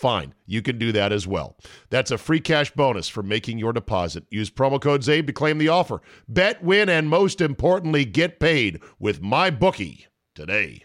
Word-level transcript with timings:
fine. 0.00 0.34
You 0.46 0.62
can 0.62 0.78
do 0.78 0.92
that 0.92 1.12
as 1.12 1.26
well. 1.26 1.56
That's 1.90 2.10
a 2.10 2.18
free 2.18 2.40
cash 2.40 2.70
bonus 2.70 3.08
for 3.08 3.22
making 3.22 3.58
your 3.58 3.72
deposit. 3.74 4.24
Use 4.30 4.50
promo 4.50 4.80
code 4.80 5.02
ZABE 5.02 5.26
to 5.26 5.32
claim 5.32 5.58
the 5.58 5.68
offer. 5.68 6.00
Bet, 6.26 6.64
win, 6.64 6.88
and 6.88 7.08
most 7.08 7.40
importantly, 7.40 8.06
get 8.06 8.40
paid 8.40 8.80
with 8.98 9.20
my 9.20 9.50
bookie 9.50 10.06
today. 10.34 10.84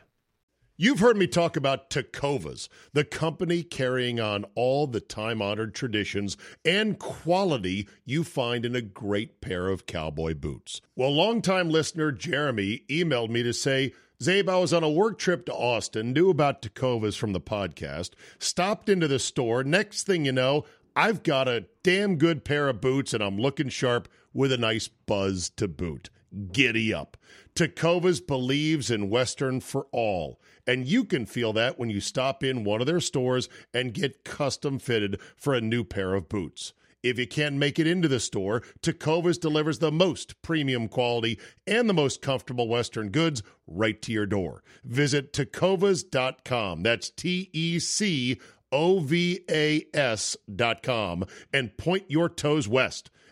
You've 0.77 0.99
heard 0.99 1.15
me 1.15 1.25
talk 1.25 1.55
about 1.55 1.89
Tecovas, 1.89 2.67
the 2.91 3.05
company 3.05 3.63
carrying 3.63 4.19
on 4.19 4.43
all 4.55 4.87
the 4.87 4.99
time 4.99 5.41
honored 5.41 5.73
traditions 5.73 6.35
and 6.65 6.99
quality 6.99 7.87
you 8.03 8.25
find 8.25 8.65
in 8.65 8.75
a 8.75 8.81
great 8.81 9.39
pair 9.39 9.69
of 9.69 9.85
cowboy 9.85 10.33
boots. 10.33 10.81
Well, 10.93 11.15
longtime 11.15 11.69
listener 11.69 12.11
Jeremy 12.11 12.81
emailed 12.89 13.29
me 13.29 13.41
to 13.43 13.53
say, 13.53 13.93
Zabe, 14.25 14.49
I 14.49 14.57
was 14.57 14.73
on 14.73 14.83
a 14.83 14.89
work 14.89 15.19
trip 15.19 15.45
to 15.45 15.53
Austin, 15.53 16.11
knew 16.11 16.31
about 16.31 16.63
Tecovas 16.63 17.15
from 17.15 17.33
the 17.33 17.39
podcast, 17.39 18.13
stopped 18.39 18.89
into 18.89 19.07
the 19.07 19.19
store. 19.19 19.63
Next 19.63 20.07
thing 20.07 20.25
you 20.25 20.31
know, 20.31 20.65
I've 20.95 21.21
got 21.21 21.47
a 21.47 21.67
damn 21.83 22.15
good 22.15 22.43
pair 22.43 22.67
of 22.67 22.81
boots 22.81 23.13
and 23.13 23.21
I'm 23.21 23.37
looking 23.37 23.69
sharp 23.69 24.07
with 24.33 24.51
a 24.51 24.57
nice 24.57 24.87
buzz 24.87 25.51
to 25.57 25.67
boot. 25.67 26.09
Giddy 26.51 26.91
up. 26.91 27.17
Tecovas 27.53 28.25
believes 28.25 28.89
in 28.89 29.11
Western 29.11 29.59
for 29.59 29.85
all. 29.91 30.41
And 30.65 30.87
you 30.87 31.05
can 31.05 31.27
feel 31.27 31.53
that 31.53 31.77
when 31.77 31.91
you 31.91 32.01
stop 32.01 32.43
in 32.43 32.63
one 32.63 32.81
of 32.81 32.87
their 32.87 33.01
stores 33.01 33.47
and 33.75 33.93
get 33.93 34.23
custom 34.23 34.79
fitted 34.79 35.21
for 35.37 35.53
a 35.53 35.61
new 35.61 35.83
pair 35.83 36.15
of 36.15 36.29
boots. 36.29 36.73
If 37.05 37.19
you 37.19 37.27
can't 37.27 37.57
make 37.57 37.77
it 37.77 37.85
into 37.85 38.07
the 38.07 38.19
store, 38.19 38.63
Tecovas 38.81 39.39
delivers 39.39 39.77
the 39.77 39.91
most 39.91 40.41
premium 40.41 40.87
quality 40.87 41.39
and 41.67 41.87
the 41.87 41.93
most 41.93 42.19
comfortable 42.19 42.67
Western 42.67 43.09
goods 43.09 43.43
right 43.67 44.01
to 44.01 44.11
your 44.11 44.25
door. 44.25 44.63
Visit 44.83 45.31
tecovas.com. 45.31 46.81
That's 46.81 47.11
T 47.11 47.51
E 47.53 47.77
C 47.77 48.39
O 48.71 49.01
V 49.01 49.41
A 49.47 49.85
S.com 49.93 51.25
and 51.53 51.77
point 51.77 52.05
your 52.09 52.27
toes 52.27 52.67
west. 52.67 53.11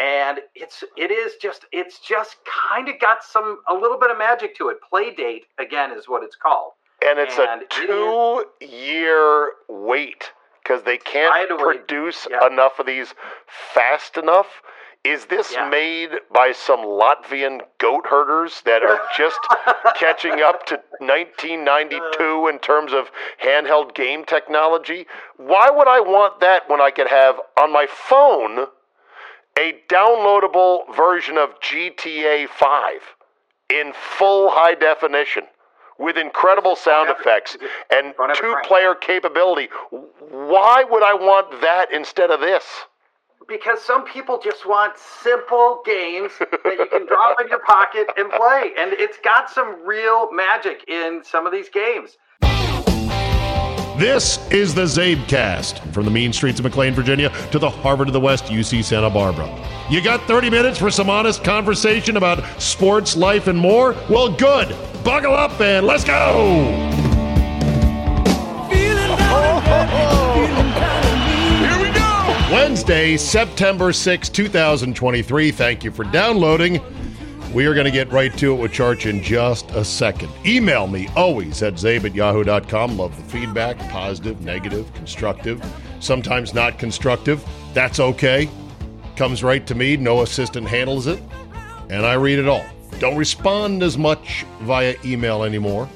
And 0.00 0.40
it's 0.54 0.84
it 0.96 1.10
is 1.10 1.34
just 1.40 1.64
it's 1.72 1.98
just 2.00 2.36
kind 2.70 2.88
of 2.88 2.98
got 3.00 3.24
some 3.24 3.60
a 3.68 3.74
little 3.74 3.98
bit 3.98 4.10
of 4.10 4.18
magic 4.18 4.54
to 4.56 4.68
it. 4.68 4.78
Playdate 4.92 5.42
again 5.58 5.90
is 5.92 6.08
what 6.08 6.22
it's 6.22 6.36
called, 6.36 6.72
And 7.06 7.18
it's 7.18 7.38
And 7.38 7.62
a 7.62 7.64
it 7.64 7.70
two 7.70 8.44
year 8.60 9.52
wait 9.68 10.32
because 10.62 10.82
they 10.84 10.98
can't 10.98 11.48
produce 11.58 12.26
Yeah. 12.30 12.46
enough 12.46 12.78
of 12.78 12.86
these 12.86 13.14
fast 13.46 14.16
enough. 14.16 14.62
Is 15.08 15.24
this 15.24 15.54
Yeah. 15.54 15.66
made 15.70 16.20
by 16.30 16.52
some 16.52 16.80
Latvian 16.80 17.62
goat 17.78 18.06
herders 18.08 18.60
that 18.62 18.82
are 18.82 19.00
just 19.16 19.40
catching 19.94 20.42
up 20.42 20.66
to 20.66 20.74
1992 20.98 22.46
in 22.48 22.58
terms 22.58 22.92
of 22.92 23.10
handheld 23.42 23.94
game 23.94 24.24
technology? 24.24 25.06
Why 25.38 25.70
would 25.70 25.88
I 25.88 26.00
want 26.00 26.40
that 26.40 26.68
when 26.68 26.82
I 26.82 26.90
could 26.90 27.06
have 27.06 27.40
on 27.56 27.72
my 27.72 27.86
phone 27.86 28.66
a 29.58 29.72
downloadable 29.88 30.94
version 30.94 31.38
of 31.38 31.58
GTA 31.60 32.46
5 32.46 33.00
in 33.70 33.94
full 33.94 34.50
high 34.50 34.74
definition 34.74 35.44
with 35.96 36.18
incredible 36.18 36.76
sound 36.76 37.08
effects 37.08 37.56
and 37.90 38.14
Don't 38.14 38.28
have 38.28 38.36
it 38.36 38.40
two 38.42 38.54
player 38.62 38.94
capability? 38.94 39.70
Why 40.20 40.84
would 40.84 41.02
I 41.02 41.14
want 41.14 41.62
that 41.62 41.90
instead 41.92 42.30
of 42.30 42.40
this? 42.40 42.64
Because 43.46 43.80
some 43.82 44.04
people 44.04 44.40
just 44.42 44.66
want 44.66 44.98
simple 44.98 45.82
games 45.84 46.32
that 46.40 46.76
you 46.78 46.86
can 46.90 47.06
drop 47.06 47.40
in 47.40 47.48
your 47.48 47.60
pocket 47.60 48.08
and 48.16 48.30
play, 48.30 48.72
and 48.78 48.92
it's 48.94 49.18
got 49.18 49.50
some 49.50 49.86
real 49.86 50.32
magic 50.32 50.84
in 50.88 51.22
some 51.24 51.46
of 51.46 51.52
these 51.52 51.68
games. 51.68 52.16
This 53.98 54.38
is 54.52 54.74
the 54.74 54.84
Zabecast 54.84 55.92
from 55.92 56.04
the 56.04 56.10
mean 56.10 56.32
streets 56.32 56.60
of 56.60 56.64
McLean, 56.64 56.94
Virginia 56.94 57.30
to 57.50 57.58
the 57.58 57.68
Harvard 57.68 58.06
of 58.06 58.12
the 58.12 58.20
West, 58.20 58.44
UC 58.44 58.84
Santa 58.84 59.10
Barbara. 59.10 59.48
You 59.90 60.00
got 60.00 60.20
30 60.28 60.50
minutes 60.50 60.78
for 60.78 60.88
some 60.88 61.10
honest 61.10 61.42
conversation 61.42 62.16
about 62.16 62.44
sports, 62.62 63.16
life, 63.16 63.48
and 63.48 63.58
more? 63.58 63.96
Well, 64.08 64.32
good. 64.32 64.68
Buckle 65.02 65.34
up 65.34 65.60
and 65.60 65.84
let's 65.84 66.04
go. 66.04 66.88
Wednesday, 72.50 73.18
September 73.18 73.92
6, 73.92 74.30
2023. 74.30 75.50
Thank 75.50 75.84
you 75.84 75.90
for 75.90 76.04
downloading. 76.04 76.80
We 77.52 77.66
are 77.66 77.74
going 77.74 77.84
to 77.84 77.90
get 77.90 78.10
right 78.10 78.34
to 78.38 78.54
it 78.54 78.56
with 78.56 78.72
Church 78.72 79.04
in 79.04 79.22
just 79.22 79.70
a 79.72 79.84
second. 79.84 80.30
Email 80.46 80.86
me 80.86 81.08
always 81.14 81.62
at 81.62 81.74
zabe 81.74 82.06
at 82.06 82.14
yahoo.com. 82.14 82.96
Love 82.96 83.14
the 83.16 83.22
feedback 83.30 83.78
positive, 83.90 84.40
negative, 84.40 84.90
constructive, 84.94 85.62
sometimes 86.00 86.54
not 86.54 86.78
constructive. 86.78 87.44
That's 87.74 88.00
okay. 88.00 88.48
Comes 89.16 89.42
right 89.42 89.66
to 89.66 89.74
me. 89.74 89.98
No 89.98 90.22
assistant 90.22 90.68
handles 90.68 91.06
it. 91.06 91.22
And 91.90 92.06
I 92.06 92.14
read 92.14 92.38
it 92.38 92.48
all. 92.48 92.64
Don't 92.98 93.18
respond 93.18 93.82
as 93.82 93.98
much 93.98 94.46
via 94.60 94.94
email 95.04 95.42
anymore. 95.44 95.86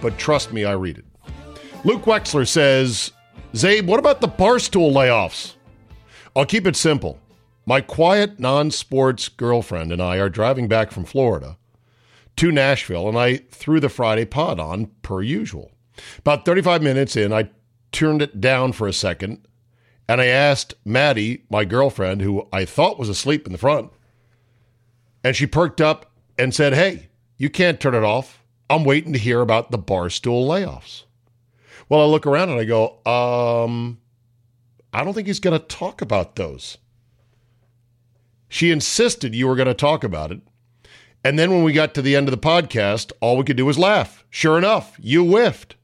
but 0.00 0.18
trust 0.18 0.52
me, 0.52 0.64
I 0.64 0.72
read 0.72 0.98
it. 0.98 1.04
Luke 1.84 2.02
Wexler 2.02 2.48
says, 2.48 3.12
Zabe, 3.52 3.86
what 3.86 4.00
about 4.00 4.20
the 4.20 4.28
Barstool 4.28 4.92
layoffs? 4.92 5.54
I'll 6.38 6.46
keep 6.46 6.68
it 6.68 6.76
simple. 6.76 7.18
My 7.66 7.80
quiet, 7.80 8.38
non 8.38 8.70
sports 8.70 9.28
girlfriend 9.28 9.90
and 9.90 10.00
I 10.00 10.18
are 10.18 10.28
driving 10.28 10.68
back 10.68 10.92
from 10.92 11.04
Florida 11.04 11.58
to 12.36 12.52
Nashville, 12.52 13.08
and 13.08 13.18
I 13.18 13.38
threw 13.50 13.80
the 13.80 13.88
Friday 13.88 14.24
pod 14.24 14.60
on 14.60 14.92
per 15.02 15.20
usual. 15.20 15.72
About 16.18 16.44
35 16.44 16.80
minutes 16.80 17.16
in, 17.16 17.32
I 17.32 17.50
turned 17.90 18.22
it 18.22 18.40
down 18.40 18.70
for 18.70 18.86
a 18.86 18.92
second 18.92 19.48
and 20.08 20.20
I 20.20 20.26
asked 20.26 20.74
Maddie, 20.84 21.42
my 21.50 21.64
girlfriend, 21.64 22.22
who 22.22 22.46
I 22.52 22.64
thought 22.64 23.00
was 23.00 23.08
asleep 23.08 23.44
in 23.44 23.52
the 23.52 23.58
front, 23.58 23.90
and 25.24 25.34
she 25.34 25.46
perked 25.46 25.80
up 25.80 26.12
and 26.38 26.54
said, 26.54 26.72
Hey, 26.72 27.08
you 27.36 27.50
can't 27.50 27.80
turn 27.80 27.96
it 27.96 28.04
off. 28.04 28.44
I'm 28.70 28.84
waiting 28.84 29.12
to 29.12 29.18
hear 29.18 29.40
about 29.40 29.72
the 29.72 29.78
Barstool 29.78 30.46
layoffs. 30.46 31.02
Well, 31.88 32.00
I 32.00 32.04
look 32.04 32.26
around 32.26 32.50
and 32.50 32.60
I 32.60 32.64
go, 32.64 33.04
um, 33.04 33.98
I 34.92 35.04
don't 35.04 35.14
think 35.14 35.26
he's 35.26 35.40
going 35.40 35.58
to 35.58 35.66
talk 35.66 36.00
about 36.00 36.36
those. 36.36 36.78
She 38.48 38.70
insisted 38.70 39.34
you 39.34 39.46
were 39.46 39.56
going 39.56 39.68
to 39.68 39.74
talk 39.74 40.02
about 40.04 40.32
it. 40.32 40.40
And 41.22 41.38
then 41.38 41.50
when 41.50 41.62
we 41.62 41.72
got 41.72 41.94
to 41.94 42.02
the 42.02 42.16
end 42.16 42.28
of 42.28 42.32
the 42.32 42.38
podcast, 42.38 43.12
all 43.20 43.36
we 43.36 43.44
could 43.44 43.56
do 43.56 43.66
was 43.66 43.78
laugh. 43.78 44.24
Sure 44.30 44.56
enough, 44.56 44.96
you 45.00 45.24
whiffed. 45.24 45.76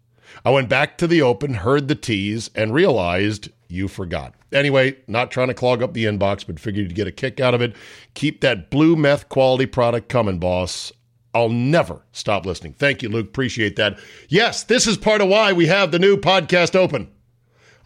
I 0.44 0.50
went 0.50 0.68
back 0.68 0.96
to 0.98 1.06
the 1.06 1.22
open, 1.22 1.54
heard 1.54 1.88
the 1.88 1.94
tease, 1.94 2.50
and 2.54 2.72
realized 2.72 3.50
you 3.68 3.88
forgot. 3.88 4.34
Anyway, 4.52 4.96
not 5.06 5.30
trying 5.30 5.48
to 5.48 5.54
clog 5.54 5.82
up 5.82 5.92
the 5.92 6.04
inbox, 6.04 6.46
but 6.46 6.60
figured 6.60 6.86
you'd 6.86 6.94
get 6.94 7.08
a 7.08 7.12
kick 7.12 7.40
out 7.40 7.54
of 7.54 7.60
it. 7.60 7.74
Keep 8.14 8.40
that 8.40 8.70
blue 8.70 8.96
meth 8.96 9.28
quality 9.28 9.66
product 9.66 10.08
coming, 10.08 10.38
boss. 10.38 10.92
I'll 11.34 11.48
never 11.48 12.02
stop 12.12 12.46
listening. 12.46 12.74
Thank 12.74 13.02
you, 13.02 13.08
Luke. 13.08 13.26
Appreciate 13.26 13.74
that. 13.76 13.98
Yes, 14.28 14.62
this 14.62 14.86
is 14.86 14.96
part 14.96 15.20
of 15.20 15.28
why 15.28 15.52
we 15.52 15.66
have 15.66 15.90
the 15.90 15.98
new 15.98 16.16
podcast 16.16 16.76
open. 16.76 17.10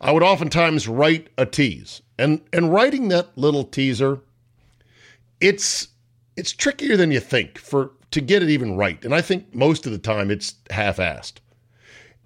I 0.00 0.12
would 0.12 0.22
oftentimes 0.22 0.88
write 0.88 1.28
a 1.36 1.46
tease. 1.46 2.02
And 2.18 2.40
and 2.52 2.72
writing 2.72 3.08
that 3.08 3.36
little 3.36 3.64
teaser, 3.64 4.20
it's 5.40 5.88
it's 6.36 6.52
trickier 6.52 6.96
than 6.96 7.10
you 7.10 7.20
think 7.20 7.58
for 7.58 7.92
to 8.10 8.20
get 8.20 8.42
it 8.42 8.50
even 8.50 8.76
right. 8.76 9.04
And 9.04 9.14
I 9.14 9.20
think 9.20 9.54
most 9.54 9.86
of 9.86 9.92
the 9.92 9.98
time 9.98 10.30
it's 10.30 10.54
half-assed. 10.70 11.34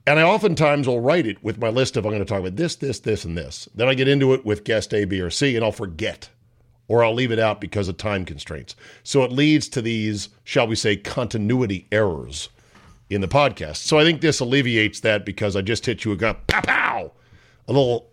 And 0.07 0.19
I 0.19 0.23
oftentimes 0.23 0.87
will 0.87 1.01
write 1.01 1.27
it 1.27 1.43
with 1.43 1.59
my 1.59 1.69
list 1.69 1.97
of 1.97 2.05
I'm 2.05 2.11
going 2.11 2.25
to 2.25 2.29
talk 2.29 2.41
about 2.41 2.57
this, 2.57 2.77
this, 2.77 3.01
this, 3.01 3.25
and 3.25 3.37
this. 3.39 3.69
Then 3.75 3.89
I 3.89 3.95
get 3.95 4.09
into 4.09 4.33
it 4.35 4.45
with 4.45 4.65
guest 4.65 4.93
A, 4.95 5.05
B, 5.05 5.21
or 5.21 5.31
C, 5.31 5.55
and 5.55 5.65
I'll 5.65 5.73
forget, 5.73 6.29
or 6.89 7.05
I'll 7.05 7.15
leave 7.15 7.31
it 7.31 7.39
out 7.39 7.61
because 7.61 7.89
of 7.89 7.97
time 7.97 8.25
constraints. 8.25 8.75
So 9.05 9.23
it 9.23 9.33
leads 9.33 9.69
to 9.71 9.83
these, 9.83 10.29
shall 10.45 10.67
we 10.67 10.75
say, 10.75 10.97
continuity 10.97 11.87
errors 11.93 12.49
in 13.11 13.21
the 13.21 13.29
podcast. 13.29 13.77
So 13.77 13.99
I 13.99 14.05
think 14.05 14.21
this 14.21 14.41
alleviates 14.41 15.01
that 15.01 15.25
because 15.25 15.55
I 15.55 15.63
just 15.63 15.87
hit 15.87 16.05
you 16.05 16.13
a 16.13 16.17
gun, 16.17 16.37
pow, 16.49 16.61
pow, 16.63 17.13
a 17.69 17.73
little 17.73 18.11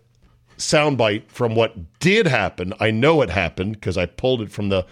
soundbite 0.56 1.30
from 1.30 1.54
what 1.54 1.98
did 2.00 2.26
happen. 2.26 2.72
I 2.80 2.90
know 2.90 3.22
it 3.22 3.30
happened 3.30 3.74
because 3.74 3.96
I 3.96 4.06
pulled 4.06 4.42
it 4.42 4.50
from 4.50 4.68
the 4.68 4.86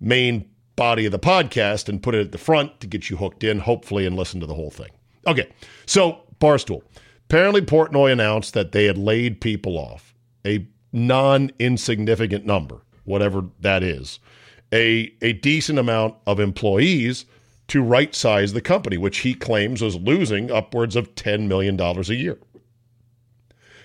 main 0.00 0.48
body 0.76 1.06
of 1.06 1.12
the 1.12 1.18
podcast 1.18 1.88
and 1.88 2.02
put 2.02 2.14
it 2.14 2.20
at 2.20 2.32
the 2.32 2.38
front 2.38 2.80
to 2.80 2.86
get 2.86 3.10
you 3.10 3.16
hooked 3.16 3.44
in, 3.44 3.60
hopefully, 3.60 4.06
and 4.06 4.16
listen 4.16 4.40
to 4.40 4.46
the 4.46 4.54
whole 4.54 4.70
thing. 4.70 4.90
Okay, 5.26 5.48
so 5.86 6.20
Barstool. 6.40 6.82
Apparently, 7.24 7.62
Portnoy 7.62 8.12
announced 8.12 8.54
that 8.54 8.72
they 8.72 8.84
had 8.84 8.98
laid 8.98 9.40
people 9.40 9.78
off, 9.78 10.14
a 10.46 10.66
non 10.92 11.50
insignificant 11.58 12.44
number, 12.44 12.82
whatever 13.04 13.46
that 13.60 13.82
is, 13.82 14.20
a, 14.72 15.12
a 15.22 15.32
decent 15.34 15.78
amount 15.78 16.14
of 16.26 16.38
employees 16.38 17.24
to 17.68 17.82
right 17.82 18.14
size 18.14 18.52
the 18.52 18.60
company, 18.60 18.98
which 18.98 19.18
he 19.18 19.32
claims 19.32 19.80
was 19.80 19.96
losing 19.96 20.50
upwards 20.50 20.96
of 20.96 21.14
$10 21.14 21.46
million 21.46 21.80
a 21.80 22.02
year. 22.12 22.38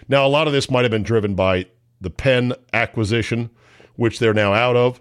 Now, 0.10 0.26
a 0.26 0.28
lot 0.28 0.48
of 0.48 0.54
this 0.54 0.70
might 0.70 0.84
have 0.84 0.92
been 0.92 1.04
driven 1.04 1.36
by 1.36 1.68
the 2.02 2.10
Penn 2.10 2.54
acquisition, 2.74 3.50
which 3.96 4.20
they're 4.20 4.34
now 4.34 4.54
out 4.54 4.76
of, 4.76 5.00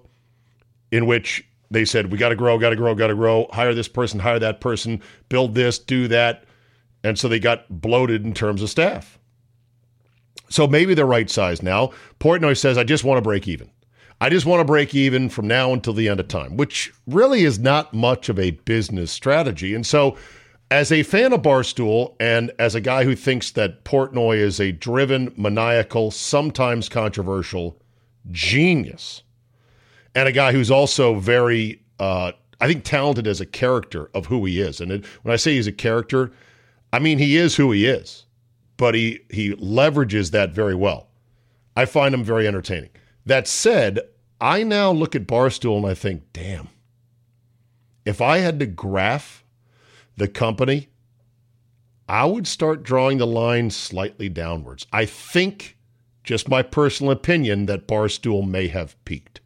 in 0.92 1.06
which 1.06 1.44
they 1.70 1.84
said, 1.84 2.12
we 2.12 2.18
got 2.18 2.28
to 2.28 2.36
grow, 2.36 2.58
got 2.58 2.70
to 2.70 2.76
grow, 2.76 2.94
got 2.94 3.08
to 3.08 3.14
grow, 3.14 3.48
hire 3.52 3.74
this 3.74 3.88
person, 3.88 4.20
hire 4.20 4.38
that 4.38 4.60
person, 4.60 5.02
build 5.28 5.54
this, 5.54 5.78
do 5.78 6.08
that. 6.08 6.44
And 7.02 7.18
so 7.18 7.28
they 7.28 7.38
got 7.38 7.64
bloated 7.68 8.24
in 8.24 8.34
terms 8.34 8.62
of 8.62 8.70
staff. 8.70 9.18
So 10.50 10.66
maybe 10.66 10.94
they're 10.94 11.06
right 11.06 11.28
size 11.28 11.62
now. 11.62 11.90
Portnoy 12.20 12.56
says, 12.56 12.78
I 12.78 12.84
just 12.84 13.04
want 13.04 13.18
to 13.18 13.22
break 13.22 13.48
even. 13.48 13.70
I 14.20 14.30
just 14.30 14.46
want 14.46 14.60
to 14.60 14.64
break 14.64 14.94
even 14.94 15.28
from 15.28 15.46
now 15.46 15.72
until 15.72 15.92
the 15.92 16.08
end 16.08 16.20
of 16.20 16.28
time, 16.28 16.56
which 16.56 16.92
really 17.06 17.44
is 17.44 17.58
not 17.58 17.94
much 17.94 18.28
of 18.28 18.38
a 18.38 18.50
business 18.50 19.12
strategy. 19.12 19.74
And 19.74 19.86
so, 19.86 20.16
as 20.70 20.92
a 20.92 21.02
fan 21.02 21.32
of 21.32 21.42
Barstool 21.42 22.14
and 22.20 22.52
as 22.58 22.74
a 22.74 22.80
guy 22.80 23.04
who 23.04 23.16
thinks 23.16 23.50
that 23.52 23.84
Portnoy 23.84 24.36
is 24.36 24.60
a 24.60 24.72
driven, 24.72 25.32
maniacal, 25.36 26.10
sometimes 26.10 26.88
controversial 26.88 27.80
genius, 28.30 29.22
and 30.14 30.28
a 30.28 30.32
guy 30.32 30.52
who's 30.52 30.70
also 30.70 31.14
very, 31.14 31.82
uh, 31.98 32.32
I 32.60 32.66
think, 32.66 32.84
talented 32.84 33.26
as 33.26 33.40
a 33.40 33.46
character 33.46 34.10
of 34.14 34.26
who 34.26 34.44
he 34.44 34.60
is. 34.60 34.80
And 34.80 34.92
it, 34.92 35.06
when 35.22 35.32
I 35.32 35.36
say 35.36 35.54
he's 35.54 35.66
a 35.66 35.72
character, 35.72 36.32
I 36.92 36.98
mean, 36.98 37.18
he 37.18 37.36
is 37.36 37.56
who 37.56 37.72
he 37.72 37.86
is, 37.86 38.26
but 38.76 38.94
he, 38.94 39.20
he 39.30 39.54
leverages 39.54 40.32
that 40.32 40.52
very 40.52 40.74
well. 40.74 41.08
I 41.76 41.86
find 41.86 42.14
him 42.14 42.24
very 42.24 42.46
entertaining. 42.46 42.90
That 43.24 43.46
said, 43.48 44.00
I 44.40 44.64
now 44.64 44.90
look 44.90 45.14
at 45.14 45.26
Barstool 45.26 45.78
and 45.78 45.86
I 45.86 45.94
think, 45.94 46.24
damn, 46.32 46.68
if 48.04 48.20
I 48.20 48.38
had 48.38 48.58
to 48.60 48.66
graph 48.66 49.44
the 50.18 50.28
company, 50.28 50.88
I 52.08 52.24
would 52.24 52.46
start 52.46 52.82
drawing 52.82 53.18
the 53.18 53.26
line 53.26 53.70
slightly 53.70 54.28
downwards. 54.28 54.86
I 54.92 55.04
think, 55.04 55.76
just 56.24 56.48
my 56.48 56.62
personal 56.62 57.12
opinion, 57.12 57.66
that 57.66 57.86
Barstool 57.86 58.46
may 58.46 58.68
have 58.68 59.02
peaked. 59.04 59.40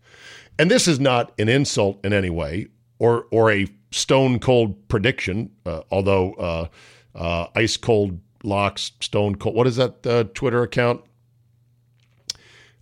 And 0.58 0.70
this 0.70 0.86
is 0.86 1.00
not 1.00 1.32
an 1.38 1.48
insult 1.48 2.04
in 2.04 2.12
any 2.12 2.30
way 2.30 2.68
or, 2.98 3.26
or 3.30 3.50
a 3.50 3.66
stone 3.90 4.38
cold 4.38 4.88
prediction, 4.88 5.50
uh, 5.66 5.82
although 5.90 6.34
uh, 6.34 6.68
uh, 7.14 7.46
Ice 7.56 7.76
Cold 7.76 8.20
Locks, 8.44 8.92
Stone 9.00 9.36
Cold. 9.36 9.54
What 9.54 9.66
is 9.66 9.76
that 9.76 10.06
uh, 10.06 10.24
Twitter 10.34 10.62
account? 10.62 11.02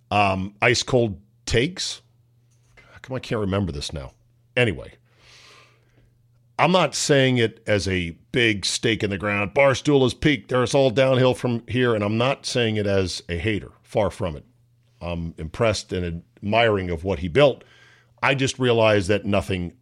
Um, 0.09 0.55
Ice 0.61 0.83
Cold 0.83 1.19
Takes. 1.45 2.01
How 2.75 2.99
come 3.01 3.15
I 3.15 3.19
can't 3.19 3.41
remember 3.41 3.71
this 3.71 3.93
now? 3.93 4.11
Anyway, 4.55 4.93
I'm 6.61 6.71
not 6.71 6.93
saying 6.93 7.39
it 7.39 7.63
as 7.65 7.87
a 7.87 8.11
big 8.31 8.65
stake 8.65 9.01
in 9.01 9.09
the 9.09 9.17
ground. 9.17 9.55
Barstool 9.55 10.03
has 10.03 10.13
peaked. 10.13 10.49
There's 10.49 10.75
all 10.75 10.91
downhill 10.91 11.33
from 11.33 11.63
here. 11.67 11.95
And 11.95 12.03
I'm 12.03 12.19
not 12.19 12.45
saying 12.45 12.75
it 12.75 12.85
as 12.85 13.23
a 13.27 13.37
hater. 13.37 13.71
Far 13.81 14.11
from 14.11 14.35
it. 14.35 14.45
I'm 15.01 15.33
impressed 15.39 15.91
and 15.91 16.23
admiring 16.37 16.91
of 16.91 17.03
what 17.03 17.17
he 17.17 17.27
built. 17.27 17.63
I 18.21 18.35
just 18.35 18.59
realized 18.59 19.07
that 19.07 19.25
nothing 19.25 19.73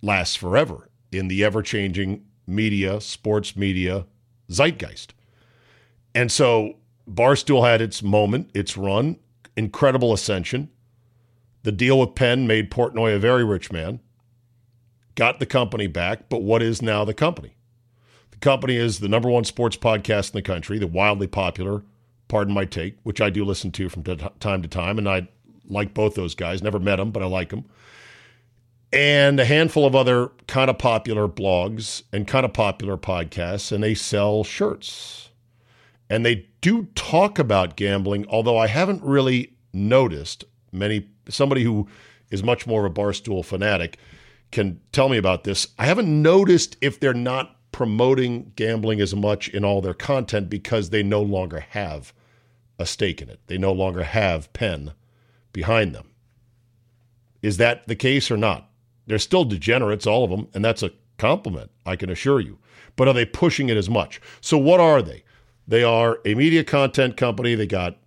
lasts 0.00 0.36
forever 0.36 0.88
in 1.10 1.26
the 1.26 1.42
ever 1.42 1.62
changing 1.62 2.26
media, 2.46 3.00
sports 3.00 3.56
media 3.56 4.06
zeitgeist. 4.48 5.14
And 6.14 6.30
so 6.30 6.74
Barstool 7.10 7.68
had 7.68 7.80
its 7.80 8.04
moment, 8.04 8.50
its 8.54 8.76
run, 8.76 9.18
incredible 9.56 10.12
ascension. 10.12 10.70
The 11.64 11.72
deal 11.72 11.98
with 11.98 12.14
Penn 12.14 12.46
made 12.46 12.70
Portnoy 12.70 13.16
a 13.16 13.18
very 13.18 13.44
rich 13.44 13.72
man, 13.72 13.98
got 15.18 15.40
the 15.40 15.46
company 15.46 15.86
back, 15.86 16.28
but 16.28 16.42
what 16.42 16.62
is 16.62 16.80
now 16.80 17.04
the 17.04 17.12
company? 17.12 17.56
The 18.30 18.38
company 18.38 18.76
is 18.76 19.00
the 19.00 19.08
number 19.08 19.28
one 19.28 19.44
sports 19.44 19.76
podcast 19.76 20.30
in 20.30 20.38
the 20.38 20.42
country, 20.42 20.78
the 20.78 20.86
wildly 20.86 21.26
popular, 21.26 21.82
pardon 22.28 22.54
my 22.54 22.64
take, 22.64 22.96
which 23.02 23.20
I 23.20 23.28
do 23.28 23.44
listen 23.44 23.72
to 23.72 23.88
from 23.88 24.04
time 24.04 24.62
to 24.62 24.68
time, 24.68 24.96
and 24.96 25.08
I 25.08 25.28
like 25.68 25.92
both 25.92 26.14
those 26.14 26.34
guys. 26.34 26.62
Never 26.62 26.78
met 26.78 26.96
them, 26.96 27.10
but 27.10 27.22
I 27.22 27.26
like 27.26 27.50
them 27.50 27.64
and 28.92 29.38
a 29.38 29.44
handful 29.44 29.84
of 29.84 29.94
other 29.94 30.30
kind 30.46 30.70
of 30.70 30.78
popular 30.78 31.28
blogs 31.28 32.02
and 32.12 32.26
kind 32.26 32.44
of 32.44 32.52
popular 32.52 32.96
podcasts, 32.96 33.70
and 33.70 33.82
they 33.82 33.94
sell 33.94 34.44
shirts. 34.44 35.28
And 36.08 36.24
they 36.24 36.46
do 36.62 36.84
talk 36.94 37.38
about 37.38 37.76
gambling, 37.76 38.26
although 38.28 38.56
I 38.56 38.66
haven't 38.66 39.02
really 39.02 39.52
noticed 39.74 40.44
many, 40.72 41.06
somebody 41.28 41.64
who 41.64 41.86
is 42.30 42.42
much 42.42 42.66
more 42.66 42.86
of 42.86 42.92
a 42.92 42.94
barstool 42.94 43.44
fanatic 43.44 43.98
can 44.50 44.80
tell 44.92 45.08
me 45.08 45.16
about 45.16 45.44
this. 45.44 45.66
I 45.78 45.86
haven't 45.86 46.22
noticed 46.22 46.76
if 46.80 46.98
they're 46.98 47.14
not 47.14 47.56
promoting 47.72 48.52
gambling 48.56 49.00
as 49.00 49.14
much 49.14 49.48
in 49.48 49.64
all 49.64 49.80
their 49.80 49.94
content 49.94 50.48
because 50.48 50.90
they 50.90 51.02
no 51.02 51.22
longer 51.22 51.60
have 51.60 52.12
a 52.78 52.86
stake 52.86 53.20
in 53.20 53.28
it. 53.28 53.40
They 53.46 53.58
no 53.58 53.72
longer 53.72 54.04
have 54.04 54.52
Penn 54.52 54.92
behind 55.52 55.94
them. 55.94 56.10
Is 57.42 57.56
that 57.58 57.86
the 57.86 57.96
case 57.96 58.30
or 58.30 58.36
not? 58.36 58.70
They're 59.06 59.18
still 59.18 59.44
degenerates, 59.44 60.06
all 60.06 60.24
of 60.24 60.30
them, 60.30 60.48
and 60.54 60.64
that's 60.64 60.82
a 60.82 60.92
compliment, 61.18 61.70
I 61.86 61.96
can 61.96 62.10
assure 62.10 62.40
you. 62.40 62.58
But 62.96 63.08
are 63.08 63.14
they 63.14 63.24
pushing 63.24 63.68
it 63.68 63.76
as 63.76 63.88
much? 63.88 64.20
So, 64.40 64.58
what 64.58 64.80
are 64.80 65.02
they? 65.02 65.24
They 65.66 65.82
are 65.82 66.18
a 66.24 66.34
media 66.34 66.64
content 66.64 67.16
company. 67.16 67.54
They 67.54 67.66
got 67.66 67.98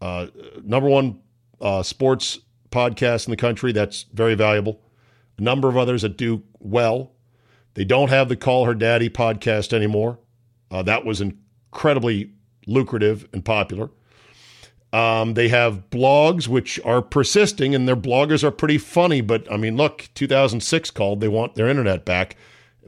uh, 0.00 0.28
number 0.62 0.88
one 0.88 1.20
uh, 1.60 1.82
sports 1.82 2.38
podcast 2.70 3.26
in 3.26 3.30
the 3.30 3.36
country. 3.36 3.72
That's 3.72 4.04
very 4.12 4.34
valuable. 4.34 4.80
A 5.38 5.42
number 5.42 5.68
of 5.68 5.76
others 5.76 6.02
that 6.02 6.16
do 6.16 6.42
well. 6.58 7.12
They 7.74 7.84
don't 7.84 8.08
have 8.08 8.28
the 8.28 8.36
Call 8.36 8.64
Her 8.64 8.74
Daddy 8.74 9.10
podcast 9.10 9.72
anymore. 9.72 10.18
Uh, 10.70 10.82
that 10.82 11.04
was 11.04 11.20
incredibly 11.20 12.32
lucrative 12.66 13.28
and 13.32 13.44
popular. 13.44 13.90
Um, 14.92 15.34
they 15.34 15.48
have 15.48 15.90
blogs 15.90 16.48
which 16.48 16.80
are 16.84 17.02
persisting, 17.02 17.74
and 17.74 17.86
their 17.86 17.96
bloggers 17.96 18.42
are 18.42 18.50
pretty 18.50 18.78
funny. 18.78 19.20
But 19.20 19.50
I 19.52 19.56
mean, 19.56 19.76
look, 19.76 20.08
2006 20.14 20.90
called. 20.90 21.20
They 21.20 21.28
want 21.28 21.54
their 21.54 21.68
internet 21.68 22.04
back. 22.04 22.36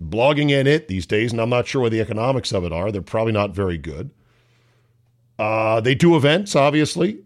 Blogging 0.01 0.51
in 0.51 0.67
it 0.67 0.89
these 0.89 1.07
days, 1.07 1.33
and 1.33 1.41
I'm 1.41 1.51
not 1.51 1.67
sure 1.67 1.83
what 1.83 1.93
the 1.93 2.01
economics 2.01 2.53
of 2.53 2.65
it 2.65 2.73
are. 2.73 2.93
They're 2.93 3.03
probably 3.03 3.33
not 3.33 3.51
very 3.51 3.77
good. 3.77 4.11
Uh, 5.39 5.81
they 5.81 5.95
do 5.95 6.17
events, 6.17 6.57
obviously, 6.57 7.21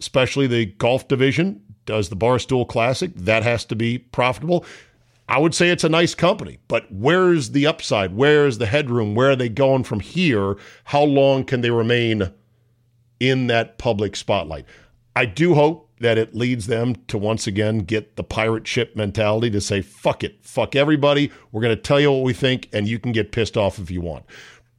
especially 0.00 0.46
the 0.46 0.66
golf 0.66 1.08
division 1.08 1.62
does 1.88 2.10
the 2.10 2.16
Barstool 2.16 2.68
Classic. 2.68 3.12
That 3.16 3.42
has 3.42 3.64
to 3.64 3.74
be 3.74 3.98
profitable. 3.98 4.64
I 5.28 5.38
would 5.38 5.54
say 5.54 5.70
it's 5.70 5.84
a 5.84 5.88
nice 5.88 6.14
company, 6.14 6.58
but 6.68 6.90
where's 6.92 7.50
the 7.50 7.66
upside? 7.66 8.14
Where's 8.14 8.58
the 8.58 8.66
headroom? 8.66 9.14
Where 9.14 9.30
are 9.30 9.36
they 9.36 9.48
going 9.48 9.84
from 9.84 10.00
here? 10.00 10.56
How 10.84 11.02
long 11.02 11.44
can 11.44 11.62
they 11.62 11.70
remain 11.70 12.30
in 13.18 13.48
that 13.48 13.78
public 13.78 14.16
spotlight? 14.16 14.66
I 15.16 15.24
do 15.24 15.54
hope 15.54 15.90
that 16.00 16.16
it 16.16 16.34
leads 16.34 16.66
them 16.66 16.94
to 17.08 17.18
once 17.18 17.46
again 17.46 17.80
get 17.80 18.16
the 18.16 18.22
pirate 18.22 18.66
ship 18.66 18.94
mentality 18.94 19.50
to 19.50 19.60
say, 19.60 19.80
fuck 19.82 20.22
it, 20.22 20.38
fuck 20.42 20.76
everybody. 20.76 21.32
We're 21.50 21.62
going 21.62 21.76
to 21.76 21.82
tell 21.82 22.00
you 22.00 22.12
what 22.12 22.22
we 22.22 22.32
think, 22.32 22.68
and 22.72 22.86
you 22.86 22.98
can 22.98 23.12
get 23.12 23.32
pissed 23.32 23.56
off 23.56 23.78
if 23.78 23.90
you 23.90 24.00
want. 24.00 24.24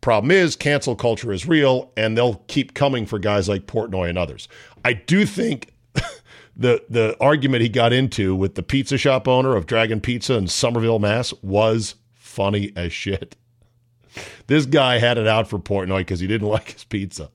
Problem 0.01 0.31
is, 0.31 0.55
cancel 0.55 0.95
culture 0.95 1.33
is 1.33 1.45
real, 1.45 1.91
and 1.97 2.17
they'll 2.17 2.41
keep 2.47 2.73
coming 2.73 3.05
for 3.05 3.19
guys 3.19 3.49
like 3.49 3.67
Portnoy 3.67 4.09
and 4.09 4.17
others. 4.17 4.47
I 4.85 4.93
do 4.93 5.25
think 5.25 5.73
the 6.59 6.83
the 6.89 7.15
argument 7.21 7.61
he 7.61 7.69
got 7.69 7.93
into 7.93 8.35
with 8.35 8.55
the 8.55 8.61
pizza 8.61 8.97
shop 8.97 9.27
owner 9.27 9.55
of 9.55 9.65
Dragon 9.65 10.01
Pizza 10.01 10.35
in 10.35 10.47
Somerville, 10.47 10.99
Mass, 10.99 11.33
was 11.41 11.95
funny 12.13 12.73
as 12.75 12.91
shit. 12.91 13.35
This 14.47 14.65
guy 14.65 14.99
had 14.99 15.17
it 15.17 15.27
out 15.27 15.47
for 15.47 15.57
Portnoy 15.57 15.99
because 15.99 16.19
he 16.19 16.27
didn't 16.27 16.47
like 16.49 16.73
his 16.73 16.83
pizza 16.83 17.31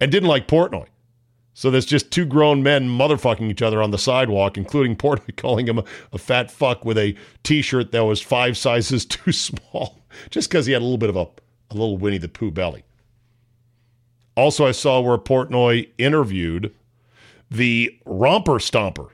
and 0.00 0.12
didn't 0.12 0.28
like 0.28 0.46
Portnoy. 0.46 0.86
So 1.52 1.70
there's 1.70 1.84
just 1.84 2.12
two 2.12 2.24
grown 2.24 2.62
men 2.62 2.88
motherfucking 2.88 3.50
each 3.50 3.60
other 3.60 3.82
on 3.82 3.90
the 3.90 3.98
sidewalk, 3.98 4.56
including 4.56 4.96
Portnoy 4.96 5.36
calling 5.36 5.66
him 5.66 5.80
a, 5.80 5.84
a 6.12 6.18
fat 6.18 6.50
fuck 6.50 6.84
with 6.84 6.96
a 6.96 7.16
T-shirt 7.42 7.90
that 7.90 8.04
was 8.04 8.20
five 8.20 8.56
sizes 8.56 9.04
too 9.06 9.32
small, 9.32 9.98
just 10.30 10.48
because 10.48 10.66
he 10.66 10.72
had 10.72 10.80
a 10.80 10.84
little 10.84 10.96
bit 10.96 11.10
of 11.10 11.16
a, 11.16 11.26
a 11.70 11.74
little 11.74 11.98
Winnie 11.98 12.18
the 12.18 12.28
Pooh 12.28 12.52
belly. 12.52 12.84
Also, 14.36 14.64
I 14.64 14.70
saw 14.70 15.00
where 15.00 15.18
Portnoy 15.18 15.88
interviewed 15.98 16.72
the 17.50 17.98
Romper 18.04 18.58
Stomper, 18.58 19.10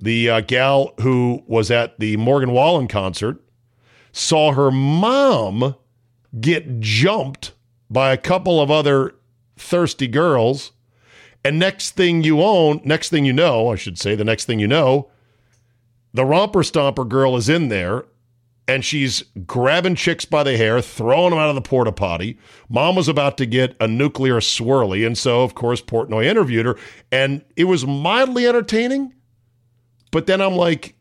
the 0.00 0.28
uh, 0.28 0.40
gal 0.40 0.94
who 1.00 1.42
was 1.46 1.70
at 1.70 1.98
the 2.00 2.16
Morgan 2.16 2.52
Wallen 2.52 2.88
concert, 2.88 3.40
saw 4.10 4.52
her 4.52 4.70
mom 4.70 5.76
get 6.40 6.80
jumped 6.80 7.52
by 7.88 8.12
a 8.12 8.16
couple 8.16 8.60
of 8.60 8.70
other 8.70 9.14
thirsty 9.56 10.08
girls. 10.08 10.72
And 11.44 11.58
next 11.58 11.92
thing 11.92 12.22
you 12.22 12.42
own, 12.42 12.80
next 12.84 13.10
thing 13.10 13.24
you 13.24 13.32
know, 13.32 13.68
I 13.68 13.76
should 13.76 13.98
say, 13.98 14.14
the 14.14 14.24
next 14.24 14.44
thing 14.44 14.58
you 14.58 14.68
know, 14.68 15.10
the 16.14 16.24
romper 16.24 16.60
stomper 16.60 17.08
girl 17.08 17.36
is 17.36 17.48
in 17.48 17.68
there 17.68 18.04
and 18.68 18.84
she's 18.84 19.24
grabbing 19.46 19.94
chicks 19.94 20.24
by 20.24 20.42
the 20.42 20.56
hair, 20.56 20.80
throwing 20.80 21.30
them 21.30 21.38
out 21.38 21.48
of 21.48 21.54
the 21.54 21.60
porta 21.60 21.92
potty. 21.92 22.38
Mom 22.68 22.94
was 22.94 23.08
about 23.08 23.36
to 23.38 23.46
get 23.46 23.76
a 23.80 23.88
nuclear 23.88 24.36
swirly, 24.36 25.06
and 25.06 25.18
so 25.18 25.42
of 25.42 25.54
course 25.54 25.82
Portnoy 25.82 26.24
interviewed 26.24 26.66
her, 26.66 26.76
and 27.10 27.44
it 27.56 27.64
was 27.64 27.86
mildly 27.86 28.46
entertaining. 28.46 29.14
But 30.10 30.26
then 30.26 30.40
I'm 30.40 30.54
like, 30.54 30.94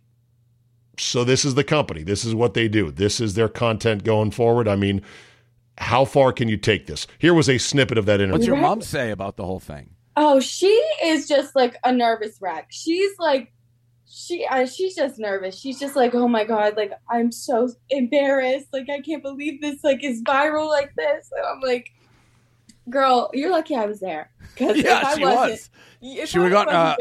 so 0.97 1.23
this 1.23 1.45
is 1.45 1.55
the 1.55 1.63
company. 1.63 2.03
This 2.03 2.25
is 2.25 2.33
what 2.33 2.53
they 2.53 2.67
do. 2.67 2.91
This 2.91 3.19
is 3.19 3.35
their 3.35 3.49
content 3.49 4.03
going 4.03 4.31
forward. 4.31 4.67
I 4.67 4.75
mean, 4.75 5.01
how 5.77 6.05
far 6.05 6.31
can 6.31 6.47
you 6.47 6.57
take 6.57 6.87
this? 6.87 7.07
Here 7.19 7.33
was 7.33 7.49
a 7.49 7.57
snippet 7.57 7.97
of 7.97 8.05
that 8.05 8.21
interview. 8.21 8.33
What's 8.33 8.47
your 8.47 8.57
mom 8.57 8.81
say 8.81 9.11
about 9.11 9.37
the 9.37 9.45
whole 9.45 9.59
thing? 9.59 9.91
Oh, 10.15 10.39
she 10.39 10.67
is 11.03 11.27
just 11.27 11.55
like 11.55 11.77
a 11.83 11.91
nervous 11.91 12.37
wreck. 12.41 12.67
She's 12.69 13.11
like 13.17 13.53
she 14.11 14.45
uh, 14.45 14.65
she's 14.65 14.95
just 14.95 15.17
nervous. 15.17 15.57
She's 15.57 15.79
just 15.79 15.95
like, 15.95 16.13
"Oh 16.13 16.27
my 16.27 16.43
god, 16.43 16.75
like 16.75 16.91
I'm 17.09 17.31
so 17.31 17.69
embarrassed. 17.89 18.67
Like 18.73 18.89
I 18.89 18.99
can't 18.99 19.23
believe 19.23 19.61
this 19.61 19.83
like 19.83 20.03
is 20.03 20.21
viral 20.23 20.67
like 20.67 20.93
this." 20.95 21.31
And 21.31 21.45
I'm 21.45 21.61
like, 21.61 21.91
"Girl, 22.89 23.29
you're 23.33 23.51
lucky 23.51 23.75
I 23.75 23.85
was 23.85 24.01
there." 24.01 24.29
Cuz 24.57 24.77
yeah, 24.83 25.15
she 25.15 25.23
was. 25.23 25.69
She 26.25 26.39
would 26.39 26.51
got 26.51 26.67
uh, 26.67 26.97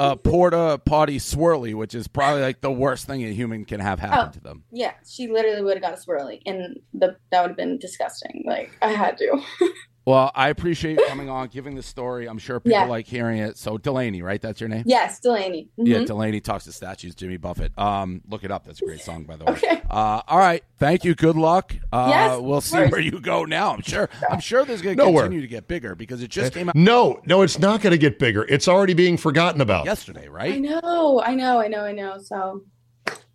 a 0.00 0.16
porta 0.16 0.80
potty 0.84 1.18
swirly, 1.18 1.74
which 1.74 1.94
is 1.94 2.08
probably 2.08 2.42
like 2.42 2.62
the 2.62 2.72
worst 2.72 3.06
thing 3.06 3.22
a 3.22 3.32
human 3.32 3.64
can 3.64 3.78
have 3.78 4.00
happen 4.00 4.28
oh, 4.28 4.32
to 4.32 4.40
them. 4.40 4.64
Yeah, 4.72 4.94
she 5.06 5.28
literally 5.28 5.62
would 5.62 5.76
have 5.76 5.82
got 5.82 5.92
a 5.92 6.04
swirly, 6.04 6.40
and 6.46 6.80
the 6.94 7.16
that 7.30 7.42
would 7.42 7.50
have 7.50 7.56
been 7.56 7.78
disgusting. 7.78 8.42
Like 8.44 8.76
I 8.82 8.88
had 8.90 9.18
to. 9.18 9.40
Well, 10.10 10.32
I 10.34 10.48
appreciate 10.48 10.98
you 10.98 11.06
coming 11.06 11.30
on, 11.30 11.46
giving 11.48 11.76
the 11.76 11.82
story. 11.82 12.28
I'm 12.28 12.38
sure 12.38 12.58
people 12.58 12.72
yeah. 12.72 12.86
like 12.86 13.06
hearing 13.06 13.38
it. 13.38 13.56
So 13.56 13.78
Delaney, 13.78 14.22
right? 14.22 14.42
That's 14.42 14.60
your 14.60 14.68
name? 14.68 14.82
Yes, 14.86 15.20
Delaney. 15.20 15.68
Mm-hmm. 15.78 15.86
Yeah, 15.86 16.04
Delaney 16.04 16.40
talks 16.40 16.64
to 16.64 16.72
statues. 16.72 17.14
Jimmy 17.14 17.36
Buffett. 17.36 17.78
Um, 17.78 18.20
look 18.28 18.42
it 18.42 18.50
up. 18.50 18.64
That's 18.64 18.82
a 18.82 18.84
great 18.84 19.00
song, 19.00 19.22
by 19.22 19.36
the 19.36 19.44
way. 19.44 19.52
okay. 19.52 19.82
Uh, 19.88 20.22
all 20.26 20.38
right. 20.38 20.64
Thank 20.78 21.04
you. 21.04 21.14
Good 21.14 21.36
luck. 21.36 21.74
Uh, 21.92 22.06
yes, 22.10 22.40
we'll 22.40 22.60
see 22.60 22.86
where 22.86 23.00
you 23.00 23.20
go 23.20 23.44
now. 23.44 23.72
I'm 23.72 23.82
sure. 23.82 24.08
I'm 24.30 24.40
sure 24.40 24.64
there's 24.64 24.82
going 24.82 24.96
to 24.96 25.04
continue 25.04 25.40
to 25.40 25.46
get 25.46 25.68
bigger 25.68 25.94
because 25.94 26.22
it 26.22 26.30
just 26.30 26.54
came 26.54 26.68
out. 26.68 26.74
No, 26.74 27.20
no, 27.24 27.42
it's 27.42 27.58
not 27.58 27.80
going 27.80 27.92
to 27.92 27.98
get 27.98 28.18
bigger. 28.18 28.44
It's 28.44 28.68
already 28.68 28.94
being 28.94 29.16
forgotten 29.16 29.60
about. 29.60 29.84
Yesterday, 29.84 30.28
right? 30.28 30.54
I 30.54 30.58
know. 30.58 31.22
I 31.22 31.34
know. 31.34 31.60
I 31.60 31.68
know. 31.68 31.84
I 31.84 31.92
know. 31.92 32.18
So, 32.18 32.64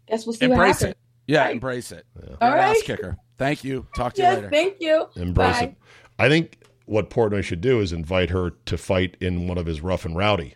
guess 0.08 0.26
we'll 0.26 0.34
see. 0.34 0.46
Embrace 0.46 0.82
it. 0.82 0.98
Yeah, 1.28 1.42
right. 1.44 1.52
embrace 1.52 1.92
it. 1.92 2.06
Yeah. 2.22 2.36
All 2.42 2.54
right. 2.54 2.82
kicker. 2.84 3.18
Thank 3.38 3.64
you. 3.64 3.88
Talk 3.96 4.14
to 4.14 4.22
yes, 4.22 4.32
you 4.32 4.36
later. 4.38 4.50
Thank 4.50 4.78
you. 4.80 5.08
Embrace 5.16 5.60
Bye. 5.60 5.64
it. 5.64 5.76
I 6.18 6.30
think 6.30 6.58
what 6.86 7.10
Portnoy 7.10 7.44
should 7.44 7.62
do 7.62 7.80
is 7.80 7.92
invite 7.92 8.30
her 8.30 8.52
to 8.66 8.78
fight 8.78 9.18
in 9.20 9.48
one 9.48 9.58
of 9.58 9.66
his 9.66 9.82
rough 9.82 10.06
and 10.06 10.16
rowdy 10.16 10.56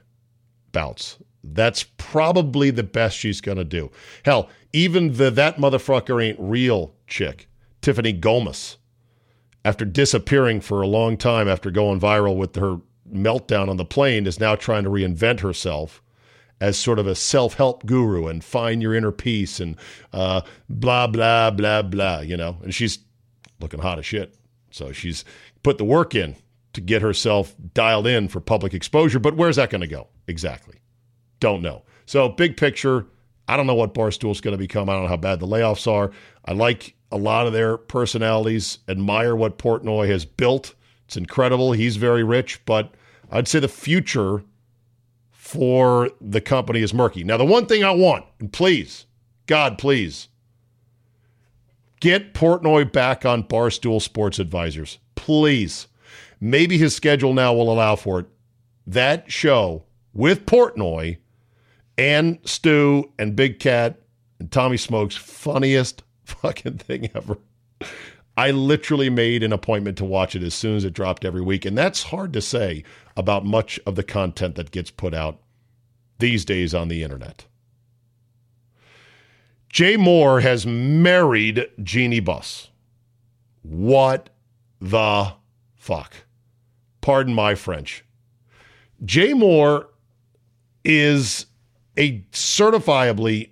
bouts. 0.71 1.17
That's 1.43 1.83
probably 1.98 2.69
the 2.69 2.83
best 2.83 3.17
she's 3.17 3.41
going 3.41 3.57
to 3.57 3.63
do. 3.63 3.91
Hell, 4.25 4.50
even 4.74 5.13
the 5.13 5.31
that 5.31 5.57
motherfucker 5.57 6.24
ain't 6.24 6.39
real 6.39 6.93
chick, 7.07 7.48
Tiffany 7.81 8.12
Gomez, 8.13 8.77
after 9.63 9.86
disappearing 9.86 10.62
for 10.62 10.81
a 10.81 10.88
long 10.88 11.17
time 11.17 11.48
after 11.48 11.71
going 11.71 12.00
viral 12.00 12.36
with 12.36 12.55
her 12.55 12.77
meltdown 13.12 13.69
on 13.69 13.77
the 13.77 13.86
plane, 13.86 14.27
is 14.27 14.39
now 14.39 14.55
trying 14.55 14.83
to 14.83 14.89
reinvent 14.89 15.39
herself 15.39 16.01
as 16.62 16.77
sort 16.77 17.00
of 17.00 17.07
a 17.07 17.15
self 17.15 17.53
help 17.55 17.86
guru 17.86 18.27
and 18.27 18.43
find 18.43 18.81
your 18.81 18.93
inner 18.93 19.12
peace 19.12 19.59
and 19.59 19.77
uh, 20.13 20.41
blah, 20.69 21.07
blah, 21.07 21.50
blah, 21.51 21.81
blah, 21.81 22.19
you 22.19 22.36
know? 22.36 22.57
And 22.63 22.74
she's 22.74 23.00
looking 23.59 23.79
hot 23.79 23.98
as 23.98 24.05
shit. 24.05 24.36
So 24.71 24.91
she's 24.91 25.25
put 25.63 25.77
the 25.77 25.85
work 25.85 26.15
in 26.15 26.35
to 26.73 26.81
get 26.81 27.01
herself 27.01 27.55
dialed 27.73 28.07
in 28.07 28.27
for 28.27 28.39
public 28.39 28.73
exposure. 28.73 29.19
But 29.19 29.35
where's 29.35 29.55
that 29.55 29.69
going 29.69 29.81
to 29.81 29.87
go? 29.87 30.07
Exactly. 30.27 30.79
Don't 31.39 31.61
know. 31.61 31.83
So, 32.05 32.29
big 32.29 32.57
picture, 32.57 33.07
I 33.47 33.57
don't 33.57 33.67
know 33.67 33.75
what 33.75 33.93
Barstool's 33.93 34.41
going 34.41 34.53
to 34.53 34.57
become. 34.57 34.89
I 34.89 34.93
don't 34.93 35.03
know 35.03 35.09
how 35.09 35.17
bad 35.17 35.39
the 35.39 35.47
layoffs 35.47 35.91
are. 35.91 36.11
I 36.45 36.53
like 36.53 36.95
a 37.11 37.17
lot 37.17 37.47
of 37.47 37.53
their 37.53 37.77
personalities, 37.77 38.79
admire 38.87 39.35
what 39.35 39.57
Portnoy 39.57 40.07
has 40.09 40.25
built. 40.25 40.75
It's 41.05 41.17
incredible. 41.17 41.71
He's 41.71 41.97
very 41.97 42.23
rich, 42.23 42.63
but 42.65 42.93
I'd 43.31 43.47
say 43.47 43.59
the 43.59 43.67
future 43.67 44.43
for 45.31 46.11
the 46.21 46.41
company 46.41 46.81
is 46.81 46.93
murky. 46.93 47.23
Now, 47.23 47.37
the 47.37 47.45
one 47.45 47.65
thing 47.65 47.83
I 47.83 47.91
want, 47.91 48.25
and 48.39 48.53
please, 48.53 49.07
God, 49.47 49.79
please, 49.79 50.27
get 51.99 52.33
Portnoy 52.35 52.91
back 52.91 53.25
on 53.25 53.43
Barstool 53.43 54.01
Sports 54.01 54.37
Advisors 54.37 54.99
please. 55.29 55.86
Maybe 56.41 56.79
his 56.79 56.95
schedule 56.95 57.36
now 57.36 57.53
will 57.53 57.71
allow 57.71 57.95
for 57.95 58.21
it. 58.21 58.25
That 58.88 59.31
show 59.31 59.83
with 60.12 60.48
Portnoy 60.48 61.17
and 62.00 62.39
Stu 62.45 63.12
and 63.19 63.36
Big 63.36 63.59
Cat 63.59 64.01
and 64.39 64.51
Tommy 64.51 64.75
Smokes, 64.75 65.15
funniest 65.15 66.01
fucking 66.24 66.79
thing 66.79 67.12
ever. 67.13 67.38
I 68.38 68.50
literally 68.50 69.12
made 69.12 69.43
an 69.43 69.53
appointment 69.53 70.00
to 70.00 70.03
watch 70.03 70.36
it 70.36 70.41
as 70.41 70.55
soon 70.55 70.75
as 70.75 70.83
it 70.83 70.93
dropped 70.93 71.24
every 71.24 71.41
week. 71.41 71.63
And 71.63 71.77
that's 71.77 72.01
hard 72.01 72.33
to 72.33 72.41
say 72.41 72.83
about 73.15 73.45
much 73.45 73.79
of 73.86 73.93
the 73.93 74.01
content 74.01 74.55
that 74.55 74.71
gets 74.71 74.89
put 74.89 75.13
out 75.13 75.38
these 76.17 76.43
days 76.43 76.74
on 76.74 76.88
the 76.88 77.03
internet. 77.03 77.45
Jay 79.69 79.95
Mohr 79.95 80.41
has 80.41 80.65
married 80.65 81.67
Jeanie 81.83 82.19
Buss. 82.19 82.69
What 83.62 84.31
the 84.79 85.33
fuck. 85.75 86.13
Pardon 87.01 87.33
my 87.33 87.55
French. 87.55 88.03
Jay 89.03 89.33
Mohr 89.33 89.86
is 90.83 91.45
a 91.98 92.19
certifiably 92.31 93.50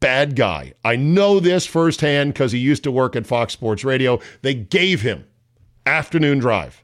bad 0.00 0.34
guy. 0.36 0.72
I 0.84 0.96
know 0.96 1.40
this 1.40 1.66
firsthand 1.66 2.32
because 2.32 2.52
he 2.52 2.58
used 2.58 2.82
to 2.84 2.90
work 2.90 3.14
at 3.16 3.26
Fox 3.26 3.52
Sports 3.52 3.84
Radio. 3.84 4.18
They 4.42 4.54
gave 4.54 5.02
him 5.02 5.26
afternoon 5.86 6.38
drive. 6.38 6.82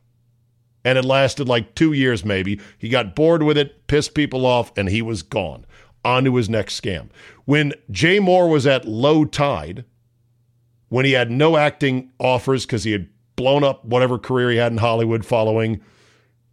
And 0.84 0.96
it 0.98 1.04
lasted 1.04 1.48
like 1.48 1.74
two 1.74 1.92
years, 1.92 2.24
maybe. 2.24 2.60
He 2.78 2.88
got 2.88 3.16
bored 3.16 3.42
with 3.42 3.58
it, 3.58 3.88
pissed 3.88 4.14
people 4.14 4.46
off, 4.46 4.72
and 4.76 4.88
he 4.88 5.02
was 5.02 5.22
gone. 5.22 5.66
On 6.04 6.22
to 6.22 6.36
his 6.36 6.48
next 6.48 6.80
scam. 6.80 7.08
When 7.46 7.72
Jay 7.90 8.20
Mohr 8.20 8.48
was 8.48 8.64
at 8.64 8.86
low 8.86 9.24
tide, 9.24 9.84
when 10.88 11.04
he 11.04 11.12
had 11.12 11.32
no 11.32 11.56
acting 11.56 12.12
offers 12.20 12.64
because 12.64 12.84
he 12.84 12.92
had 12.92 13.08
blown 13.36 13.62
up 13.62 13.84
whatever 13.84 14.18
career 14.18 14.50
he 14.50 14.56
had 14.56 14.72
in 14.72 14.78
Hollywood 14.78 15.24
following 15.24 15.80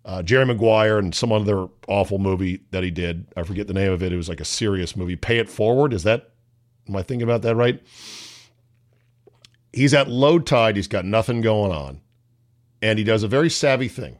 uh, 0.06 0.22
Jerry 0.22 0.46
Maguire 0.46 1.00
and 1.00 1.16
some 1.16 1.32
other 1.32 1.68
awful 1.88 2.20
movie 2.20 2.62
that 2.72 2.84
he 2.84 2.92
did. 2.92 3.26
I 3.38 3.44
forget 3.44 3.68
the 3.68 3.74
name 3.74 3.92
of 3.92 4.04
it. 4.04 4.12
It 4.12 4.18
was 4.18 4.30
like 4.30 4.42
a 4.42 4.46
serious 4.46 4.96
movie. 4.96 5.16
Pay 5.16 5.40
It 5.40 5.50
Forward. 5.50 5.94
Is 5.94 6.04
that, 6.04 6.32
am 6.88 6.96
I 6.96 7.04
thinking 7.04 7.24
about 7.24 7.42
that 7.44 7.56
right? 7.56 7.82
He's 9.72 9.94
at 9.94 10.10
low 10.10 10.40
tide. 10.40 10.76
He's 10.76 10.88
got 10.88 11.06
nothing 11.06 11.42
going 11.42 11.72
on. 11.72 12.02
And 12.82 13.00
he 13.00 13.06
does 13.06 13.24
a 13.24 13.30
very 13.30 13.50
savvy 13.50 13.88
thing. 13.88 14.20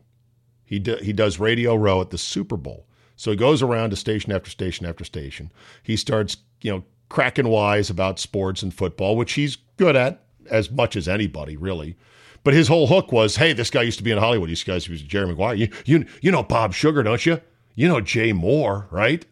He, 0.64 0.80
do, 0.80 0.96
he 0.96 1.12
does 1.12 1.40
Radio 1.40 1.76
Row 1.76 2.00
at 2.00 2.10
the 2.10 2.18
Super 2.18 2.56
Bowl. 2.58 2.88
So 3.16 3.32
he 3.32 3.38
goes 3.38 3.62
around 3.62 3.92
to 3.92 3.96
station 3.96 4.32
after 4.32 4.50
station 4.50 4.86
after 4.86 5.04
station. 5.04 5.52
He 5.84 5.98
starts, 5.98 6.38
you 6.62 6.72
know, 6.72 6.84
cracking 7.10 7.50
wise 7.50 7.90
about 7.90 8.20
sports 8.20 8.64
and 8.64 8.74
football, 8.74 9.16
which 9.16 9.34
he's 9.34 9.58
good 9.78 9.96
at 9.96 10.24
as 10.50 10.72
much 10.72 10.96
as 10.96 11.08
anybody, 11.08 11.58
really. 11.58 11.96
But 12.44 12.54
his 12.54 12.68
whole 12.68 12.88
hook 12.88 13.12
was, 13.12 13.38
hey, 13.38 13.54
this 13.54 13.70
guy 13.70 13.84
used 13.84 13.98
to 14.00 14.04
be 14.04 14.12
in 14.12 14.18
Hollywood. 14.18 14.50
These 14.50 14.64
guys 14.64 14.90
was 14.90 15.02
Jerry 15.02 15.28
Maguire. 15.28 15.56
You, 15.56 15.70
you, 15.86 16.06
you 16.22 16.32
know 16.32 16.44
Bob 16.44 16.74
Sugar, 16.74 17.02
don't 17.04 17.26
you? 17.26 17.40
You 17.76 17.88
know 17.88 18.02
Jay 18.02 18.34
Mohr, 18.34 18.92
right? 18.92 19.26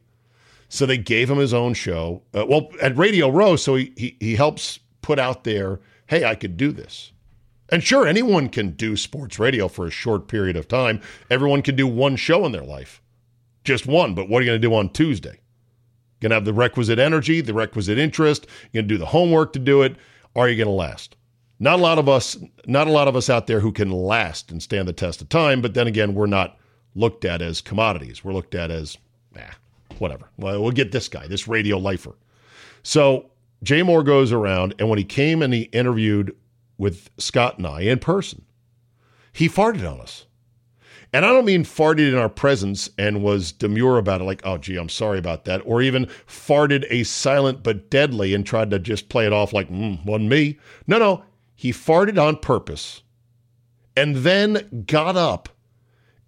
So 0.69 0.85
they 0.85 0.97
gave 0.97 1.29
him 1.29 1.37
his 1.37 1.53
own 1.53 1.73
show. 1.73 2.23
Uh, 2.33 2.45
well, 2.47 2.69
at 2.81 2.97
Radio 2.97 3.29
Row, 3.29 3.57
so 3.57 3.75
he, 3.75 3.93
he, 3.97 4.17
he 4.19 4.35
helps 4.35 4.79
put 5.01 5.19
out 5.19 5.43
there, 5.43 5.81
hey, 6.07 6.23
I 6.23 6.35
could 6.35 6.55
do 6.55 6.71
this. 6.71 7.11
And 7.67 7.83
sure, 7.83 8.07
anyone 8.07 8.49
can 8.49 8.71
do 8.71 8.95
sports 8.95 9.39
radio 9.39 9.67
for 9.67 9.85
a 9.85 9.91
short 9.91 10.27
period 10.27 10.55
of 10.55 10.67
time. 10.67 11.01
Everyone 11.29 11.61
can 11.61 11.75
do 11.75 11.87
one 11.87 12.15
show 12.15 12.45
in 12.45 12.51
their 12.51 12.63
life, 12.63 13.01
just 13.63 13.87
one. 13.87 14.13
But 14.15 14.29
what 14.29 14.39
are 14.39 14.41
you 14.45 14.51
going 14.51 14.61
to 14.61 14.67
do 14.67 14.73
on 14.73 14.89
Tuesday? 14.89 15.39
Going 16.19 16.31
to 16.31 16.35
have 16.35 16.45
the 16.45 16.53
requisite 16.53 16.99
energy, 16.99 17.41
the 17.41 17.53
requisite 17.53 17.97
interest. 17.97 18.45
You're 18.71 18.83
going 18.83 18.89
to 18.89 18.93
do 18.95 18.97
the 18.97 19.07
homework 19.07 19.53
to 19.53 19.59
do 19.59 19.81
it. 19.81 19.95
Are 20.35 20.47
you 20.47 20.55
going 20.55 20.67
to 20.67 20.71
last? 20.71 21.15
Not 21.61 21.77
a 21.77 21.83
lot 21.83 21.99
of 21.99 22.09
us, 22.09 22.37
not 22.65 22.87
a 22.87 22.91
lot 22.91 23.07
of 23.07 23.15
us 23.15 23.29
out 23.29 23.45
there 23.45 23.59
who 23.59 23.71
can 23.71 23.91
last 23.91 24.49
and 24.49 24.63
stand 24.63 24.87
the 24.87 24.93
test 24.93 25.21
of 25.21 25.29
time. 25.29 25.61
But 25.61 25.75
then 25.75 25.85
again, 25.85 26.15
we're 26.15 26.25
not 26.25 26.57
looked 26.95 27.23
at 27.23 27.39
as 27.39 27.61
commodities. 27.61 28.23
We're 28.23 28.33
looked 28.33 28.55
at 28.55 28.71
as, 28.71 28.97
nah, 29.35 29.43
whatever. 29.99 30.31
Well, 30.37 30.59
we'll 30.59 30.71
get 30.71 30.91
this 30.91 31.07
guy, 31.07 31.27
this 31.27 31.47
radio 31.47 31.77
lifer. 31.77 32.15
So 32.81 33.29
Jay 33.61 33.81
Mohr 33.81 34.03
goes 34.03 34.31
around, 34.31 34.73
and 34.79 34.89
when 34.89 34.97
he 34.97 35.05
came 35.05 35.43
and 35.43 35.53
he 35.53 35.61
interviewed 35.65 36.35
with 36.79 37.11
Scott 37.19 37.59
and 37.59 37.67
I 37.67 37.81
in 37.81 37.99
person, 37.99 38.43
he 39.31 39.47
farted 39.47 39.87
on 39.87 40.01
us. 40.01 40.25
And 41.13 41.23
I 41.25 41.29
don't 41.29 41.45
mean 41.45 41.63
farted 41.63 42.09
in 42.09 42.17
our 42.17 42.29
presence 42.29 42.89
and 42.97 43.21
was 43.21 43.51
demure 43.51 43.99
about 43.99 44.21
it, 44.21 44.23
like, 44.23 44.41
oh, 44.45 44.57
gee, 44.57 44.77
I'm 44.77 44.89
sorry 44.89 45.19
about 45.19 45.45
that, 45.45 45.61
or 45.63 45.83
even 45.83 46.07
farted 46.25 46.87
a 46.89 47.03
silent 47.03 47.61
but 47.61 47.91
deadly 47.91 48.33
and 48.33 48.43
tried 48.47 48.71
to 48.71 48.79
just 48.79 49.09
play 49.09 49.27
it 49.27 49.33
off 49.33 49.53
like, 49.53 49.69
mm, 49.69 50.03
wasn't 50.05 50.29
me. 50.29 50.57
No, 50.87 50.97
no, 50.97 51.23
he 51.61 51.71
farted 51.71 52.19
on 52.19 52.35
purpose 52.37 53.03
and 53.95 54.15
then 54.15 54.83
got 54.87 55.15
up 55.15 55.47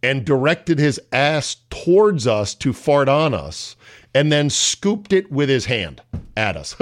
and 0.04 0.26
directed 0.26 0.78
his 0.78 1.02
ass 1.12 1.56
towards 1.72 2.28
us 2.28 2.54
to 2.54 2.72
fart 2.72 3.10
on 3.10 3.34
us 3.34 3.76
and 4.14 4.32
then 4.32 4.48
scooped 4.48 5.12
it 5.12 5.32
with 5.32 5.50
his 5.50 5.66
hand 5.66 6.04
at 6.38 6.56
us. 6.56 6.76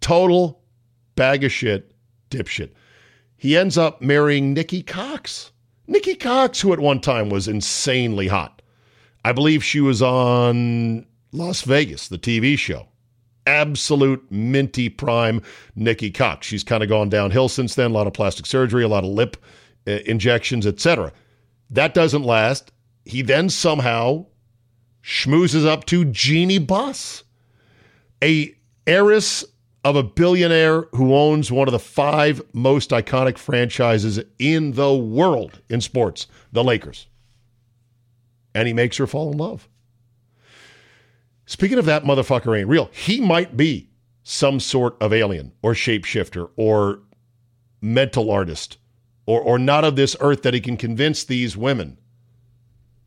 Total 0.00 0.62
bag 1.14 1.44
of 1.44 1.52
shit, 1.52 1.92
dipshit. 2.30 2.70
He 3.36 3.58
ends 3.58 3.76
up 3.76 4.00
marrying 4.00 4.54
Nikki 4.54 4.82
Cox. 4.82 5.52
Nikki 5.88 6.14
Cox, 6.14 6.62
who 6.62 6.72
at 6.72 6.80
one 6.80 7.00
time 7.00 7.28
was 7.28 7.48
insanely 7.48 8.28
hot. 8.28 8.62
I 9.26 9.32
believe 9.32 9.62
she 9.62 9.82
was 9.82 10.00
on 10.00 11.04
Las 11.32 11.60
Vegas, 11.60 12.08
the 12.08 12.16
TV 12.16 12.56
show 12.56 12.86
absolute 13.46 14.24
minty 14.30 14.88
prime 14.88 15.42
Nikki 15.74 16.10
Cox. 16.10 16.46
She's 16.46 16.64
kind 16.64 16.82
of 16.82 16.88
gone 16.88 17.08
downhill 17.08 17.48
since 17.48 17.74
then. 17.74 17.90
A 17.90 17.94
lot 17.94 18.06
of 18.06 18.12
plastic 18.12 18.46
surgery, 18.46 18.84
a 18.84 18.88
lot 18.88 19.04
of 19.04 19.10
lip 19.10 19.36
uh, 19.86 19.92
injections, 20.06 20.66
etc. 20.66 21.12
That 21.70 21.94
doesn't 21.94 22.22
last. 22.22 22.72
He 23.04 23.22
then 23.22 23.48
somehow 23.48 24.26
schmoozes 25.02 25.66
up 25.66 25.86
to 25.86 26.04
Jeanie 26.04 26.58
Buss, 26.58 27.24
a 28.22 28.54
heiress 28.86 29.44
of 29.84 29.96
a 29.96 30.02
billionaire 30.02 30.82
who 30.92 31.14
owns 31.14 31.50
one 31.50 31.66
of 31.66 31.72
the 31.72 31.78
five 31.78 32.42
most 32.52 32.90
iconic 32.90 33.38
franchises 33.38 34.20
in 34.38 34.72
the 34.72 34.94
world 34.94 35.60
in 35.70 35.80
sports, 35.80 36.26
the 36.52 36.62
Lakers. 36.62 37.06
And 38.54 38.68
he 38.68 38.74
makes 38.74 38.98
her 38.98 39.06
fall 39.06 39.32
in 39.32 39.38
love. 39.38 39.69
Speaking 41.50 41.78
of 41.78 41.84
that 41.86 42.04
motherfucker 42.04 42.56
ain't 42.56 42.68
real, 42.68 42.88
he 42.92 43.20
might 43.20 43.56
be 43.56 43.90
some 44.22 44.60
sort 44.60 44.96
of 45.00 45.12
alien 45.12 45.50
or 45.62 45.74
shapeshifter 45.74 46.48
or 46.54 47.00
mental 47.80 48.30
artist 48.30 48.78
or, 49.26 49.40
or 49.40 49.58
not 49.58 49.82
of 49.82 49.96
this 49.96 50.14
earth 50.20 50.42
that 50.42 50.54
he 50.54 50.60
can 50.60 50.76
convince 50.76 51.24
these 51.24 51.56
women 51.56 51.98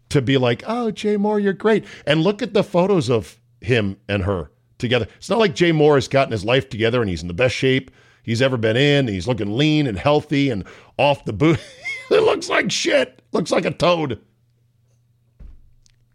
to 0.10 0.22
be 0.22 0.38
like, 0.38 0.62
oh, 0.68 0.92
Jay 0.92 1.16
Mohr, 1.16 1.42
you're 1.42 1.54
great. 1.54 1.86
And 2.06 2.22
look 2.22 2.42
at 2.42 2.54
the 2.54 2.66
photos 2.66 3.10
of 3.10 3.40
him 3.62 3.96
and 4.10 4.24
her 4.24 4.52
together. 4.78 5.08
It's 5.16 5.30
not 5.30 5.40
like 5.40 5.56
Jay 5.56 5.72
Mohr 5.72 5.96
has 5.96 6.10
gotten 6.10 6.34
his 6.34 6.44
life 6.44 6.68
together 6.68 7.00
and 7.00 7.10
he's 7.10 7.22
in 7.22 7.30
the 7.30 7.34
best 7.34 7.56
shape 7.56 7.92
he's 8.24 8.42
ever 8.42 8.58
been 8.58 8.76
in. 8.76 9.08
He's 9.08 9.26
looking 9.26 9.56
lean 9.56 9.88
and 9.88 9.98
healthy 9.98 10.50
and 10.50 10.66
off 10.98 11.24
the 11.24 11.32
boot. 11.32 11.62
it 12.12 12.24
looks 12.24 12.50
like 12.50 12.72
shit. 12.72 13.22
Looks 13.32 13.52
like 13.52 13.64
a 13.64 13.72
toad. 13.72 14.20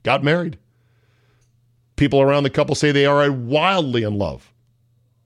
Got 0.02 0.22
married. 0.22 0.58
People 1.98 2.20
around 2.22 2.44
the 2.44 2.50
couple 2.50 2.76
say 2.76 2.92
they 2.92 3.06
are 3.06 3.30
wildly 3.30 4.04
in 4.04 4.16
love, 4.16 4.52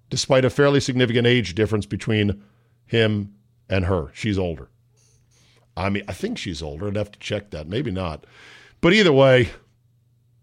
despite 0.09 0.45
a 0.45 0.51
fairly 0.51 0.81
significant 0.81 1.27
age 1.27 1.55
difference 1.55 1.85
between 1.85 2.43
him 2.87 3.35
and 3.69 3.85
her. 3.85 4.11
She's 4.15 4.39
older. 4.39 4.71
I 5.77 5.91
mean, 5.91 6.03
I 6.09 6.15
think 6.15 6.39
she's 6.39 6.63
older. 6.63 6.89
I'd 6.89 6.97
have 6.97 7.13
to 7.13 7.19
check 7.19 7.51
that. 7.51 7.69
Maybe 7.69 7.91
not. 7.91 8.25
But 8.81 8.95
either 8.95 9.13
way, 9.13 9.51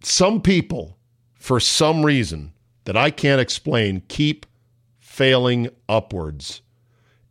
some 0.04 0.40
people, 0.40 0.98
for 1.34 1.60
some 1.60 2.06
reason 2.06 2.54
that 2.84 2.96
I 2.96 3.10
can't 3.10 3.42
explain, 3.42 4.04
keep 4.08 4.46
failing 5.00 5.70
upwards 5.90 6.62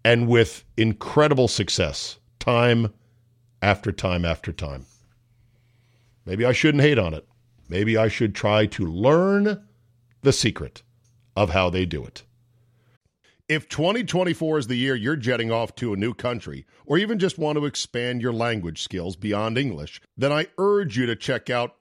and 0.04 0.26
with 0.26 0.64
incredible 0.76 1.46
success, 1.46 2.18
time 2.40 2.92
after 3.62 3.92
time 3.92 4.24
after 4.24 4.52
time. 4.52 4.86
Maybe 6.26 6.44
I 6.44 6.52
shouldn't 6.52 6.82
hate 6.82 6.98
on 6.98 7.14
it. 7.14 7.28
Maybe 7.68 7.96
I 7.96 8.08
should 8.08 8.34
try 8.34 8.66
to 8.66 8.86
learn 8.86 9.64
the 10.22 10.32
secret 10.32 10.82
of 11.36 11.50
how 11.50 11.70
they 11.70 11.86
do 11.86 12.04
it. 12.04 12.24
If 13.48 13.68
2024 13.68 14.58
is 14.58 14.66
the 14.66 14.76
year 14.76 14.94
you're 14.94 15.16
jetting 15.16 15.50
off 15.50 15.74
to 15.76 15.94
a 15.94 15.96
new 15.96 16.12
country, 16.12 16.66
or 16.84 16.98
even 16.98 17.18
just 17.18 17.38
want 17.38 17.56
to 17.56 17.64
expand 17.64 18.20
your 18.20 18.32
language 18.32 18.82
skills 18.82 19.16
beyond 19.16 19.56
English, 19.56 20.02
then 20.18 20.32
I 20.32 20.48
urge 20.58 20.98
you 20.98 21.06
to 21.06 21.16
check 21.16 21.48
out 21.48 21.76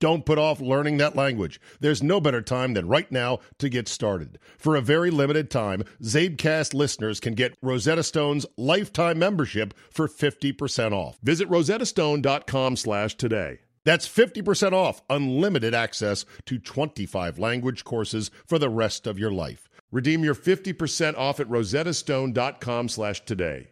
Don't 0.00 0.26
put 0.26 0.38
off 0.38 0.60
learning 0.60 0.98
that 0.98 1.16
language. 1.16 1.60
There's 1.80 2.02
no 2.02 2.20
better 2.20 2.42
time 2.42 2.74
than 2.74 2.88
right 2.88 3.10
now 3.10 3.38
to 3.58 3.68
get 3.68 3.88
started. 3.88 4.38
For 4.58 4.76
a 4.76 4.80
very 4.80 5.10
limited 5.10 5.50
time, 5.50 5.84
Zabecast 6.02 6.74
listeners 6.74 7.20
can 7.20 7.34
get 7.34 7.56
Rosetta 7.62 8.02
Stone's 8.02 8.46
lifetime 8.56 9.18
membership 9.18 9.72
for 9.90 10.08
50% 10.08 10.92
off. 10.92 11.18
Visit 11.22 11.48
rosettastone.com 11.48 12.76
slash 12.76 13.14
today. 13.14 13.60
That's 13.84 14.08
50% 14.08 14.72
off 14.72 15.02
unlimited 15.10 15.74
access 15.74 16.24
to 16.46 16.58
25 16.58 17.38
language 17.38 17.84
courses 17.84 18.30
for 18.46 18.58
the 18.58 18.70
rest 18.70 19.06
of 19.06 19.18
your 19.18 19.30
life. 19.30 19.68
Redeem 19.92 20.24
your 20.24 20.34
50% 20.34 21.16
off 21.16 21.38
at 21.38 21.48
rosettastone.com 21.48 22.88
slash 22.88 23.24
today. 23.24 23.68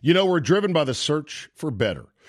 You 0.00 0.14
know, 0.14 0.26
we're 0.26 0.40
driven 0.40 0.72
by 0.72 0.84
the 0.84 0.94
search 0.94 1.48
for 1.54 1.70
better. 1.70 2.11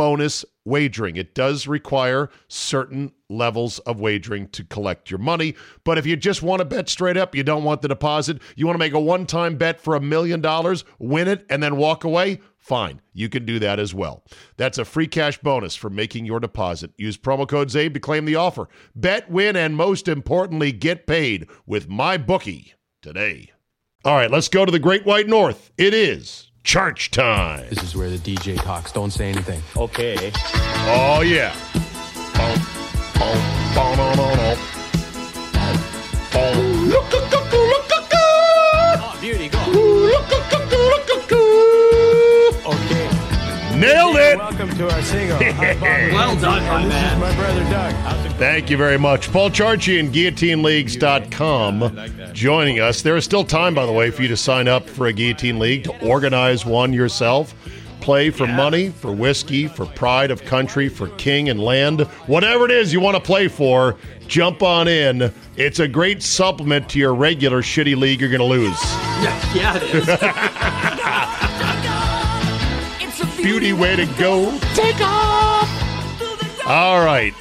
bonus 0.00 0.46
wagering. 0.64 1.16
It 1.16 1.34
does 1.34 1.66
require 1.66 2.30
certain 2.48 3.12
levels 3.28 3.80
of 3.80 4.00
wagering 4.00 4.48
to 4.48 4.64
collect 4.64 5.10
your 5.10 5.18
money. 5.18 5.54
But 5.84 5.98
if 5.98 6.06
you 6.06 6.16
just 6.16 6.42
want 6.42 6.60
to 6.60 6.64
bet 6.64 6.88
straight 6.88 7.18
up, 7.18 7.34
you 7.34 7.42
don't 7.42 7.64
want 7.64 7.82
the 7.82 7.88
deposit, 7.88 8.40
you 8.56 8.64
want 8.64 8.76
to 8.76 8.78
make 8.78 8.94
a 8.94 8.98
one 8.98 9.26
time 9.26 9.56
bet 9.56 9.78
for 9.78 9.94
a 9.94 10.00
million 10.00 10.40
dollars, 10.40 10.86
win 10.98 11.28
it, 11.28 11.44
and 11.50 11.62
then 11.62 11.76
walk 11.76 12.04
away, 12.04 12.40
fine. 12.56 13.02
You 13.12 13.28
can 13.28 13.44
do 13.44 13.58
that 13.58 13.78
as 13.78 13.92
well. 13.92 14.24
That's 14.56 14.78
a 14.78 14.86
free 14.86 15.06
cash 15.06 15.36
bonus 15.36 15.76
for 15.76 15.90
making 15.90 16.24
your 16.24 16.40
deposit. 16.40 16.92
Use 16.96 17.18
promo 17.18 17.46
code 17.46 17.68
ZABE 17.68 17.92
to 17.92 18.00
claim 18.00 18.24
the 18.24 18.36
offer. 18.36 18.70
Bet, 18.96 19.30
win, 19.30 19.54
and 19.54 19.76
most 19.76 20.08
importantly, 20.08 20.72
get 20.72 21.06
paid 21.06 21.46
with 21.66 21.90
my 21.90 22.16
bookie 22.16 22.72
today. 23.02 23.50
All 24.06 24.16
right, 24.16 24.30
let's 24.30 24.48
go 24.48 24.64
to 24.64 24.72
the 24.72 24.78
Great 24.78 25.04
White 25.04 25.28
North. 25.28 25.72
It 25.76 25.92
is 25.92 26.49
Church 26.62 27.10
time. 27.10 27.66
This 27.70 27.82
is 27.82 27.96
where 27.96 28.10
the 28.10 28.18
DJ 28.18 28.60
talks. 28.62 28.92
Don't 28.92 29.10
say 29.10 29.30
anything. 29.30 29.62
Okay. 29.76 30.30
Oh, 30.92 31.22
yeah. 31.22 31.54
Oh, 32.36 32.80
Welcome 44.70 44.88
to 44.88 44.94
our 44.94 45.02
single. 45.02 45.38
well 46.14 46.40
done, 46.40 46.62
my 46.62 46.86
man. 46.86 47.18
my 47.18 47.34
brother 47.34 47.64
Doug. 47.64 47.92
Thank 48.34 48.70
you 48.70 48.76
very 48.76 48.98
much. 48.98 49.32
Paul 49.32 49.50
Charchian 49.50 50.12
GuillotineLeagues.com 50.12 52.32
joining 52.32 52.78
us. 52.78 53.02
There 53.02 53.16
is 53.16 53.24
still 53.24 53.42
time, 53.42 53.74
by 53.74 53.84
the 53.84 53.90
way, 53.90 54.12
for 54.12 54.22
you 54.22 54.28
to 54.28 54.36
sign 54.36 54.68
up 54.68 54.88
for 54.88 55.08
a 55.08 55.12
Guillotine 55.12 55.58
League, 55.58 55.82
to 55.84 56.06
organize 56.06 56.64
one 56.64 56.92
yourself. 56.92 57.52
Play 58.00 58.30
for 58.30 58.46
money, 58.46 58.90
for 58.90 59.10
whiskey, 59.10 59.66
for 59.66 59.86
pride 59.86 60.30
of 60.30 60.44
country, 60.44 60.88
for 60.88 61.08
king 61.16 61.48
and 61.48 61.60
land. 61.60 62.02
Whatever 62.28 62.64
it 62.64 62.70
is 62.70 62.92
you 62.92 63.00
want 63.00 63.16
to 63.16 63.22
play 63.22 63.48
for, 63.48 63.96
jump 64.28 64.62
on 64.62 64.86
in. 64.86 65.34
It's 65.56 65.80
a 65.80 65.88
great 65.88 66.22
supplement 66.22 66.88
to 66.90 67.00
your 67.00 67.16
regular 67.16 67.60
shitty 67.60 67.96
league 67.96 68.20
you're 68.20 68.30
going 68.30 68.38
to 68.38 68.44
lose. 68.44 68.78
Yeah, 69.20 69.54
yeah, 69.54 69.76
it 69.76 69.82
is. 69.94 70.08
Beauty 73.42 73.72
way 73.72 73.96
to 73.96 74.06
go. 74.18 74.58
Take 74.74 75.00
off. 75.00 75.68
All 76.66 77.04
right. 77.04 77.32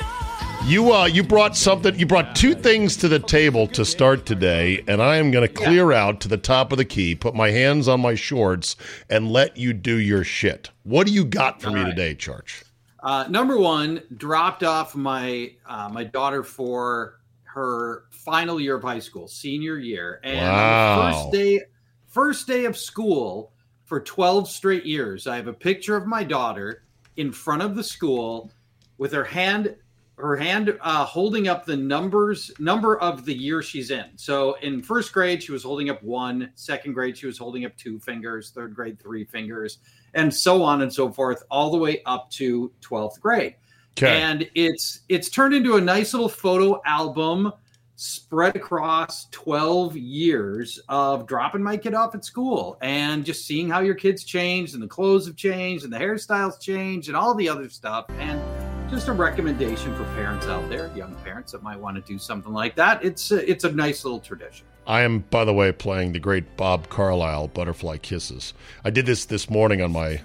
You 0.65 0.93
uh, 0.93 1.05
you 1.05 1.23
brought 1.23 1.57
something. 1.57 1.97
You 1.99 2.05
brought 2.05 2.35
two 2.35 2.53
things 2.53 2.95
to 2.97 3.07
the 3.07 3.19
table 3.19 3.67
to 3.67 3.83
start 3.83 4.25
today, 4.25 4.83
and 4.87 5.01
I 5.01 5.17
am 5.17 5.29
going 5.31 5.47
to 5.47 5.53
clear 5.53 5.91
out 5.91 6.21
to 6.21 6.27
the 6.27 6.37
top 6.37 6.71
of 6.71 6.77
the 6.77 6.85
key, 6.85 7.15
put 7.15 7.35
my 7.35 7.51
hands 7.51 7.87
on 7.87 7.99
my 7.99 8.15
shorts, 8.15 8.75
and 9.09 9.31
let 9.31 9.57
you 9.57 9.73
do 9.73 9.97
your 9.97 10.23
shit. 10.23 10.69
What 10.83 11.05
do 11.05 11.13
you 11.13 11.25
got 11.25 11.61
for 11.61 11.67
All 11.67 11.73
me 11.73 11.81
right. 11.81 11.89
today, 11.89 12.15
Church? 12.15 12.63
Uh, 13.01 13.25
number 13.29 13.57
one, 13.57 14.01
dropped 14.15 14.63
off 14.63 14.95
my 14.95 15.51
uh, 15.65 15.89
my 15.89 16.03
daughter 16.03 16.43
for 16.43 17.19
her 17.43 18.03
final 18.11 18.59
year 18.59 18.75
of 18.75 18.83
high 18.83 18.99
school, 18.99 19.27
senior 19.27 19.77
year, 19.77 20.21
and 20.23 20.39
wow. 20.39 21.11
first 21.11 21.31
day 21.31 21.61
first 22.07 22.47
day 22.47 22.65
of 22.65 22.77
school 22.77 23.51
for 23.89 23.99
twelve 23.99 24.47
straight 24.47 24.85
years. 24.85 25.25
I 25.25 25.35
have 25.35 25.47
a 25.47 25.53
picture 25.53 25.97
of 25.97 26.05
my 26.05 26.23
daughter 26.23 26.83
in 27.17 27.31
front 27.31 27.63
of 27.63 27.75
the 27.75 27.83
school 27.83 28.51
with 28.99 29.11
her 29.11 29.23
hand 29.23 29.75
her 30.17 30.35
hand 30.35 30.77
uh, 30.81 31.05
holding 31.05 31.47
up 31.47 31.65
the 31.65 31.75
numbers 31.75 32.51
number 32.59 32.99
of 32.99 33.25
the 33.25 33.33
year 33.33 33.61
she's 33.63 33.89
in. 33.89 34.05
So 34.15 34.55
in 34.61 34.83
first 34.83 35.11
grade 35.11 35.41
she 35.41 35.51
was 35.51 35.63
holding 35.63 35.89
up 35.89 36.03
one, 36.03 36.51
second 36.55 36.93
grade 36.93 37.17
she 37.17 37.25
was 37.25 37.37
holding 37.37 37.65
up 37.65 37.75
two 37.77 37.99
fingers, 37.99 38.51
third 38.51 38.75
grade 38.75 38.99
three 38.99 39.23
fingers, 39.23 39.79
and 40.13 40.31
so 40.31 40.61
on 40.61 40.81
and 40.83 40.93
so 40.93 41.11
forth, 41.11 41.41
all 41.49 41.71
the 41.71 41.77
way 41.77 42.03
up 42.05 42.29
to 42.31 42.71
twelfth 42.81 43.19
grade. 43.19 43.55
Okay. 43.97 44.21
And 44.21 44.47
it's 44.53 44.99
it's 45.09 45.29
turned 45.29 45.55
into 45.55 45.77
a 45.77 45.81
nice 45.81 46.13
little 46.13 46.29
photo 46.29 46.79
album 46.85 47.51
spread 47.99 48.55
across 48.55 49.25
12 49.31 49.97
years 49.97 50.79
of 50.87 51.27
dropping 51.27 51.61
my 51.61 51.75
kid 51.75 51.93
off 51.93 52.15
at 52.15 52.23
school 52.23 52.77
and 52.81 53.25
just 53.25 53.45
seeing 53.45 53.69
how 53.69 53.81
your 53.81 53.93
kids 53.93 54.23
changed 54.23 54.73
and 54.73 54.81
the 54.81 54.87
clothes 54.87 55.27
have 55.27 55.35
changed 55.35 55.83
and 55.83 55.91
the 55.91 55.97
hairstyles 55.97 56.57
changed 56.61 57.09
and 57.09 57.17
all 57.17 57.35
the 57.35 57.49
other 57.49 57.67
stuff 57.67 58.05
and 58.17 58.41
just 58.89 59.09
a 59.09 59.11
recommendation 59.11 59.93
for 59.97 60.05
parents 60.15 60.47
out 60.47 60.67
there, 60.69 60.89
young 60.95 61.13
parents 61.25 61.51
that 61.51 61.61
might 61.61 61.77
want 61.77 61.97
to 61.97 62.01
do 62.01 62.17
something 62.17 62.53
like 62.53 62.73
that. 62.77 63.03
It's 63.03 63.31
a, 63.31 63.49
it's 63.49 63.65
a 63.65 63.71
nice 63.73 64.05
little 64.05 64.21
tradition. 64.21 64.65
I 64.87 65.01
am, 65.01 65.19
by 65.29 65.43
the 65.43 65.53
way, 65.53 65.73
playing 65.73 66.13
the 66.13 66.19
great 66.19 66.55
Bob 66.55 66.87
Carlisle 66.87 67.49
Butterfly 67.49 67.97
Kisses. 67.97 68.53
I 68.85 68.91
did 68.91 69.07
this 69.07 69.25
this 69.25 69.49
morning 69.49 69.81
on 69.81 69.91
my 69.91 70.21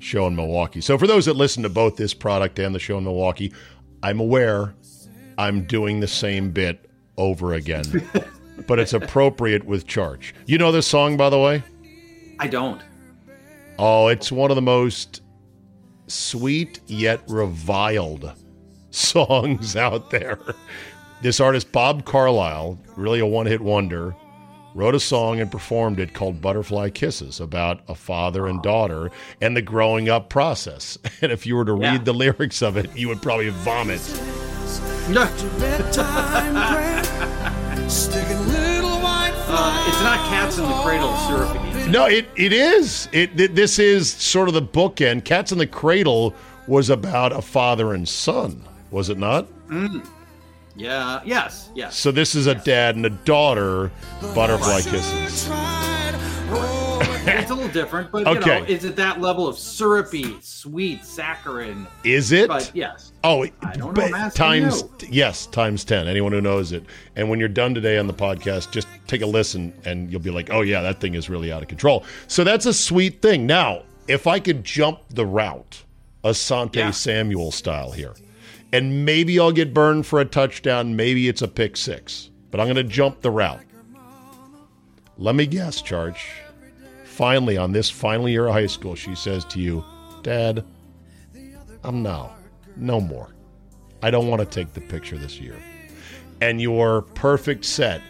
show 0.00 0.26
in 0.26 0.36
Milwaukee. 0.36 0.82
So 0.82 0.98
for 0.98 1.06
those 1.06 1.24
that 1.24 1.34
listen 1.34 1.62
to 1.62 1.70
both 1.70 1.96
this 1.96 2.12
product 2.12 2.58
and 2.58 2.74
the 2.74 2.78
show 2.78 2.98
in 2.98 3.04
Milwaukee, 3.04 3.54
I'm 4.02 4.20
aware 4.20 4.74
I'm 5.38 5.64
doing 5.64 6.00
the 6.00 6.06
same 6.06 6.50
bit 6.50 6.89
over 7.16 7.54
again, 7.54 7.84
but 8.66 8.78
it's 8.78 8.92
appropriate 8.92 9.64
with 9.64 9.86
Charch. 9.86 10.32
You 10.46 10.58
know 10.58 10.72
this 10.72 10.86
song, 10.86 11.16
by 11.16 11.30
the 11.30 11.38
way? 11.38 11.62
I 12.38 12.46
don't. 12.46 12.82
Oh, 13.78 14.08
it's 14.08 14.30
one 14.30 14.50
of 14.50 14.56
the 14.56 14.62
most 14.62 15.22
sweet 16.06 16.80
yet 16.86 17.22
reviled 17.28 18.32
songs 18.90 19.76
out 19.76 20.10
there. 20.10 20.38
This 21.22 21.40
artist, 21.40 21.70
Bob 21.72 22.04
Carlisle, 22.04 22.78
really 22.96 23.20
a 23.20 23.26
one 23.26 23.46
hit 23.46 23.60
wonder, 23.60 24.14
wrote 24.74 24.94
a 24.94 25.00
song 25.00 25.40
and 25.40 25.50
performed 25.50 25.98
it 26.00 26.14
called 26.14 26.40
Butterfly 26.40 26.90
Kisses 26.90 27.40
about 27.40 27.82
a 27.88 27.94
father 27.94 28.46
and 28.46 28.62
daughter 28.62 29.10
and 29.40 29.56
the 29.56 29.62
growing 29.62 30.08
up 30.08 30.28
process. 30.28 30.98
And 31.22 31.30
if 31.30 31.44
you 31.44 31.56
were 31.56 31.66
to 31.66 31.76
yeah. 31.78 31.92
read 31.92 32.06
the 32.06 32.14
lyrics 32.14 32.62
of 32.62 32.78
it, 32.78 32.96
you 32.96 33.08
would 33.08 33.20
probably 33.20 33.50
vomit. 33.50 34.00
uh, 39.52 39.84
it's 39.88 40.00
not 40.02 40.18
cats 40.28 40.58
in 40.58 40.64
the 40.64 40.82
cradle 40.82 41.14
syrupy. 41.26 41.90
No, 41.90 42.06
it, 42.06 42.28
it 42.36 42.52
is. 42.52 43.08
It, 43.12 43.38
it 43.38 43.54
this 43.56 43.80
is 43.80 44.12
sort 44.12 44.46
of 44.48 44.54
the 44.54 44.62
bookend. 44.62 45.24
Cats 45.24 45.50
in 45.50 45.58
the 45.58 45.66
Cradle 45.66 46.34
was 46.68 46.88
about 46.88 47.32
a 47.32 47.42
father 47.42 47.92
and 47.94 48.08
son, 48.08 48.62
was 48.92 49.08
it 49.08 49.18
not? 49.18 49.48
Mm. 49.68 50.06
Yeah. 50.76 51.20
Yes. 51.24 51.70
Yes. 51.74 51.96
So 51.96 52.12
this 52.12 52.36
is 52.36 52.46
a 52.46 52.54
dad 52.54 52.94
and 52.94 53.04
a 53.06 53.10
daughter. 53.10 53.90
Butterfly 54.34 54.82
kisses. 54.82 55.50
It's 57.42 57.50
a 57.50 57.54
little 57.54 57.70
different, 57.70 58.10
but 58.10 58.26
okay. 58.26 58.58
you 58.58 58.60
know, 58.60 58.66
is 58.66 58.84
it 58.84 58.96
that 58.96 59.20
level 59.20 59.46
of 59.46 59.58
syrupy, 59.58 60.36
sweet, 60.40 61.04
saccharine? 61.04 61.86
Is 62.04 62.32
it? 62.32 62.48
But 62.48 62.70
yes. 62.74 63.12
Oh, 63.24 63.44
I 63.62 63.72
don't 63.76 63.96
know. 63.96 64.30
Times 64.30 64.82
you. 65.00 65.08
yes, 65.10 65.46
times 65.46 65.84
ten. 65.84 66.08
Anyone 66.08 66.32
who 66.32 66.40
knows 66.40 66.72
it. 66.72 66.84
And 67.16 67.28
when 67.28 67.38
you're 67.38 67.48
done 67.48 67.74
today 67.74 67.98
on 67.98 68.06
the 68.06 68.14
podcast, 68.14 68.70
just 68.70 68.88
take 69.06 69.22
a 69.22 69.26
listen, 69.26 69.72
and 69.84 70.10
you'll 70.10 70.20
be 70.20 70.30
like, 70.30 70.50
"Oh 70.50 70.62
yeah, 70.62 70.80
that 70.82 71.00
thing 71.00 71.14
is 71.14 71.28
really 71.28 71.52
out 71.52 71.62
of 71.62 71.68
control." 71.68 72.04
So 72.28 72.44
that's 72.44 72.66
a 72.66 72.74
sweet 72.74 73.22
thing. 73.22 73.46
Now, 73.46 73.82
if 74.08 74.26
I 74.26 74.40
could 74.40 74.64
jump 74.64 75.00
the 75.10 75.26
route, 75.26 75.82
Asante 76.24 76.76
yeah. 76.76 76.90
Samuel 76.90 77.50
style 77.50 77.92
here 77.92 78.14
and 78.72 79.04
maybe 79.04 79.38
I'll 79.38 79.52
get 79.52 79.74
burned 79.74 80.06
for 80.06 80.20
a 80.20 80.24
touchdown. 80.24 80.96
Maybe 80.96 81.28
it's 81.28 81.42
a 81.42 81.48
pick 81.48 81.76
six, 81.76 82.30
but 82.50 82.60
I'm 82.60 82.66
going 82.66 82.76
to 82.76 82.84
jump 82.84 83.20
the 83.20 83.30
route. 83.30 83.60
Let 85.18 85.34
me 85.34 85.46
guess, 85.46 85.82
Charge. 85.82 86.30
Finally, 87.20 87.58
on 87.58 87.70
this 87.70 87.90
final 87.90 88.26
year 88.30 88.46
of 88.46 88.54
high 88.54 88.66
school, 88.66 88.94
she 88.94 89.14
says 89.14 89.44
to 89.44 89.60
you, 89.60 89.84
Dad, 90.22 90.64
I'm 91.84 92.02
now, 92.02 92.34
no 92.76 92.98
more. 92.98 93.34
I 94.02 94.10
don't 94.10 94.28
want 94.28 94.40
to 94.40 94.46
take 94.46 94.72
the 94.72 94.80
picture 94.80 95.18
this 95.18 95.38
year. 95.38 95.54
And 96.40 96.62
your 96.62 97.02
perfect 97.02 97.66
set 97.66 98.00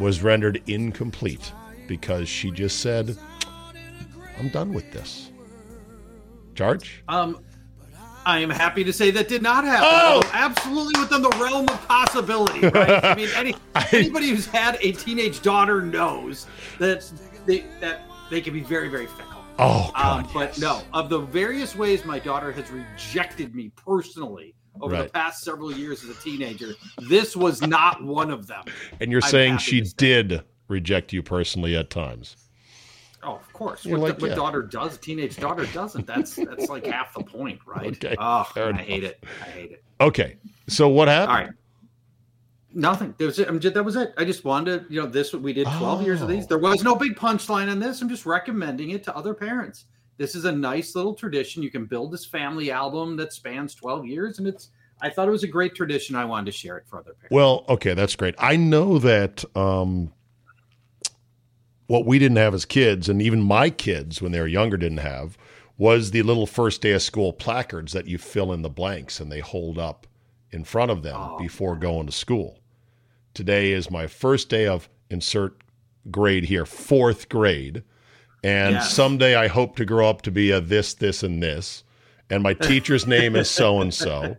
was 0.00 0.24
rendered 0.24 0.60
incomplete 0.66 1.52
because 1.86 2.28
she 2.28 2.50
just 2.50 2.80
said, 2.80 3.16
I'm 4.36 4.48
done 4.48 4.72
with 4.72 4.90
this. 4.90 5.30
Charge? 6.56 7.04
Um, 7.06 7.38
I 8.26 8.40
am 8.40 8.50
happy 8.50 8.82
to 8.82 8.92
say 8.92 9.12
that 9.12 9.28
did 9.28 9.42
not 9.42 9.62
happen. 9.62 9.86
Oh, 9.88 10.28
absolutely 10.32 11.00
within 11.00 11.22
the 11.22 11.30
realm 11.40 11.68
of 11.68 11.86
possibility. 11.86 12.66
Right? 12.66 13.04
I 13.04 13.14
mean, 13.14 13.28
any, 13.36 13.54
anybody 13.92 14.30
who's 14.30 14.46
had 14.46 14.76
a 14.80 14.90
teenage 14.90 15.40
daughter 15.40 15.80
knows 15.80 16.48
that 16.80 17.08
they 17.46 17.64
that 17.80 18.00
they 18.30 18.40
can 18.40 18.52
be 18.52 18.60
very, 18.60 18.88
very 18.88 19.06
fickle. 19.06 19.42
Oh, 19.58 19.90
God, 19.94 20.24
um, 20.24 20.30
but 20.34 20.58
no, 20.58 20.82
of 20.92 21.08
the 21.08 21.20
various 21.20 21.76
ways 21.76 22.04
my 22.04 22.18
daughter 22.18 22.50
has 22.50 22.70
rejected 22.70 23.54
me 23.54 23.70
personally 23.76 24.54
over 24.80 24.94
right. 24.94 25.04
the 25.04 25.10
past 25.10 25.44
several 25.44 25.72
years 25.72 26.02
as 26.02 26.10
a 26.10 26.20
teenager, 26.20 26.72
this 27.08 27.36
was 27.36 27.62
not 27.62 28.02
one 28.02 28.30
of 28.30 28.46
them. 28.46 28.64
And 29.00 29.12
you're 29.12 29.22
I'm 29.22 29.30
saying 29.30 29.58
she 29.58 29.82
did 29.82 30.42
reject 30.68 31.12
you 31.12 31.22
personally 31.22 31.76
at 31.76 31.90
times. 31.90 32.36
Oh, 33.22 33.36
of 33.36 33.52
course. 33.52 33.84
What, 33.84 34.00
like, 34.00 34.16
the, 34.16 34.22
what 34.22 34.28
yeah. 34.30 34.34
daughter 34.34 34.62
does, 34.62 34.98
teenage 34.98 35.36
daughter 35.36 35.66
doesn't. 35.66 36.06
That's 36.06 36.36
that's 36.36 36.68
like 36.68 36.84
half 36.84 37.14
the 37.14 37.24
point, 37.24 37.60
right? 37.66 37.86
Okay. 38.04 38.16
Oh, 38.18 38.46
I 38.54 38.68
enough. 38.68 38.80
hate 38.80 39.04
it. 39.04 39.24
I 39.40 39.44
hate 39.44 39.70
it. 39.72 39.84
Okay. 40.00 40.36
So 40.68 40.88
what 40.88 41.08
happened? 41.08 41.30
All 41.30 41.44
right. 41.44 41.54
Nothing. 42.74 43.14
That 43.18 43.26
was 43.26 43.38
it. 43.38 43.60
Just, 43.60 43.74
that 43.74 43.84
was 43.84 43.96
it. 43.96 44.12
I 44.18 44.24
just 44.24 44.44
wanted 44.44 44.88
to, 44.88 44.92
you 44.92 45.00
know, 45.00 45.06
this 45.06 45.32
we 45.32 45.52
did 45.52 45.66
12 45.66 46.00
oh. 46.00 46.04
years 46.04 46.22
of 46.22 46.28
these. 46.28 46.46
There 46.46 46.58
was 46.58 46.82
no 46.82 46.96
big 46.96 47.14
punchline 47.14 47.70
on 47.70 47.78
this. 47.78 48.02
I'm 48.02 48.08
just 48.08 48.26
recommending 48.26 48.90
it 48.90 49.04
to 49.04 49.16
other 49.16 49.32
parents. 49.32 49.84
This 50.16 50.34
is 50.34 50.44
a 50.44 50.52
nice 50.52 50.94
little 50.94 51.14
tradition. 51.14 51.62
You 51.62 51.70
can 51.70 51.86
build 51.86 52.12
this 52.12 52.24
family 52.24 52.70
album 52.70 53.16
that 53.16 53.32
spans 53.32 53.74
12 53.74 54.06
years, 54.06 54.38
and 54.38 54.48
it's 54.48 54.70
I 55.00 55.10
thought 55.10 55.28
it 55.28 55.32
was 55.32 55.44
a 55.44 55.48
great 55.48 55.74
tradition. 55.74 56.16
I 56.16 56.24
wanted 56.24 56.46
to 56.46 56.52
share 56.52 56.76
it 56.78 56.84
for 56.86 56.98
other 56.98 57.14
parents. 57.14 57.32
Well, 57.32 57.64
okay, 57.68 57.94
that's 57.94 58.16
great. 58.16 58.34
I 58.38 58.56
know 58.56 58.98
that 58.98 59.44
um, 59.56 60.12
what 61.86 62.06
we 62.06 62.18
didn't 62.18 62.38
have 62.38 62.54
as 62.54 62.64
kids, 62.64 63.08
and 63.08 63.20
even 63.20 63.42
my 63.42 63.70
kids 63.70 64.22
when 64.22 64.32
they 64.32 64.40
were 64.40 64.46
younger 64.46 64.76
didn't 64.76 64.98
have, 64.98 65.36
was 65.76 66.10
the 66.10 66.22
little 66.22 66.46
first 66.46 66.80
day 66.80 66.92
of 66.92 67.02
school 67.02 67.32
placards 67.32 67.92
that 67.92 68.06
you 68.06 68.18
fill 68.18 68.52
in 68.52 68.62
the 68.62 68.70
blanks 68.70 69.20
and 69.20 69.30
they 69.30 69.40
hold 69.40 69.78
up 69.78 70.06
in 70.52 70.62
front 70.64 70.90
of 70.90 71.02
them 71.02 71.16
oh. 71.18 71.38
before 71.38 71.76
going 71.76 72.06
to 72.06 72.12
school. 72.12 72.60
Today 73.34 73.72
is 73.72 73.90
my 73.90 74.06
first 74.06 74.48
day 74.48 74.66
of 74.66 74.88
insert 75.10 75.60
grade 76.10 76.44
here, 76.44 76.64
fourth 76.64 77.28
grade. 77.28 77.82
And 78.44 78.74
yes. 78.74 78.92
someday 78.92 79.34
I 79.34 79.48
hope 79.48 79.74
to 79.76 79.84
grow 79.84 80.08
up 80.08 80.22
to 80.22 80.30
be 80.30 80.52
a 80.52 80.60
this, 80.60 80.94
this, 80.94 81.22
and 81.22 81.42
this. 81.42 81.82
And 82.30 82.42
my 82.42 82.54
teacher's 82.62 83.06
name 83.06 83.34
is 83.34 83.50
so 83.50 83.80
and 83.80 83.92
so. 83.92 84.36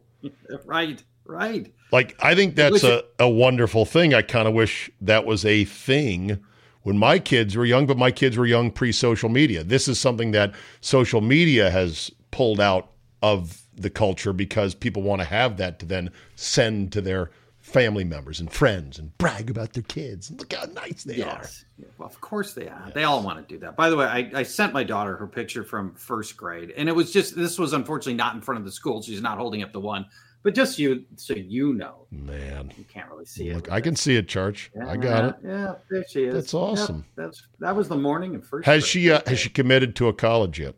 Right, 0.65 1.03
right. 1.25 1.73
Like, 1.91 2.15
I 2.23 2.35
think 2.35 2.55
that's 2.55 2.83
a, 2.83 3.03
a 3.19 3.29
wonderful 3.29 3.85
thing. 3.85 4.13
I 4.13 4.21
kind 4.21 4.47
of 4.47 4.53
wish 4.53 4.89
that 5.01 5.25
was 5.25 5.45
a 5.45 5.65
thing 5.65 6.39
when 6.83 6.97
my 6.97 7.19
kids 7.19 7.57
were 7.57 7.65
young, 7.65 7.85
but 7.87 7.97
my 7.97 8.11
kids 8.11 8.37
were 8.37 8.45
young 8.45 8.71
pre 8.71 8.91
social 8.91 9.27
media. 9.29 9.63
This 9.63 9.87
is 9.87 9.99
something 9.99 10.31
that 10.31 10.53
social 10.81 11.21
media 11.21 11.69
has 11.69 12.11
pulled 12.31 12.61
out 12.61 12.91
of 13.21 13.63
the 13.75 13.89
culture 13.89 14.33
because 14.33 14.73
people 14.73 15.01
want 15.01 15.19
to 15.19 15.27
have 15.27 15.57
that 15.57 15.79
to 15.79 15.85
then 15.85 16.11
send 16.35 16.91
to 16.93 17.01
their 17.01 17.31
family 17.75 18.05
members 18.05 18.39
and 18.39 18.53
friends 18.53 18.97
and 18.97 19.17
brag 19.17 19.49
about 19.49 19.73
their 19.73 19.83
kids 19.83 20.31
look 20.31 20.53
how 20.53 20.65
nice 20.73 21.03
they 21.03 21.17
yes. 21.17 21.65
are. 21.77 21.85
Well, 21.97 22.07
of 22.07 22.21
course 22.21 22.53
they 22.53 22.69
are. 22.69 22.83
Yes. 22.85 22.93
They 22.93 23.03
all 23.03 23.21
want 23.21 23.45
to 23.45 23.53
do 23.53 23.59
that. 23.59 23.75
By 23.75 23.89
the 23.89 23.97
way, 23.97 24.05
I, 24.05 24.31
I 24.33 24.43
sent 24.43 24.71
my 24.71 24.85
daughter 24.85 25.17
her 25.17 25.27
picture 25.27 25.65
from 25.65 25.93
first 25.95 26.37
grade, 26.37 26.73
and 26.77 26.87
it 26.87 26.93
was 26.93 27.11
just 27.11 27.35
this 27.35 27.59
was 27.59 27.73
unfortunately 27.73 28.13
not 28.13 28.33
in 28.33 28.39
front 28.39 28.59
of 28.59 28.65
the 28.65 28.71
school. 28.71 29.01
She's 29.01 29.21
not 29.21 29.37
holding 29.37 29.61
up 29.61 29.73
the 29.73 29.81
one, 29.81 30.05
but 30.41 30.55
just 30.55 30.79
you, 30.79 31.03
so 31.17 31.33
you 31.33 31.73
know, 31.73 32.07
man, 32.11 32.71
you 32.77 32.85
can't 32.85 33.09
really 33.09 33.25
see 33.25 33.53
Look, 33.53 33.67
it. 33.67 33.73
I 33.73 33.81
can 33.81 33.97
see 33.97 34.15
it, 34.15 34.29
Church. 34.29 34.71
Yeah, 34.73 34.87
I 34.87 34.95
got 34.95 35.25
it. 35.25 35.35
Yeah, 35.43 35.73
there 35.89 36.05
she 36.09 36.23
is. 36.23 36.33
That's 36.33 36.53
awesome. 36.53 37.03
Yep, 37.17 37.25
that's 37.25 37.43
that 37.59 37.75
was 37.75 37.89
the 37.89 37.97
morning 37.97 38.35
of 38.35 38.47
first. 38.47 38.65
Has 38.67 38.87
she 38.87 39.11
uh, 39.11 39.19
has 39.27 39.37
she 39.37 39.49
committed 39.49 39.97
to 39.97 40.07
a 40.07 40.13
college 40.13 40.61
yet? 40.61 40.75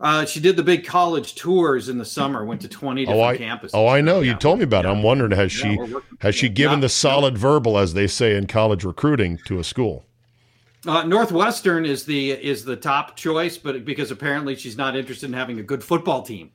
Uh, 0.00 0.24
she 0.24 0.38
did 0.38 0.56
the 0.56 0.62
big 0.62 0.84
college 0.84 1.34
tours 1.34 1.88
in 1.88 1.98
the 1.98 2.04
summer. 2.04 2.44
Went 2.44 2.60
to 2.60 2.68
twenty 2.68 3.04
different 3.04 3.20
oh, 3.20 3.24
I, 3.24 3.36
campuses. 3.36 3.70
Oh, 3.74 3.88
I 3.88 4.00
know. 4.00 4.20
You 4.20 4.34
told 4.34 4.58
me 4.58 4.64
about 4.64 4.84
yeah. 4.84 4.90
it. 4.90 4.94
I'm 4.94 5.02
wondering 5.02 5.32
has 5.32 5.50
she 5.50 5.78
has 6.20 6.34
she 6.34 6.48
given 6.48 6.80
the 6.80 6.88
solid 6.88 7.36
verbal, 7.36 7.78
as 7.78 7.94
they 7.94 8.06
say 8.06 8.36
in 8.36 8.46
college 8.46 8.84
recruiting, 8.84 9.38
to 9.46 9.58
a 9.58 9.64
school? 9.64 10.04
Uh, 10.86 11.02
Northwestern 11.02 11.84
is 11.84 12.04
the 12.04 12.30
is 12.30 12.64
the 12.64 12.76
top 12.76 13.16
choice, 13.16 13.58
but 13.58 13.84
because 13.84 14.12
apparently 14.12 14.54
she's 14.54 14.76
not 14.76 14.96
interested 14.96 15.26
in 15.26 15.32
having 15.32 15.58
a 15.58 15.62
good 15.64 15.82
football 15.82 16.22
team 16.22 16.52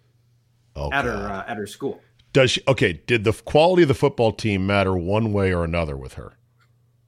okay. 0.78 0.96
at 0.96 1.04
her 1.04 1.12
uh, 1.12 1.44
at 1.46 1.58
her 1.58 1.68
school. 1.68 2.02
Does 2.32 2.52
she? 2.52 2.62
Okay. 2.68 2.94
Did 3.06 3.26
the 3.26 3.34
quality 3.34 3.82
of 3.82 3.90
the 3.90 3.94
football 3.94 4.32
team 4.32 4.66
matter 4.66 4.96
one 4.96 5.34
way 5.34 5.54
or 5.54 5.66
another 5.66 5.98
with 5.98 6.14
her? 6.14 6.38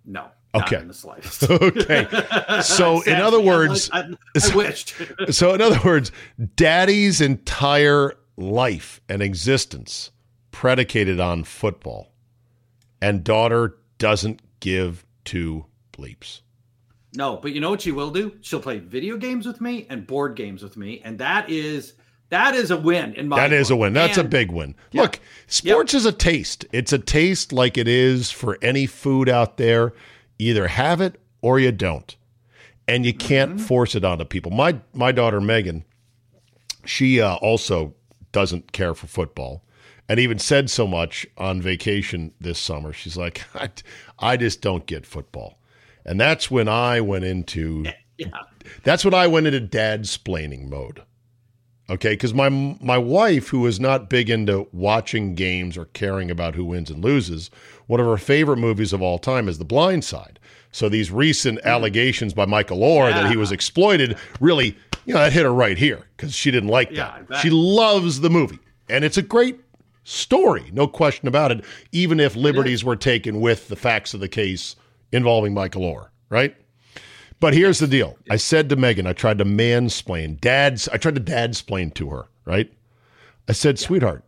No. 0.03 0.27
Okay. 0.63 0.77
in 0.77 0.87
the 0.87 0.93
slightest. 0.93 1.49
okay. 1.49 2.07
So, 2.61 3.01
in 3.05 3.15
other 3.15 3.41
words, 3.41 3.89
I, 3.91 3.99
I, 3.99 4.09
I 4.35 4.39
so, 4.39 4.55
wished. 4.55 4.95
so, 5.31 5.53
in 5.53 5.61
other 5.61 5.79
words, 5.83 6.11
Daddy's 6.55 7.21
entire 7.21 8.13
life 8.37 9.01
and 9.09 9.21
existence 9.21 10.11
predicated 10.51 11.19
on 11.19 11.43
football, 11.43 12.11
and 13.01 13.23
daughter 13.23 13.77
doesn't 13.97 14.41
give 14.59 15.05
two 15.23 15.65
bleeps. 15.91 16.41
No, 17.15 17.37
but 17.37 17.53
you 17.53 17.61
know 17.61 17.69
what 17.69 17.81
she 17.81 17.91
will 17.91 18.11
do? 18.11 18.37
She'll 18.41 18.59
play 18.59 18.79
video 18.79 19.17
games 19.17 19.45
with 19.45 19.61
me 19.61 19.87
and 19.89 20.05
board 20.05 20.35
games 20.35 20.61
with 20.63 20.75
me, 20.75 21.01
and 21.03 21.17
that 21.19 21.49
is 21.49 21.93
that 22.29 22.55
is 22.55 22.71
a 22.71 22.77
win 22.77 23.13
in 23.13 23.27
my. 23.27 23.47
That 23.47 23.49
book. 23.55 23.69
a 23.69 23.75
win. 23.75 23.93
That's 23.93 24.17
and, 24.17 24.25
a 24.25 24.29
big 24.29 24.51
win. 24.51 24.75
Yeah. 24.91 25.03
Look, 25.03 25.19
sports 25.47 25.93
is 25.93 26.05
a 26.05 26.11
taste. 26.11 26.65
It's 26.71 26.91
a 26.91 26.99
taste 26.99 27.53
like 27.53 27.77
it 27.77 27.87
is 27.87 28.31
for 28.31 28.57
any 28.61 28.85
food 28.85 29.29
out 29.29 29.57
there. 29.57 29.93
Either 30.37 30.67
have 30.67 31.01
it 31.01 31.19
or 31.41 31.59
you 31.59 31.71
don't, 31.71 32.15
and 32.87 33.05
you 33.05 33.13
can't 33.13 33.55
mm-hmm. 33.55 33.65
force 33.65 33.95
it 33.95 34.03
onto 34.03 34.25
people. 34.25 34.51
My 34.51 34.79
my 34.93 35.11
daughter 35.11 35.41
Megan, 35.41 35.85
she 36.85 37.21
uh, 37.21 37.35
also 37.35 37.93
doesn't 38.31 38.71
care 38.71 38.93
for 38.93 39.07
football, 39.07 39.63
and 40.09 40.19
even 40.19 40.39
said 40.39 40.69
so 40.69 40.87
much 40.87 41.25
on 41.37 41.61
vacation 41.61 42.33
this 42.39 42.59
summer. 42.59 42.93
She's 42.93 43.17
like, 43.17 43.43
I, 43.55 43.69
I 44.19 44.37
just 44.37 44.61
don't 44.61 44.85
get 44.85 45.05
football, 45.05 45.59
and 46.05 46.19
that's 46.19 46.51
when 46.51 46.67
I 46.67 47.01
went 47.01 47.25
into. 47.25 47.85
Yeah. 48.17 48.29
That's 48.85 49.03
when 49.03 49.13
I 49.13 49.27
went 49.27 49.45
into 49.45 49.59
dad 49.59 50.03
splaining 50.03 50.69
mode. 50.69 51.01
Okay, 51.87 52.13
because 52.13 52.33
my 52.33 52.49
my 52.49 52.97
wife, 52.97 53.49
who 53.49 53.65
is 53.67 53.79
not 53.79 54.09
big 54.09 54.29
into 54.29 54.67
watching 54.71 55.35
games 55.35 55.77
or 55.77 55.85
caring 55.85 56.31
about 56.31 56.55
who 56.55 56.65
wins 56.65 56.89
and 56.89 57.03
loses, 57.03 57.51
one 57.87 57.99
of 57.99 58.07
her 58.07 58.17
favorite 58.17 58.57
movies 58.57 58.91
of 58.91 59.01
all 59.01 59.19
time 59.19 59.47
is 59.47 59.59
The 59.59 59.65
Blind 59.65 60.03
Side. 60.03 60.39
So 60.71 60.89
these 60.89 61.11
recent 61.11 61.59
mm. 61.59 61.63
allegations 61.63 62.33
by 62.33 62.45
Michael 62.45 62.79
Oher 62.79 63.11
yeah. 63.11 63.21
that 63.21 63.31
he 63.31 63.37
was 63.37 63.51
exploited 63.51 64.17
really 64.39 64.75
you 65.05 65.13
know, 65.13 65.19
that 65.19 65.33
hit 65.33 65.43
her 65.43 65.53
right 65.53 65.77
here 65.77 66.07
because 66.15 66.33
she 66.33 66.51
didn't 66.51 66.69
like 66.69 66.91
yeah, 66.91 67.19
that. 67.29 67.39
She 67.39 67.49
loves 67.49 68.21
the 68.21 68.29
movie, 68.29 68.59
and 68.89 69.03
it's 69.03 69.17
a 69.17 69.21
great 69.21 69.59
story, 70.03 70.69
no 70.73 70.87
question 70.87 71.27
about 71.27 71.51
it. 71.51 71.63
Even 71.91 72.19
if 72.19 72.35
liberties 72.35 72.83
were 72.83 72.95
taken 72.95 73.39
with 73.39 73.67
the 73.67 73.75
facts 73.75 74.13
of 74.13 74.19
the 74.19 74.27
case 74.27 74.75
involving 75.11 75.53
Michael 75.53 75.83
Oher, 75.83 76.09
right? 76.29 76.55
But 77.39 77.53
here's 77.53 77.79
the 77.79 77.87
deal. 77.87 78.17
I 78.29 78.37
said 78.37 78.69
to 78.69 78.75
Megan, 78.75 79.07
I 79.07 79.13
tried 79.13 79.37
to 79.39 79.45
mansplain, 79.45 80.39
dad's, 80.39 80.87
I 80.89 80.97
tried 80.97 81.15
to 81.15 81.21
dadsplain 81.21 81.93
to 81.95 82.09
her, 82.09 82.27
right? 82.45 82.71
I 83.47 83.51
said, 83.51 83.79
yeah. 83.79 83.85
sweetheart, 83.85 84.23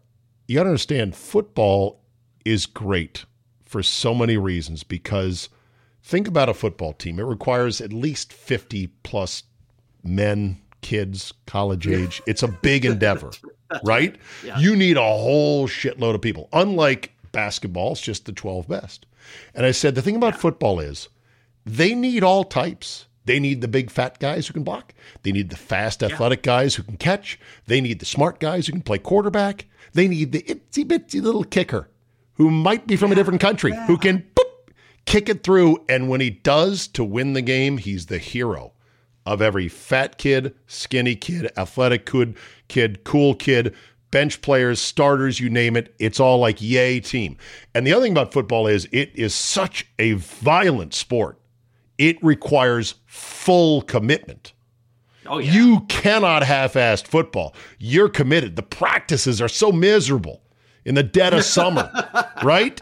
you 0.48 0.56
got 0.56 0.64
to 0.64 0.70
understand 0.70 1.16
football 1.16 2.02
is 2.46 2.66
great 2.66 3.26
for 3.66 3.84
so 3.84 4.14
many 4.14 4.38
reasons 4.38 4.84
because 4.84 5.50
think 6.04 6.28
about 6.28 6.50
a 6.50 6.54
football 6.54 6.94
team. 6.94 7.20
It 7.20 7.24
requires 7.24 7.82
at 7.82 7.92
least 7.92 8.32
50 8.32 8.88
plus 9.04 9.44
men, 10.04 10.62
kids, 10.82 11.34
college 11.46 11.88
age. 11.88 12.22
It's 12.28 12.44
a 12.44 12.48
big 12.48 12.86
endeavor, 12.86 13.32
right? 13.84 14.16
Yeah. 14.44 14.60
You 14.60 14.76
need 14.76 14.98
a 14.98 15.02
whole 15.02 15.68
shitload 15.68 16.16
of 16.16 16.22
people. 16.22 16.50
Unlike 16.54 17.14
basketball, 17.32 17.94
it's 17.94 18.02
just 18.02 18.26
the 18.26 18.32
12 18.32 18.68
best. 18.68 19.06
And 19.54 19.66
I 19.66 19.72
said, 19.72 19.96
the 19.96 20.02
thing 20.02 20.16
about 20.16 20.34
yeah. 20.36 20.40
football 20.40 20.80
is 20.80 21.10
they 21.68 21.94
need 21.94 22.24
all 22.24 22.44
types. 22.44 23.08
They 23.26 23.40
need 23.40 23.60
the 23.60 23.68
big 23.68 23.92
fat 23.92 24.20
guys 24.20 24.48
who 24.48 24.54
can 24.54 24.64
block. 24.64 24.94
They 25.24 25.34
need 25.34 25.50
the 25.50 25.58
fast 25.58 26.02
athletic 26.02 26.46
yeah. 26.46 26.54
guys 26.54 26.76
who 26.76 26.84
can 26.84 26.96
catch. 26.96 27.38
They 27.66 27.82
need 27.82 28.00
the 28.00 28.06
smart 28.06 28.40
guys 28.40 28.66
who 28.66 28.72
can 28.72 28.82
play 28.82 29.00
quarterback. 29.00 29.66
They 29.94 30.08
need 30.08 30.32
the 30.32 30.44
itsy 30.44 30.86
bitsy 30.86 31.22
little 31.22 31.44
kicker 31.44 31.90
who 32.36 32.50
might 32.50 32.88
be 32.88 32.96
from 32.96 33.10
yeah. 33.10 33.14
a 33.14 33.16
different 33.16 33.42
country 33.42 33.72
yeah. 33.72 33.86
who 33.86 33.98
can 33.98 34.26
boop, 34.34 34.72
kick 35.06 35.28
it 35.28 35.44
through. 35.44 35.84
And 35.90 36.08
when 36.08 36.22
he 36.22 36.30
does 36.30 36.88
to 36.90 37.04
win 37.04 37.34
the 37.34 37.42
game, 37.42 37.80
he's 37.80 38.06
the 38.06 38.18
hero 38.18 38.72
of 39.26 39.42
every 39.42 39.68
fat 39.68 40.18
kid, 40.18 40.56
skinny 40.68 41.16
kid, 41.16 41.52
athletic 41.58 42.06
kid, 42.06 42.38
kid, 42.70 43.04
cool 43.04 43.36
kid, 43.36 43.76
bench 44.10 44.42
players, 44.42 44.80
starters, 44.80 45.42
you 45.42 45.50
name 45.50 45.76
it. 45.76 45.94
It's 46.00 46.22
all 46.22 46.40
like 46.40 46.62
yay 46.62 47.02
team. 47.02 47.36
And 47.76 47.86
the 47.86 47.92
other 47.92 48.04
thing 48.04 48.14
about 48.14 48.32
football 48.32 48.68
is 48.68 48.88
it 48.94 49.12
is 49.16 49.36
such 49.36 49.86
a 50.00 50.14
violent 50.14 50.94
sport 50.94 51.42
it 51.98 52.22
requires 52.24 52.96
full 53.06 53.82
commitment. 53.82 54.54
Oh, 55.26 55.40
yeah. 55.40 55.52
You 55.52 55.80
cannot 55.90 56.44
half-assed 56.44 57.08
football. 57.08 57.54
You're 57.80 58.10
committed. 58.10 58.56
The 58.56 58.64
practices 58.64 59.42
are 59.42 59.50
so 59.50 59.72
miserable 59.72 60.42
in 60.86 60.96
the 60.96 61.04
dead 61.04 61.34
of 61.34 61.44
summer, 61.44 61.92
right? 62.44 62.80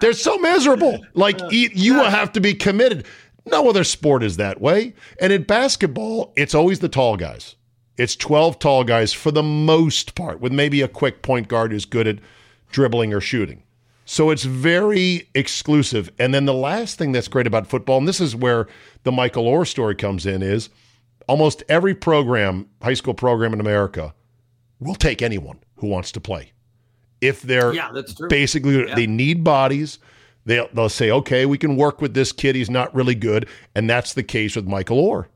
They're 0.00 0.12
so 0.12 0.36
miserable. 0.38 0.98
Like 1.14 1.38
you 1.50 1.94
will 1.94 2.10
have 2.10 2.32
to 2.32 2.40
be 2.40 2.54
committed. 2.54 3.06
No 3.46 3.68
other 3.68 3.84
sport 3.84 4.22
is 4.22 4.36
that 4.36 4.60
way. 4.60 4.94
And 5.20 5.32
in 5.32 5.44
basketball, 5.44 6.32
it's 6.36 6.54
always 6.54 6.80
the 6.80 6.88
tall 6.88 7.16
guys. 7.16 7.56
It's 7.96 8.16
12 8.16 8.58
tall 8.58 8.84
guys 8.84 9.12
for 9.12 9.30
the 9.30 9.42
most 9.42 10.14
part, 10.14 10.40
with 10.40 10.52
maybe 10.52 10.80
a 10.80 10.88
quick 10.88 11.22
point 11.22 11.48
guard 11.48 11.70
who's 11.70 11.84
good 11.84 12.06
at 12.06 12.18
dribbling 12.70 13.12
or 13.12 13.20
shooting. 13.20 13.62
So 14.10 14.30
it's 14.30 14.42
very 14.42 15.28
exclusive. 15.36 16.10
And 16.18 16.34
then 16.34 16.44
the 16.44 16.52
last 16.52 16.98
thing 16.98 17.12
that's 17.12 17.28
great 17.28 17.46
about 17.46 17.68
football, 17.68 17.98
and 17.98 18.08
this 18.08 18.20
is 18.20 18.34
where 18.34 18.66
the 19.04 19.12
Michael 19.12 19.44
Oher 19.44 19.64
story 19.64 19.94
comes 19.94 20.26
in, 20.26 20.42
is 20.42 20.68
almost 21.28 21.62
every 21.68 21.94
program, 21.94 22.68
high 22.82 22.94
school 22.94 23.14
program 23.14 23.52
in 23.52 23.60
America, 23.60 24.12
will 24.80 24.96
take 24.96 25.22
anyone 25.22 25.60
who 25.76 25.86
wants 25.86 26.10
to 26.10 26.20
play. 26.20 26.50
If 27.20 27.42
they're 27.42 27.72
yeah, 27.72 27.92
that's 27.94 28.12
true. 28.12 28.28
basically 28.28 28.84
yeah. 28.84 28.96
they 28.96 29.06
need 29.06 29.44
bodies, 29.44 30.00
they'll 30.44 30.66
they'll 30.74 30.88
say, 30.88 31.12
okay, 31.12 31.46
we 31.46 31.56
can 31.56 31.76
work 31.76 32.00
with 32.00 32.12
this 32.12 32.32
kid. 32.32 32.56
He's 32.56 32.68
not 32.68 32.92
really 32.92 33.14
good, 33.14 33.48
and 33.76 33.88
that's 33.88 34.14
the 34.14 34.24
case 34.24 34.56
with 34.56 34.66
Michael 34.66 34.96
Oher. 34.96 35.26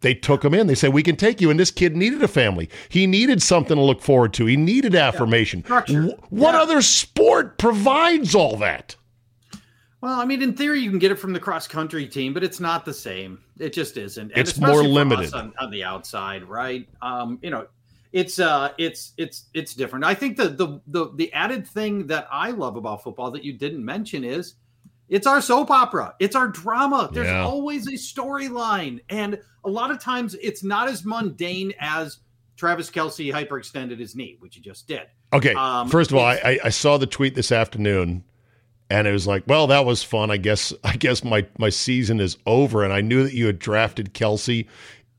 They 0.00 0.14
took 0.14 0.44
him 0.44 0.54
in. 0.54 0.66
They 0.66 0.74
said, 0.74 0.92
We 0.92 1.02
can 1.02 1.16
take 1.16 1.40
you. 1.40 1.50
And 1.50 1.58
this 1.58 1.70
kid 1.70 1.96
needed 1.96 2.22
a 2.22 2.28
family. 2.28 2.68
He 2.88 3.06
needed 3.06 3.42
something 3.42 3.76
to 3.76 3.82
look 3.82 4.02
forward 4.02 4.34
to. 4.34 4.46
He 4.46 4.56
needed 4.56 4.94
affirmation. 4.94 5.64
Yeah. 5.68 5.82
What 6.30 6.54
yeah. 6.54 6.62
other 6.62 6.82
sport 6.82 7.58
provides 7.58 8.34
all 8.34 8.56
that? 8.58 8.96
Well, 10.00 10.20
I 10.20 10.24
mean, 10.24 10.42
in 10.42 10.54
theory, 10.54 10.80
you 10.80 10.90
can 10.90 10.98
get 10.98 11.10
it 11.10 11.18
from 11.18 11.32
the 11.32 11.40
cross 11.40 11.66
country 11.66 12.06
team, 12.06 12.34
but 12.34 12.44
it's 12.44 12.60
not 12.60 12.84
the 12.84 12.92
same. 12.92 13.40
It 13.58 13.72
just 13.72 13.96
isn't. 13.96 14.30
And 14.30 14.38
it's 14.38 14.58
more 14.58 14.84
limited 14.84 15.32
on, 15.32 15.52
on, 15.58 15.70
the 15.70 15.82
outside, 15.82 16.44
right? 16.44 16.86
Um, 17.00 17.38
you 17.42 17.50
know, 17.50 17.66
it's 18.12 18.38
uh, 18.38 18.72
it's 18.78 19.14
it's 19.16 19.46
it's 19.54 19.74
different. 19.74 20.04
I 20.04 20.14
think 20.14 20.36
the 20.36 20.50
the 20.50 20.80
the 20.86 21.10
the 21.16 21.32
added 21.32 21.66
thing 21.66 22.06
that 22.08 22.28
I 22.30 22.50
love 22.50 22.76
about 22.76 23.02
football 23.02 23.30
that 23.32 23.42
you 23.42 23.54
didn't 23.54 23.84
mention 23.84 24.22
is 24.22 24.54
it's 25.08 25.26
our 25.26 25.40
soap 25.40 25.70
opera. 25.70 26.14
It's 26.18 26.34
our 26.34 26.48
drama. 26.48 27.08
There's 27.12 27.28
yeah. 27.28 27.44
always 27.44 27.86
a 27.86 27.92
storyline. 27.92 29.00
And 29.08 29.40
a 29.64 29.70
lot 29.70 29.90
of 29.90 30.00
times 30.00 30.34
it's 30.34 30.64
not 30.64 30.88
as 30.88 31.04
mundane 31.04 31.72
as 31.78 32.18
Travis 32.56 32.90
Kelce 32.90 33.32
hyperextended 33.32 33.98
his 33.98 34.16
knee, 34.16 34.36
which 34.40 34.56
he 34.56 34.60
just 34.60 34.88
did. 34.88 35.02
Okay. 35.32 35.54
Um, 35.54 35.88
First 35.88 36.10
of 36.10 36.16
all, 36.16 36.24
I, 36.24 36.58
I 36.64 36.68
saw 36.70 36.98
the 36.98 37.06
tweet 37.06 37.34
this 37.34 37.52
afternoon 37.52 38.24
and 38.88 39.06
it 39.06 39.12
was 39.12 39.26
like, 39.26 39.44
well, 39.46 39.66
that 39.68 39.84
was 39.84 40.02
fun. 40.02 40.30
I 40.30 40.36
guess 40.36 40.72
I 40.84 40.96
guess 40.96 41.22
my, 41.22 41.46
my 41.58 41.68
season 41.68 42.20
is 42.20 42.38
over. 42.46 42.82
And 42.82 42.92
I 42.92 43.00
knew 43.00 43.22
that 43.22 43.34
you 43.34 43.46
had 43.46 43.58
drafted 43.58 44.14
Kelce 44.14 44.66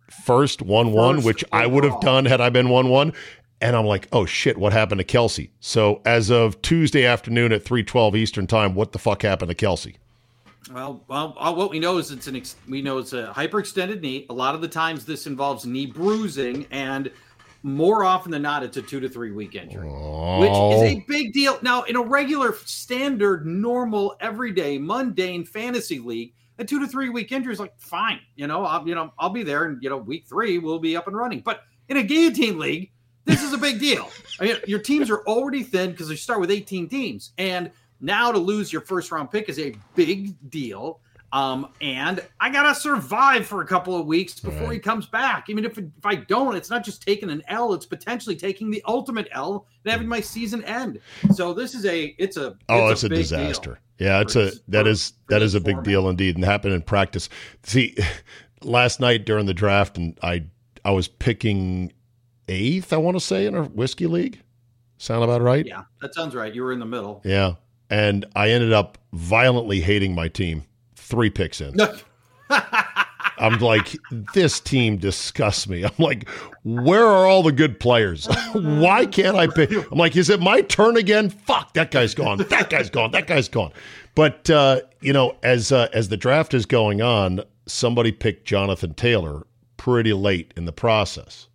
first 0.10 0.62
one 0.62 0.92
one, 0.92 1.24
which 1.24 1.44
I 1.52 1.68
would 1.68 1.84
have 1.84 2.00
done 2.02 2.26
had 2.26 2.42
I 2.42 2.50
been 2.50 2.70
one 2.70 2.90
one. 2.90 3.14
And 3.60 3.76
I'm 3.76 3.86
like, 3.86 4.08
oh 4.12 4.26
shit, 4.26 4.58
what 4.58 4.72
happened 4.72 5.00
to 5.00 5.06
Kelce? 5.06 5.50
So 5.60 6.02
as 6.06 6.30
of 6.30 6.62
Tuesday 6.62 7.06
afternoon 7.06 7.52
at 7.52 7.64
3:12 7.64 8.16
Eastern 8.16 8.48
time, 8.48 8.76
what 8.76 8.92
the 8.92 9.00
fuck 9.00 9.24
happened 9.24 9.50
to 9.50 9.56
Kelce? 9.56 9.96
Well, 10.72 11.04
well, 11.08 11.34
uh, 11.38 11.54
what 11.54 11.70
we 11.70 11.80
know 11.80 11.98
is 11.98 12.12
it's 12.12 12.28
an 12.28 12.36
ex- 12.36 12.56
we 12.68 12.82
know 12.82 12.98
it's 12.98 13.14
a 13.14 13.34
hyperextended 13.36 14.02
knee. 14.02 14.26
A 14.30 14.34
lot 14.34 14.54
of 14.54 14.62
the 14.62 14.68
times 14.68 15.06
this 15.06 15.26
involves 15.26 15.66
knee 15.66 15.86
bruising, 15.86 16.68
and 16.72 17.10
more 17.64 18.04
often 18.04 18.32
than 18.32 18.42
not, 18.42 18.64
it's 18.64 18.78
a 18.78 18.82
two 18.82 19.00
to 19.00 19.10
three 19.10 19.32
week 19.32 19.56
injury, 19.56 19.88
oh. 19.90 20.40
which 20.40 20.52
is 20.52 20.94
a 20.94 21.02
oh. 21.02 21.06
big 21.08 21.34
deal. 21.34 21.58
Now, 21.62 21.84
in 21.84 21.96
a 21.96 22.02
regular, 22.02 22.54
standard, 22.66 23.46
normal, 23.46 24.16
everyday, 24.20 24.78
mundane 24.78 25.46
fantasy 25.46 26.00
league, 26.00 26.34
a 26.60 26.66
two 26.66 26.80
to 26.80 26.88
three 26.88 27.10
week 27.10 27.32
injury 27.32 27.54
is 27.54 27.60
like 27.60 27.74
fine. 27.80 28.20
You 28.36 28.48
know, 28.48 28.66
I'll 28.66 28.88
you 28.88 28.94
know 28.94 29.14
I'll 29.18 29.30
be 29.30 29.44
there, 29.44 29.66
and 29.66 29.82
you 29.82 29.90
know 29.90 29.98
week 29.98 30.26
three 30.28 30.60
we'll 30.60 30.80
be 30.80 30.96
up 30.98 31.08
and 31.08 31.16
running. 31.16 31.40
But 31.40 31.62
in 31.90 31.98
a 31.98 32.04
guillotine 32.04 32.60
league 32.60 32.92
this 33.28 33.44
is 33.44 33.54
a 33.54 33.58
big 33.58 33.80
deal. 33.80 34.10
I 34.40 34.46
mean, 34.46 34.56
your 34.66 34.80
teams 34.80 35.10
are 35.10 35.20
already 35.28 35.64
thin 35.64 35.92
because 35.92 36.10
you 36.10 36.16
start 36.16 36.40
with 36.40 36.50
18 36.50 36.88
teams. 36.88 37.34
And 37.38 37.72
now 38.00 38.32
to 38.32 38.38
lose 38.38 38.72
your 38.72 38.82
first 38.82 39.12
round 39.12 39.32
pick 39.32 39.50
is 39.50 39.60
a 39.60 39.76
big 39.96 40.36
deal. 40.50 41.02
Um, 41.34 41.74
and 41.82 42.26
I 42.40 42.50
gotta 42.50 42.74
survive 42.74 43.46
for 43.46 43.62
a 43.62 43.68
couple 43.68 44.00
of 44.00 44.06
weeks 44.06 44.40
before 44.40 44.68
right. 44.68 44.74
he 44.74 44.80
comes 44.80 45.08
back. 45.08 45.48
I 45.50 45.54
mean, 45.54 45.66
if, 45.66 45.78
if 45.78 46.06
I 46.06 46.16
don't, 46.16 46.56
it's 46.56 46.70
not 46.70 46.86
just 46.86 47.02
taking 47.02 47.30
an 47.30 47.44
L; 47.50 47.74
it's 47.74 47.86
potentially 47.86 48.36
taking 48.36 48.72
the 48.72 48.82
ultimate 48.88 49.28
L 49.34 49.68
and 49.84 49.92
having 49.92 50.08
my 50.08 50.22
season 50.22 50.64
end. 50.64 51.02
So 51.34 51.54
this 51.54 51.76
is 51.76 51.86
a 51.86 52.16
it's 52.18 52.38
a 52.38 52.56
oh, 52.70 52.88
it's, 52.88 53.04
a, 53.04 53.08
a 53.08 53.10
disaster. 53.10 53.82
Yeah, 54.00 54.22
it's 54.22 54.38
a 54.38 54.52
that 54.70 54.84
for, 54.84 54.90
is 54.90 55.14
that 55.28 55.42
is 55.42 55.54
a 55.54 55.60
big 55.60 55.76
format. 55.76 55.86
deal 55.86 56.10
indeed, 56.10 56.36
and 56.36 56.46
happened 56.46 56.74
in 56.74 56.82
practice. 56.82 57.28
See, 57.64 57.98
last 58.62 59.02
night 59.02 59.26
during 59.26 59.48
the 59.48 59.54
draft, 59.54 59.98
and 59.98 60.18
I 60.24 60.46
I 60.86 60.92
was 60.92 61.10
picking 61.10 61.92
eighth, 62.48 62.94
I 62.94 62.98
want 62.98 63.16
to 63.18 63.22
say, 63.22 63.46
in 63.46 63.56
our 63.56 63.64
whiskey 63.64 64.08
league. 64.08 64.42
Sound 64.98 65.24
about 65.24 65.42
right? 65.42 65.66
Yeah, 65.66 65.84
that 66.02 66.16
sounds 66.16 66.36
right. 66.36 66.54
You 66.54 66.64
were 66.64 66.72
in 66.72 66.80
the 66.80 66.86
middle. 66.86 67.22
Yeah. 67.24 67.56
And 67.90 68.26
I 68.36 68.50
ended 68.50 68.74
up 68.74 68.98
violently 69.14 69.80
hating 69.80 70.16
my 70.16 70.28
team 70.28 70.64
three 70.96 71.30
picks 71.30 71.62
in. 71.62 71.78
I'm 73.40 73.60
like, 73.60 73.96
this 74.34 74.60
team 74.60 74.98
disgusts 74.98 75.68
me. 75.68 75.84
I'm 75.84 75.92
like, 76.00 76.28
where 76.64 77.06
are 77.06 77.28
all 77.28 77.44
the 77.44 77.52
good 77.52 77.80
players? 77.80 78.26
Why 78.54 79.06
can't 79.06 79.38
I 79.38 79.48
pick? 79.48 79.72
I'm 79.72 79.98
like, 79.98 80.16
is 80.16 80.30
it 80.30 80.40
my 80.42 80.62
turn 80.62 80.98
again? 80.98 81.30
Fuck, 81.30 81.74
that 81.74 81.92
guy's 81.92 82.16
gone. 82.16 82.40
That 82.40 82.70
guy's 82.70 82.90
gone. 82.90 83.12
That 83.12 83.28
guy's 83.28 83.48
gone. 83.48 83.72
But 84.16 84.50
uh, 84.50 84.82
you 85.02 85.14
know, 85.14 85.38
as 85.44 85.72
uh, 85.72 85.88
as 85.94 86.10
the 86.10 86.18
draft 86.18 86.54
is 86.54 86.66
going 86.66 87.02
on, 87.02 87.42
somebody 87.68 88.12
picked 88.12 88.46
Jonathan 88.46 88.96
Taylor 88.96 89.46
pretty 89.78 90.14
late 90.14 90.54
in 90.58 90.66
the 90.66 90.72
process. 90.72 91.48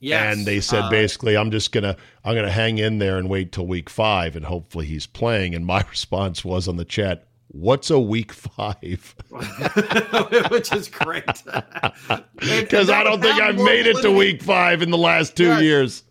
Yes. 0.00 0.36
And 0.36 0.46
they 0.46 0.60
said 0.60 0.84
uh, 0.84 0.90
basically, 0.90 1.36
I'm 1.36 1.50
just 1.50 1.72
gonna 1.72 1.96
I'm 2.24 2.34
gonna 2.34 2.50
hang 2.50 2.78
in 2.78 2.98
there 2.98 3.18
and 3.18 3.28
wait 3.28 3.52
till 3.52 3.66
week 3.66 3.88
five, 3.88 4.36
and 4.36 4.44
hopefully 4.44 4.86
he's 4.86 5.06
playing. 5.06 5.54
And 5.54 5.64
my 5.64 5.84
response 5.90 6.44
was 6.44 6.68
on 6.68 6.76
the 6.76 6.84
chat, 6.84 7.26
"What's 7.48 7.90
a 7.90 7.98
week 7.98 8.32
five? 8.32 9.14
Which 10.50 10.72
is 10.72 10.88
great 10.88 11.24
because 11.24 12.90
I 12.90 13.02
don't 13.04 13.22
think 13.22 13.40
I've 13.40 13.56
made 13.56 13.84
validity. 13.84 13.98
it 13.98 14.02
to 14.02 14.10
week 14.10 14.42
five 14.42 14.82
in 14.82 14.90
the 14.90 14.98
last 14.98 15.36
two 15.36 15.44
yes. 15.44 15.62
years. 15.62 16.02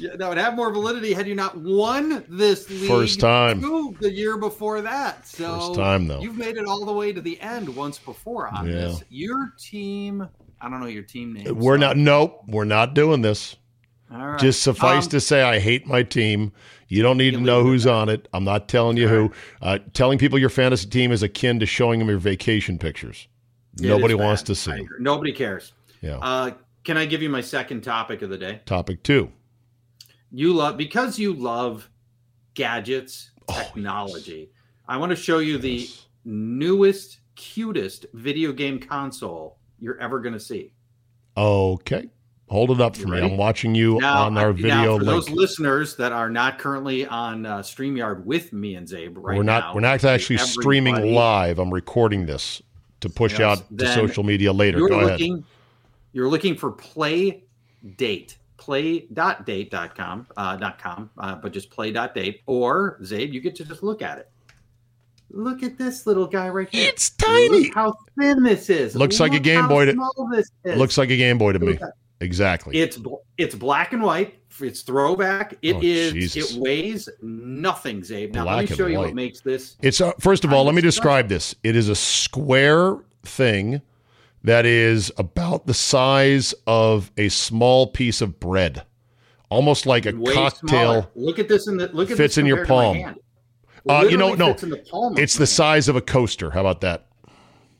Yeah, 0.00 0.16
that 0.16 0.28
would 0.30 0.38
have 0.38 0.54
more 0.54 0.72
validity 0.72 1.12
had 1.12 1.28
you 1.28 1.34
not 1.34 1.58
won 1.58 2.24
this 2.26 2.70
league 2.70 2.88
first 2.88 3.20
time 3.20 3.60
the 4.00 4.10
year 4.10 4.38
before 4.38 4.80
that. 4.80 5.26
So 5.26 5.58
first 5.58 5.74
time 5.74 6.08
though, 6.08 6.20
you've 6.20 6.38
made 6.38 6.56
it 6.56 6.64
all 6.64 6.86
the 6.86 6.92
way 6.92 7.12
to 7.12 7.20
the 7.20 7.38
end 7.40 7.68
once 7.68 7.98
before 7.98 8.48
on 8.48 8.66
yeah. 8.66 8.72
this. 8.72 9.04
Your 9.10 9.52
team 9.58 10.26
I 10.60 10.68
don't 10.68 10.80
know 10.80 10.86
your 10.86 11.02
team 11.02 11.32
name. 11.32 11.58
We're 11.58 11.76
so. 11.76 11.80
not. 11.80 11.96
Nope, 11.96 12.44
we're 12.48 12.64
not 12.64 12.94
doing 12.94 13.22
this. 13.22 13.56
All 14.12 14.26
right. 14.26 14.40
Just 14.40 14.62
suffice 14.62 15.04
um, 15.04 15.10
to 15.10 15.20
say, 15.20 15.42
I 15.42 15.60
hate 15.60 15.86
my 15.86 16.02
team. 16.02 16.52
You 16.88 17.02
don't 17.02 17.16
need 17.16 17.34
to 17.34 17.40
know 17.40 17.62
who's 17.62 17.86
on 17.86 18.08
it. 18.08 18.26
I'm 18.32 18.42
not 18.42 18.68
telling 18.68 18.96
you 18.96 19.06
who. 19.06 19.32
Uh, 19.62 19.78
telling 19.92 20.18
people 20.18 20.38
your 20.38 20.48
fantasy 20.48 20.88
team 20.88 21.12
is 21.12 21.22
akin 21.22 21.60
to 21.60 21.66
showing 21.66 22.00
them 22.00 22.08
your 22.08 22.18
vacation 22.18 22.78
pictures. 22.78 23.28
Nobody 23.78 24.14
wants 24.14 24.42
to 24.42 24.54
see. 24.54 24.86
Nobody 24.98 25.32
cares. 25.32 25.72
Yeah. 26.00 26.18
Uh, 26.18 26.52
Can 26.82 26.96
I 26.96 27.06
give 27.06 27.22
you 27.22 27.28
my 27.30 27.40
second 27.40 27.82
topic 27.82 28.22
of 28.22 28.30
the 28.30 28.38
day? 28.38 28.60
Topic 28.66 29.02
two. 29.04 29.30
You 30.32 30.52
love 30.52 30.76
because 30.76 31.18
you 31.18 31.32
love 31.32 31.88
gadgets, 32.54 33.30
oh, 33.48 33.54
technology. 33.54 34.50
Oh, 34.52 34.94
I 34.94 34.96
want 34.96 35.10
to 35.10 35.16
show 35.16 35.38
you 35.38 35.58
the 35.58 35.88
newest, 36.24 37.20
cutest 37.36 38.06
video 38.12 38.52
game 38.52 38.80
console 38.80 39.59
you're 39.80 39.98
ever 40.00 40.20
going 40.20 40.34
to 40.34 40.40
see. 40.40 40.72
Okay. 41.36 42.08
Hold 42.48 42.72
it 42.72 42.80
up 42.80 42.96
for 42.96 43.06
me. 43.06 43.20
I'm 43.20 43.36
watching 43.36 43.76
you 43.76 43.98
now, 44.00 44.24
on 44.24 44.36
our 44.36 44.52
video. 44.52 44.74
Now, 44.74 44.98
for 44.98 45.04
link. 45.04 45.06
those 45.06 45.30
listeners 45.30 45.94
that 45.96 46.10
are 46.10 46.28
not 46.28 46.58
currently 46.58 47.06
on 47.06 47.46
uh, 47.46 47.58
Streamyard 47.58 48.24
with 48.24 48.52
me 48.52 48.74
and 48.74 48.88
Zabe 48.88 49.12
right 49.16 49.36
we're 49.36 49.44
not, 49.44 49.66
now, 49.66 49.74
we're 49.74 49.80
not 49.80 50.02
actually 50.02 50.38
streaming 50.38 51.14
live. 51.14 51.60
I'm 51.60 51.72
recording 51.72 52.26
this 52.26 52.60
to 53.00 53.08
push 53.08 53.38
yes, 53.38 53.60
out 53.60 53.78
to 53.78 53.94
social 53.94 54.24
media 54.24 54.52
later. 54.52 54.80
Go 54.80 54.98
looking, 54.98 55.34
ahead. 55.34 55.44
You're 56.12 56.28
looking 56.28 56.56
for 56.56 56.72
play 56.72 57.44
date 57.96 58.36
play.date.com, 58.60 60.26
uh, 60.36 60.56
dot 60.56 60.78
com, 60.78 61.10
uh, 61.18 61.34
but 61.34 61.52
just 61.52 61.70
play.date. 61.70 62.42
Or, 62.46 62.98
Zabe, 63.02 63.32
you 63.32 63.40
get 63.40 63.56
to 63.56 63.64
just 63.64 63.82
look 63.82 64.02
at 64.02 64.18
it. 64.18 64.30
Look 65.32 65.62
at 65.62 65.78
this 65.78 66.06
little 66.06 66.26
guy 66.26 66.48
right 66.48 66.68
here. 66.70 66.88
It's 66.88 67.10
tiny. 67.10 67.66
Look 67.66 67.74
how 67.74 67.94
thin 68.18 68.42
this 68.42 68.68
is. 68.68 68.96
Looks 68.96 69.20
Look 69.20 69.30
like 69.30 69.38
a 69.38 69.42
Game 69.42 69.68
Boy. 69.68 69.86
To, 69.86 70.44
looks 70.64 70.98
like 70.98 71.10
a 71.10 71.16
Game 71.16 71.38
Boy 71.38 71.52
to 71.52 71.58
me. 71.58 71.78
Exactly. 72.20 72.76
It's 72.76 72.98
it's 73.38 73.54
black 73.54 73.92
and 73.92 74.02
white. 74.02 74.36
It's 74.60 74.82
throwback. 74.82 75.54
It 75.62 75.76
oh, 75.76 75.80
is. 75.82 76.12
Jesus. 76.12 76.54
It 76.54 76.60
weighs 76.60 77.08
nothing, 77.22 78.02
Zabe. 78.02 78.34
Now 78.34 78.44
black 78.44 78.56
let 78.56 78.70
me 78.70 78.76
show 78.76 78.86
you 78.86 78.98
white. 78.98 79.06
what 79.06 79.14
makes 79.14 79.40
this. 79.40 79.76
It's 79.80 80.00
uh, 80.00 80.12
first 80.20 80.44
of 80.44 80.52
all, 80.52 80.64
let 80.64 80.74
me 80.74 80.82
describe 80.82 81.28
this. 81.28 81.54
It 81.62 81.76
is 81.76 81.88
a 81.88 81.96
square 81.96 82.98
thing 83.22 83.80
that 84.44 84.66
is 84.66 85.12
about 85.16 85.66
the 85.66 85.74
size 85.74 86.54
of 86.66 87.10
a 87.16 87.28
small 87.28 87.86
piece 87.86 88.20
of 88.20 88.38
bread, 88.38 88.84
almost 89.48 89.86
like 89.86 90.04
a 90.06 90.12
Way 90.12 90.34
cocktail. 90.34 90.68
Smaller. 90.68 91.06
Look 91.14 91.38
at 91.38 91.48
this 91.48 91.68
in 91.68 91.78
the 91.78 91.88
look 91.88 92.10
at 92.10 92.18
fits 92.18 92.36
in 92.36 92.44
your 92.44 92.66
palm. 92.66 93.16
Uh, 93.88 94.06
you 94.08 94.16
know, 94.16 94.34
no, 94.34 94.52
the 94.52 95.14
it's 95.16 95.36
the 95.36 95.46
size 95.46 95.88
of 95.88 95.96
a 95.96 96.00
coaster. 96.00 96.50
How 96.50 96.60
about 96.60 96.80
that? 96.82 97.06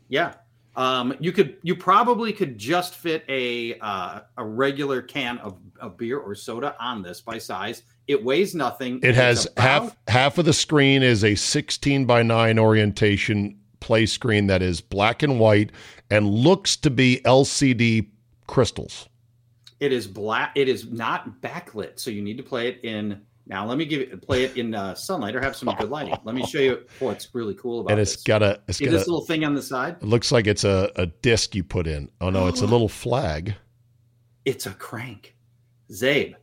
Yeah, 0.09 0.35
um, 0.77 1.15
you 1.21 1.33
could 1.33 1.57
you 1.63 1.77
probably 1.77 2.33
could 2.33 2.57
just 2.57 2.95
fit 2.95 3.25
a 3.29 3.79
uh, 3.81 4.21
a 4.37 4.45
regular 4.45 5.03
can 5.03 5.39
of, 5.39 5.59
of 5.79 5.97
beer 5.97 6.19
or 6.19 6.35
soda 6.35 6.75
on 6.81 7.03
this 7.03 7.21
by 7.21 7.39
size. 7.39 7.83
It 8.07 8.25
weighs 8.25 8.55
nothing. 8.55 9.01
It 9.03 9.15
has 9.15 9.49
half 9.57 9.97
half 10.09 10.39
of 10.39 10.45
the 10.45 10.53
screen 10.53 11.03
is 11.03 11.23
a 11.23 11.35
16 11.35 12.07
by 12.07 12.23
9 12.23 12.59
orientation 12.59 13.59
play 13.81 14.07
screen 14.07 14.47
that 14.47 14.63
is 14.63 14.81
black 14.81 15.23
and 15.23 15.39
white 15.41 15.71
and 16.11 16.29
looks 16.29 16.77
to 16.77 16.91
be 16.91 17.21
LCD 17.25 18.09
crystals. 18.47 19.09
It 19.81 19.93
is 19.93 20.07
black. 20.07 20.53
It 20.55 20.69
is 20.69 20.91
not 20.91 21.41
backlit, 21.41 21.99
so 21.99 22.11
you 22.11 22.23
need 22.23 22.37
to 22.37 22.43
play 22.43 22.69
it 22.69 22.81
in. 22.85 23.23
Now, 23.51 23.67
let 23.67 23.79
me 23.79 23.85
give 23.85 24.01
it 24.01 24.23
play 24.23 24.45
it 24.45 24.57
in 24.57 24.77
uh, 24.77 24.95
sunlight 24.95 25.35
or 25.35 25.41
have 25.41 25.57
some 25.57 25.75
good 25.75 25.91
lighting. 25.91 26.17
Let 26.23 26.37
me 26.37 26.47
show 26.47 26.61
you 26.61 26.85
what's 27.01 27.35
really 27.35 27.55
cool 27.55 27.81
about 27.81 27.91
it. 27.91 27.93
And 27.95 28.01
it's 28.01 28.13
this. 28.13 28.23
got 28.23 28.45
a 28.45 28.61
it's 28.69 28.79
See 28.79 28.85
got 28.85 28.93
this 28.93 29.09
a, 29.09 29.11
little 29.11 29.27
thing 29.27 29.45
on 29.45 29.57
the 29.57 29.63
side. 29.63 29.97
It 30.01 30.07
looks 30.07 30.31
like 30.31 30.47
it's 30.47 30.63
a, 30.63 30.93
a 30.95 31.07
disc 31.07 31.57
you 31.57 31.65
put 31.65 31.89
in. 31.89 32.09
Oh 32.21 32.31
no, 32.31 32.47
it's 32.47 32.61
a 32.61 32.67
little 32.69 32.89
flag. 32.89 33.57
It's 34.45 34.67
a 34.67 34.71
crank. 34.71 35.35
Zabe, 35.91 36.37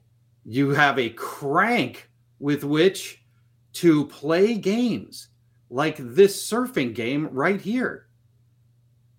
you 0.43 0.71
have 0.71 0.99
a 0.99 1.09
crank 1.11 2.09
with 2.39 2.65
which 2.65 3.23
to 3.73 4.07
play 4.07 4.55
games 4.55 5.29
like 5.69 5.95
this 5.97 6.45
surfing 6.45 6.93
game 6.93 7.29
right 7.31 7.61
here. 7.61 8.07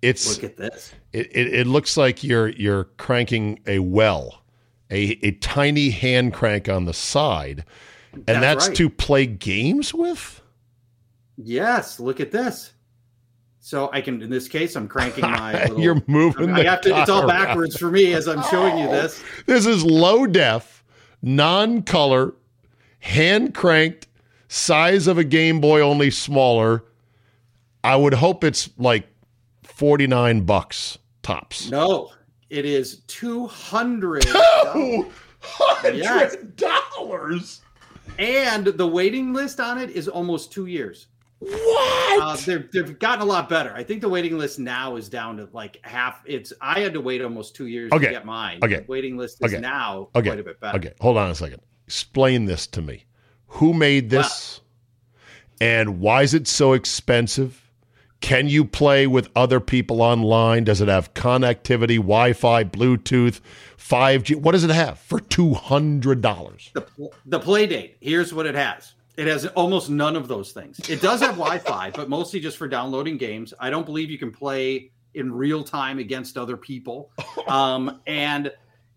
It's 0.02 0.36
look 0.36 0.44
at 0.44 0.58
this. 0.58 0.92
It, 1.14 1.34
it, 1.34 1.54
it 1.54 1.66
looks 1.66 1.96
like 1.96 2.22
you're 2.22 2.48
you're 2.48 2.84
cranking 2.98 3.60
a 3.66 3.78
well, 3.78 4.42
a 4.90 5.18
a 5.22 5.32
tiny 5.32 5.90
hand 5.90 6.34
crank 6.34 6.68
on 6.68 6.84
the 6.84 6.94
side, 6.94 7.64
and 8.12 8.24
that's, 8.26 8.40
that's 8.42 8.68
right. 8.68 8.76
to 8.76 8.90
play 8.90 9.26
games 9.26 9.92
with. 9.92 10.40
Yes, 11.36 12.00
look 12.00 12.20
at 12.20 12.32
this. 12.32 12.72
So 13.60 13.90
I 13.92 14.00
can, 14.00 14.22
in 14.22 14.30
this 14.30 14.48
case, 14.48 14.76
I'm 14.76 14.88
cranking 14.88 15.22
my. 15.30 15.52
Little, 15.64 15.80
You're 15.80 16.02
moving. 16.06 16.50
I 16.50 16.64
have 16.64 16.80
to. 16.82 17.00
It's 17.00 17.10
all 17.10 17.26
backwards 17.26 17.76
for 17.76 17.90
me 17.90 18.14
as 18.14 18.26
I'm 18.26 18.42
showing 18.44 18.78
you 18.78 18.88
this. 18.88 19.22
Oh. 19.22 19.42
This 19.46 19.66
is 19.66 19.84
low 19.84 20.26
def, 20.26 20.82
non-color, 21.22 22.34
hand 23.00 23.54
cranked 23.54 24.08
size 24.48 25.06
of 25.06 25.18
a 25.18 25.24
Game 25.24 25.60
Boy, 25.60 25.80
only 25.80 26.10
smaller. 26.10 26.84
I 27.84 27.96
would 27.96 28.14
hope 28.14 28.42
it's 28.42 28.70
like 28.78 29.06
49 29.64 30.40
bucks 30.46 30.98
tops. 31.22 31.70
No, 31.70 32.10
it 32.50 32.64
is 32.64 33.00
200 33.06 34.24
dollars. 36.56 37.60
And 38.18 38.66
the 38.66 38.86
waiting 38.86 39.32
list 39.32 39.60
on 39.60 39.78
it 39.78 39.90
is 39.90 40.08
almost 40.08 40.52
two 40.52 40.66
years. 40.66 41.06
What? 41.40 42.22
Uh, 42.22 42.36
they've, 42.36 42.72
they've 42.72 42.98
gotten 42.98 43.22
a 43.22 43.24
lot 43.24 43.48
better. 43.48 43.72
I 43.72 43.84
think 43.84 44.00
the 44.00 44.08
waiting 44.08 44.36
list 44.36 44.58
now 44.58 44.96
is 44.96 45.08
down 45.08 45.36
to 45.36 45.48
like 45.52 45.78
half. 45.82 46.22
It's 46.26 46.52
I 46.60 46.80
had 46.80 46.92
to 46.94 47.00
wait 47.00 47.22
almost 47.22 47.54
two 47.54 47.66
years 47.66 47.92
okay. 47.92 48.06
to 48.06 48.10
get 48.10 48.26
mine. 48.26 48.58
Okay. 48.62 48.80
The 48.80 48.86
waiting 48.88 49.16
list 49.16 49.38
is 49.44 49.52
okay. 49.52 49.60
now 49.60 50.08
okay. 50.16 50.30
quite 50.30 50.40
a 50.40 50.42
bit 50.42 50.60
better. 50.60 50.78
Okay, 50.78 50.92
hold 51.00 51.16
on 51.16 51.30
a 51.30 51.34
second. 51.34 51.60
Explain 51.86 52.46
this 52.46 52.66
to 52.68 52.82
me. 52.82 53.04
Who 53.46 53.72
made 53.72 54.10
this? 54.10 54.60
And 55.60 56.00
why 56.00 56.22
is 56.22 56.34
it 56.34 56.48
so 56.48 56.72
expensive? 56.72 57.67
Can 58.20 58.48
you 58.48 58.64
play 58.64 59.06
with 59.06 59.28
other 59.36 59.60
people 59.60 60.02
online? 60.02 60.64
Does 60.64 60.80
it 60.80 60.88
have 60.88 61.14
connectivity, 61.14 61.96
Wi 61.96 62.32
Fi, 62.32 62.64
Bluetooth, 62.64 63.40
5G? 63.76 64.36
What 64.36 64.52
does 64.52 64.64
it 64.64 64.70
have 64.70 64.98
for 64.98 65.20
$200? 65.20 66.72
The, 66.72 67.10
the 67.26 67.40
Playdate. 67.40 67.94
Here's 68.00 68.34
what 68.34 68.46
it 68.46 68.54
has 68.54 68.94
it 69.16 69.26
has 69.26 69.46
almost 69.48 69.90
none 69.90 70.14
of 70.14 70.28
those 70.28 70.52
things. 70.52 70.78
It 70.88 71.00
does 71.00 71.20
have 71.20 71.36
Wi 71.36 71.58
Fi, 71.58 71.90
but 71.90 72.08
mostly 72.08 72.38
just 72.38 72.56
for 72.56 72.68
downloading 72.68 73.16
games. 73.16 73.52
I 73.58 73.68
don't 73.68 73.84
believe 73.84 74.10
you 74.10 74.18
can 74.18 74.30
play 74.30 74.92
in 75.14 75.32
real 75.32 75.64
time 75.64 75.98
against 75.98 76.38
other 76.38 76.56
people. 76.56 77.10
Um, 77.48 78.02
and 78.06 78.52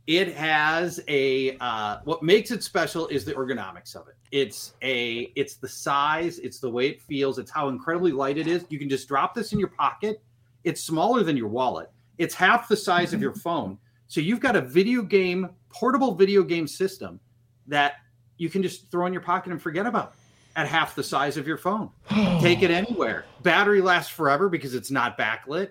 it 0.07 0.35
has 0.35 0.99
a 1.07 1.57
uh, 1.57 1.99
what 2.03 2.23
makes 2.23 2.51
it 2.51 2.63
special 2.63 3.07
is 3.07 3.23
the 3.23 3.33
ergonomics 3.33 3.95
of 3.95 4.07
it. 4.07 4.15
It's 4.31 4.73
a 4.81 5.31
it's 5.35 5.55
the 5.55 5.67
size, 5.67 6.39
it's 6.39 6.59
the 6.59 6.69
way 6.69 6.87
it 6.87 7.01
feels, 7.01 7.37
it's 7.37 7.51
how 7.51 7.69
incredibly 7.69 8.11
light 8.11 8.37
it 8.37 8.47
is. 8.47 8.65
You 8.69 8.79
can 8.79 8.89
just 8.89 9.07
drop 9.07 9.35
this 9.35 9.53
in 9.53 9.59
your 9.59 9.69
pocket. 9.69 10.21
It's 10.63 10.81
smaller 10.81 11.23
than 11.23 11.37
your 11.37 11.47
wallet. 11.47 11.91
It's 12.17 12.35
half 12.35 12.67
the 12.67 12.77
size 12.77 13.13
of 13.13 13.21
your 13.21 13.33
phone. 13.33 13.77
So 14.07 14.21
you've 14.21 14.39
got 14.39 14.55
a 14.55 14.61
video 14.61 15.01
game, 15.01 15.49
portable 15.69 16.13
video 16.13 16.43
game 16.43 16.67
system 16.67 17.19
that 17.67 17.93
you 18.37 18.49
can 18.49 18.61
just 18.61 18.91
throw 18.91 19.05
in 19.05 19.13
your 19.13 19.21
pocket 19.21 19.51
and 19.51 19.61
forget 19.61 19.85
about 19.85 20.13
at 20.55 20.67
half 20.67 20.95
the 20.95 21.03
size 21.03 21.37
of 21.37 21.47
your 21.47 21.57
phone. 21.57 21.89
Take 22.41 22.61
it 22.63 22.71
anywhere. 22.71 23.25
Battery 23.43 23.81
lasts 23.81 24.11
forever 24.11 24.49
because 24.49 24.75
it's 24.75 24.91
not 24.91 25.17
backlit 25.17 25.69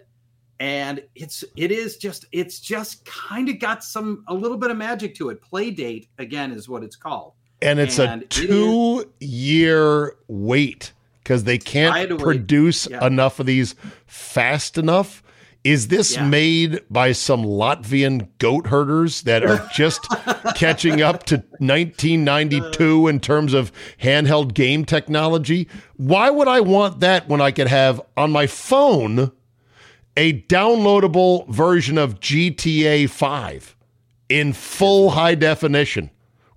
and 0.61 1.03
it's 1.15 1.43
it 1.57 1.73
is 1.73 1.97
just 1.97 2.27
it's 2.31 2.61
just 2.61 3.05
kind 3.07 3.49
of 3.49 3.59
got 3.59 3.83
some 3.83 4.23
a 4.29 4.35
little 4.35 4.59
bit 4.59 4.71
of 4.71 4.77
magic 4.77 5.15
to 5.17 5.31
it 5.31 5.41
Playdate 5.43 6.09
again 6.19 6.53
is 6.53 6.69
what 6.69 6.85
it's 6.85 6.97
called 6.97 7.33
and 7.63 7.81
it's 7.81 7.99
and 7.99 8.23
a 8.23 8.27
two 8.27 9.01
it 9.01 9.25
year 9.25 10.17
wait 10.29 10.93
because 11.25 11.45
they 11.45 11.59
can't 11.59 12.19
produce 12.21 12.87
yeah. 12.89 13.05
enough 13.05 13.41
of 13.41 13.47
these 13.47 13.75
fast 14.07 14.77
enough 14.79 15.23
is 15.63 15.89
this 15.89 16.17
yeah. 16.17 16.27
made 16.27 16.81
by 16.91 17.13
some 17.13 17.43
Latvian 17.45 18.29
goat 18.39 18.69
herders 18.69 19.23
that 19.23 19.45
are 19.45 19.69
just 19.75 20.07
catching 20.57 21.03
up 21.03 21.25
to 21.25 21.37
1992 21.59 23.05
uh. 23.05 23.09
in 23.09 23.21
terms 23.21 23.53
of 23.53 23.71
handheld 24.01 24.55
game 24.55 24.87
technology? 24.87 25.69
Why 25.99 26.31
would 26.31 26.49
I 26.49 26.61
want 26.61 27.01
that 27.01 27.29
when 27.29 27.43
I 27.43 27.51
could 27.51 27.69
have 27.69 28.01
on 28.17 28.33
my 28.33 28.47
phone 28.47 29.33
a 30.17 30.43
downloadable 30.43 31.49
version 31.49 31.99
of 31.99 32.21
GTA 32.21 33.09
5 33.09 33.77
in 34.29 34.53
full 34.53 35.11
high 35.11 35.35
definition 35.35 36.11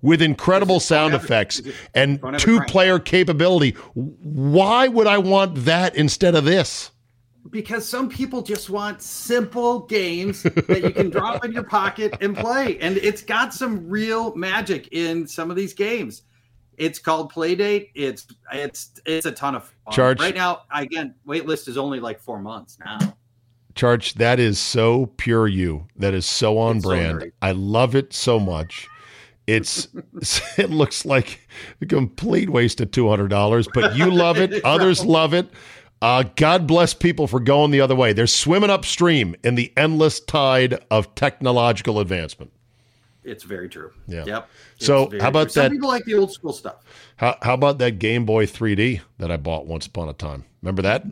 with 0.04 0.20
incredible 0.20 0.80
sound 0.80 1.14
effects 1.14 1.62
and 1.94 2.22
two 2.38 2.60
player 2.62 2.98
capability. 2.98 3.70
Why 3.94 4.86
would 4.86 5.06
I 5.06 5.18
want 5.18 5.64
that 5.64 5.96
instead 5.96 6.34
of 6.34 6.44
this? 6.44 6.90
Because 7.50 7.88
some 7.88 8.08
people 8.08 8.42
just 8.42 8.68
want 8.70 9.00
simple 9.02 9.80
games 9.80 10.42
that 10.42 10.82
you 10.82 10.90
can 10.90 11.10
drop 11.10 11.44
in 11.44 11.52
your 11.52 11.64
pocket 11.64 12.14
and 12.20 12.36
play. 12.36 12.78
And 12.80 12.96
it's 12.98 13.22
got 13.22 13.54
some 13.54 13.88
real 13.88 14.34
magic 14.34 14.88
in 14.92 15.26
some 15.26 15.50
of 15.50 15.56
these 15.56 15.72
games. 15.72 16.22
It's 16.76 16.98
called 16.98 17.32
Playdate. 17.32 17.90
It's 17.94 18.26
it's 18.52 19.00
it's 19.06 19.26
a 19.26 19.32
ton 19.32 19.54
of 19.54 19.64
fun. 19.64 19.94
Charge 19.94 20.20
right 20.20 20.34
now. 20.34 20.62
Again, 20.74 21.14
waitlist 21.26 21.68
is 21.68 21.78
only 21.78 22.00
like 22.00 22.20
four 22.20 22.40
months 22.40 22.78
now. 22.84 22.98
Charge, 23.74 24.14
that 24.14 24.38
is 24.38 24.58
so 24.58 25.06
pure 25.16 25.48
you. 25.48 25.86
That 25.96 26.14
is 26.14 26.26
so 26.26 26.58
on 26.58 26.76
it's 26.76 26.86
brand. 26.86 27.22
So 27.22 27.30
I 27.42 27.52
love 27.52 27.94
it 27.94 28.12
so 28.12 28.38
much. 28.38 28.88
It's 29.46 29.88
it 30.58 30.70
looks 30.70 31.04
like 31.04 31.46
a 31.80 31.86
complete 31.86 32.50
waste 32.50 32.80
of 32.80 32.90
two 32.90 33.08
hundred 33.08 33.28
dollars, 33.28 33.68
but 33.72 33.96
you 33.96 34.10
love 34.10 34.38
it. 34.38 34.60
Others 34.64 35.04
love 35.04 35.34
it. 35.34 35.48
Uh, 36.00 36.24
God 36.36 36.66
bless 36.66 36.92
people 36.92 37.26
for 37.26 37.40
going 37.40 37.70
the 37.70 37.80
other 37.80 37.94
way. 37.94 38.12
They're 38.12 38.26
swimming 38.26 38.70
upstream 38.70 39.34
in 39.42 39.54
the 39.54 39.72
endless 39.76 40.20
tide 40.20 40.84
of 40.90 41.14
technological 41.14 41.98
advancement. 41.98 42.52
It's 43.24 43.42
very 43.42 43.68
true. 43.70 43.90
Yeah. 44.06 44.24
Yep. 44.26 44.48
So 44.78 45.10
how 45.18 45.28
about 45.28 45.44
true. 45.44 45.44
that? 45.44 45.52
Some 45.52 45.70
people 45.70 45.88
like 45.88 46.04
the 46.04 46.14
old 46.14 46.30
school 46.30 46.52
stuff. 46.52 46.84
How, 47.16 47.38
how 47.40 47.54
about 47.54 47.78
that 47.78 47.98
Game 47.98 48.26
Boy 48.26 48.44
3D 48.44 49.00
that 49.18 49.30
I 49.30 49.38
bought 49.38 49.66
once 49.66 49.86
upon 49.86 50.10
a 50.10 50.12
time? 50.12 50.44
Remember 50.60 50.82
that? 50.82 51.04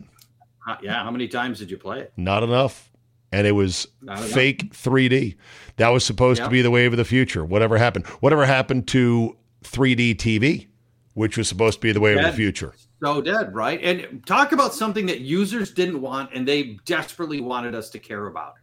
Uh, 0.67 0.75
yeah. 0.81 1.03
How 1.03 1.11
many 1.11 1.27
times 1.27 1.59
did 1.59 1.69
you 1.69 1.77
play 1.77 1.99
it? 2.01 2.13
Not 2.17 2.43
enough. 2.43 2.89
And 3.31 3.47
it 3.47 3.53
was 3.53 3.87
fake 4.27 4.73
3D. 4.73 5.35
That 5.77 5.89
was 5.89 6.05
supposed 6.05 6.43
to 6.43 6.49
be 6.49 6.61
the 6.61 6.69
wave 6.69 6.93
of 6.93 6.97
the 6.97 7.05
future. 7.05 7.43
Whatever 7.43 7.79
happened? 7.79 8.05
Whatever 8.19 8.45
happened 8.45 8.87
to 8.89 9.35
3D 9.63 10.15
TV, 10.17 10.67
which 11.15 11.35
was 11.35 11.47
supposed 11.47 11.79
to 11.79 11.81
be 11.81 11.91
the 11.91 11.99
wave 11.99 12.17
dead. 12.17 12.25
of 12.25 12.31
the 12.31 12.37
future? 12.37 12.73
So 13.03 13.21
dead, 13.21 13.55
right? 13.55 13.81
And 13.81 14.23
talk 14.27 14.51
about 14.51 14.75
something 14.75 15.07
that 15.07 15.21
users 15.21 15.71
didn't 15.71 15.99
want 15.99 16.29
and 16.33 16.47
they 16.47 16.77
desperately 16.85 17.41
wanted 17.41 17.73
us 17.73 17.89
to 17.89 17.99
care 17.99 18.27
about, 18.27 18.53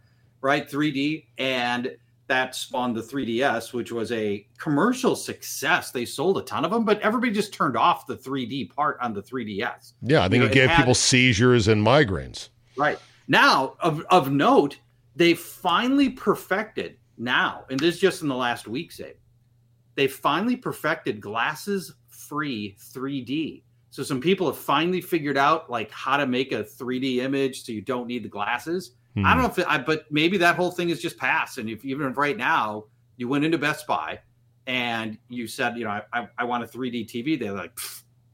right? 0.41 0.71
3D 0.71 1.25
and 1.39 1.97
that 2.31 2.55
spawned 2.55 2.95
the 2.95 3.03
3DS, 3.03 3.73
which 3.73 3.91
was 3.91 4.13
a 4.13 4.47
commercial 4.57 5.17
success. 5.17 5.91
They 5.91 6.05
sold 6.05 6.39
a 6.39 6.43
ton 6.43 6.65
of 6.65 6.71
them, 6.71 6.85
but 6.85 7.01
everybody 7.01 7.33
just 7.33 7.53
turned 7.53 7.77
off 7.77 8.07
the 8.07 8.17
3D 8.17 8.73
part 8.73 8.99
on 9.01 9.13
the 9.13 9.21
3DS. 9.21 9.95
Yeah, 10.03 10.21
I 10.21 10.29
think 10.29 10.35
you 10.35 10.39
know, 10.39 10.47
it 10.47 10.53
gave 10.53 10.65
it 10.65 10.71
had, 10.71 10.77
people 10.77 10.95
seizures 10.95 11.67
and 11.67 11.85
migraines. 11.85 12.51
Right. 12.77 13.01
Now, 13.27 13.75
of, 13.81 14.05
of 14.11 14.31
note, 14.31 14.79
they 15.17 15.35
finally 15.35 16.09
perfected 16.09 16.99
now, 17.19 17.65
and 17.69 17.81
this 17.81 17.99
just 17.99 18.23
in 18.23 18.29
the 18.29 18.37
last 18.37 18.69
week, 18.69 18.93
say, 18.93 19.15
they 19.97 20.07
finally 20.07 20.55
perfected 20.55 21.21
glasses 21.21 21.95
free 22.07 22.77
3D. 22.79 23.65
So 23.91 24.05
some 24.05 24.21
people 24.21 24.47
have 24.47 24.57
finally 24.57 25.01
figured 25.01 25.37
out 25.37 25.69
like 25.69 25.91
how 25.91 26.17
to 26.17 26.29
make 26.29 26.53
a 26.53 26.63
3D 26.63 27.17
image 27.17 27.65
so 27.65 27.73
you 27.73 27.83
don't 27.83 28.07
need 28.07 28.23
the 28.23 28.29
glasses. 28.29 28.93
Hmm. 29.15 29.27
I 29.27 29.35
don't 29.35 29.43
know 29.43 29.63
if 29.63 29.69
I, 29.69 29.79
but 29.79 30.11
maybe 30.11 30.39
that 30.39 30.57
whole 30.57 30.71
thing 30.71 30.91
is 30.91 31.01
just 31.01 31.17
past. 31.17 31.59
And 31.59 31.69
if 31.69 31.85
even 31.85 32.07
if 32.07 32.17
right 32.17 32.37
now 32.37 32.85
you 33.17 33.29
went 33.29 33.45
into 33.45 33.59
Best 33.59 33.87
Buy 33.87 34.21
and 34.67 35.19
you 35.29 35.47
said, 35.47 35.77
you 35.77 35.85
know, 35.85 36.01
I, 36.13 36.29
I 36.39 36.45
want 36.45 36.65
a 36.65 36.67
3D 36.67 37.07
TV, 37.09 37.39
they're 37.39 37.53
like, 37.53 37.77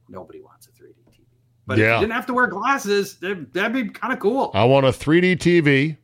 nobody 0.08 0.40
wants 0.40 0.66
a 0.66 0.70
3D 0.70 0.94
TV. 1.10 1.24
But 1.66 1.78
yeah. 1.78 1.84
if 1.84 1.94
you 1.94 2.00
didn't 2.00 2.12
have 2.12 2.26
to 2.26 2.34
wear 2.34 2.46
glasses, 2.46 3.16
that'd, 3.18 3.52
that'd 3.52 3.72
be 3.72 3.88
kind 3.88 4.12
of 4.12 4.18
cool. 4.18 4.50
I 4.54 4.64
want 4.64 4.86
a 4.86 4.90
3D 4.90 5.38
TV. 5.38 5.96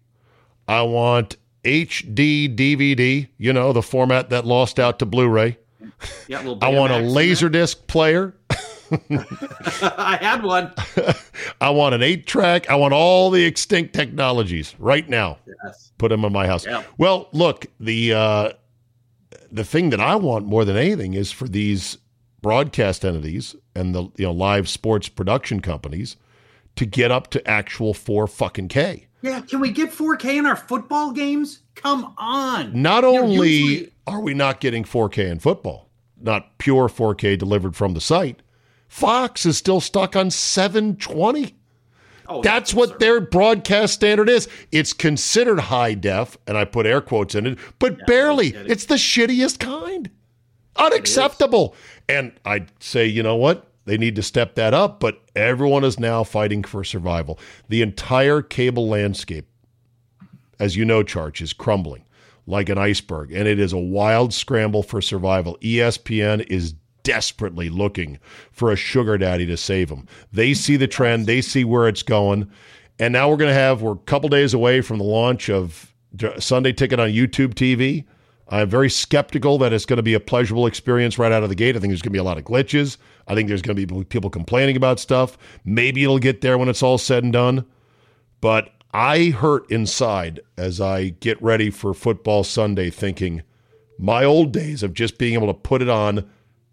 I 0.67 0.83
want 0.83 1.37
HD 1.65 2.55
DVD, 2.55 3.29
you 3.39 3.53
know, 3.53 3.73
the 3.73 3.83
format 3.83 4.31
that 4.31 4.47
lost 4.47 4.81
out 4.81 4.99
to 5.01 5.07
Blu-ray. 5.07 5.59
Yeah, 6.29 6.41
I 6.63 6.71
want 6.71 6.93
a 6.93 6.99
laser 6.99 7.49
disc 7.49 7.87
player. 7.87 8.35
I 9.83 10.19
had 10.21 10.43
one. 10.43 10.73
I 11.61 11.71
want 11.71 11.95
an 11.95 12.03
eight 12.03 12.27
track. 12.27 12.69
I 12.71 12.75
want 12.75 12.95
all 12.95 13.31
the 13.31 13.45
extinct 13.45 13.95
technologies 13.95 14.75
right 14.79 15.09
now. 15.09 15.39
Yes. 15.65 15.93
Put 15.99 16.09
them 16.09 16.25
in 16.25 16.33
my 16.33 16.47
house. 16.47 16.67
Yep. 16.67 16.87
Well, 16.99 17.29
look, 17.33 17.67
the 17.81 18.13
uh, 18.13 18.53
the 19.51 19.65
thing 19.65 19.91
that 19.91 20.01
I 20.01 20.17
want 20.17 20.47
more 20.47 20.65
than 20.65 20.77
anything 20.77 21.15
is 21.15 21.33
for 21.33 21.49
these 21.49 21.99
broadcast 22.43 23.05
entities 23.05 23.55
and 23.75 23.95
the 23.95 24.03
you 24.17 24.27
know 24.27 24.33
live 24.33 24.69
sports 24.69 25.09
production 25.09 25.61
companies 25.61 26.17
to 26.77 26.87
get 26.87 27.11
up 27.11 27.29
to 27.31 27.49
actual 27.49 27.95
four 27.95 28.27
fucking 28.27 28.69
K. 28.69 29.09
Yeah, 29.23 29.41
can 29.41 29.61
we 29.61 29.71
get 29.71 29.91
4K 29.91 30.39
in 30.39 30.47
our 30.47 30.57
football 30.57 31.13
games? 31.13 31.61
Come 31.77 32.13
on. 32.19 32.73
Not 32.81 33.05
only 33.05 33.51
usually- 33.51 33.93
are 34.07 34.21
we 34.21 34.35
not 34.35 34.61
getting 34.61 34.83
4K 34.83 35.31
in 35.31 35.39
football, 35.39 35.89
not 36.21 36.59
pure 36.59 36.89
4K 36.89 37.39
delivered 37.39 37.77
from 37.77 37.95
the 37.95 38.01
site, 38.01 38.43
Fox 38.93 39.47
is 39.47 39.57
still 39.57 39.81
stuck 39.81 40.15
on 40.15 40.31
720. 40.31 41.55
Oh, 42.29 42.43
That's 42.43 42.75
what 42.75 42.99
their 42.99 43.23
broadcast 43.23 43.95
standard 43.95 44.29
is. 44.29 44.49
It's 44.71 44.93
considered 44.93 45.61
high 45.61 45.95
def, 45.95 46.37
and 46.47 46.59
I 46.59 46.67
put 46.67 46.85
air 46.85 47.01
quotes 47.01 47.35
in 47.35 47.47
it, 47.47 47.59
but 47.79 47.97
yeah, 47.97 48.05
barely. 48.07 48.49
It's 48.49 48.85
the 48.85 48.97
shittiest 48.97 49.61
kind. 49.61 50.11
Unacceptable. 50.77 51.75
And 52.07 52.33
I'd 52.45 52.71
say, 52.83 53.07
you 53.07 53.23
know 53.23 53.35
what? 53.35 53.67
They 53.87 53.97
need 53.97 54.15
to 54.17 54.23
step 54.23 54.57
that 54.57 54.75
up, 54.75 55.01
but 55.01 55.23
everyone 55.35 55.85
is 55.85 55.99
now 55.99 56.23
fighting 56.23 56.63
for 56.63 56.85
survival. 56.85 57.39
The 57.71 57.81
entire 57.81 58.43
cable 58.43 58.89
landscape, 58.89 59.47
as 60.61 60.77
you 60.77 60.85
know, 60.85 61.03
Charge, 61.03 61.41
is 61.41 61.55
crumbling 61.55 62.05
like 62.47 62.69
an 62.69 62.77
iceberg, 62.77 63.33
and 63.33 63.49
it 63.49 63.59
is 63.59 63.73
a 63.73 63.79
wild 63.79 64.35
scramble 64.35 64.83
for 64.83 65.01
survival. 65.01 65.57
ESPN 65.63 66.47
is 66.51 66.75
desperately 67.03 67.69
looking 67.69 68.19
for 68.51 68.71
a 68.71 68.77
sugar 68.77 69.19
daddy 69.19 69.47
to 69.47 69.57
save 69.57 69.89
them. 69.89 70.07
They 70.33 70.55
see 70.55 70.77
the 70.77 70.87
trend, 70.87 71.27
they 71.27 71.41
see 71.41 71.65
where 71.65 71.89
it's 71.89 72.03
going, 72.03 72.51
and 72.99 73.13
now 73.13 73.29
we're 73.29 73.37
going 73.37 73.51
to 73.51 73.55
have 73.55 73.83
we're 73.83 73.93
a 73.93 73.99
couple 73.99 74.29
days 74.29 74.55
away 74.55 74.81
from 74.81 74.99
the 74.99 75.05
launch 75.05 75.51
of 75.51 75.95
Sunday 76.39 76.73
Ticket 76.73 77.01
on 77.01 77.09
YouTube 77.09 77.55
TV. 77.55 78.05
I'm 78.49 78.69
very 78.69 78.91
skeptical 78.91 79.57
that 79.59 79.73
it's 79.73 79.87
going 79.87 79.97
to 79.97 80.03
be 80.03 80.15
a 80.15 80.21
pleasurable 80.21 80.67
experience 80.67 81.19
right 81.19 81.33
out 81.33 81.43
of 81.43 81.49
the 81.49 81.55
gate. 81.55 81.75
I 81.75 81.81
think 81.81 81.91
there's 81.91 82.03
going 82.03 82.11
to 82.11 82.17
be 82.17 82.19
a 82.19 82.25
lot 82.25 82.37
of 82.37 82.45
glitches. 82.45 82.99
I 83.27 83.35
think 83.35 83.49
there's 83.49 83.63
going 83.63 83.77
to 83.77 83.87
be 83.87 84.05
people 84.05 84.29
complaining 84.29 84.77
about 84.77 85.01
stuff. 85.01 85.39
Maybe 85.65 86.05
it'll 86.05 86.19
get 86.19 86.43
there 86.43 86.59
when 86.59 86.69
it's 86.69 86.83
all 86.83 86.99
said 86.99 87.25
and 87.25 87.33
done. 87.33 87.65
But 88.43 88.71
I 88.93 89.31
hurt 89.31 89.71
inside 89.71 90.41
as 90.59 90.81
I 90.81 91.11
get 91.11 91.41
ready 91.43 91.71
for 91.71 91.95
football 91.95 92.45
Sunday 92.45 92.91
thinking 92.91 93.43
my 93.99 94.25
old 94.25 94.53
days 94.53 94.83
of 94.83 94.93
just 94.93 95.17
being 95.17 95.35
able 95.35 95.47
to 95.47 95.55
put 95.55 95.81
it 95.81 95.89
on 95.89 96.29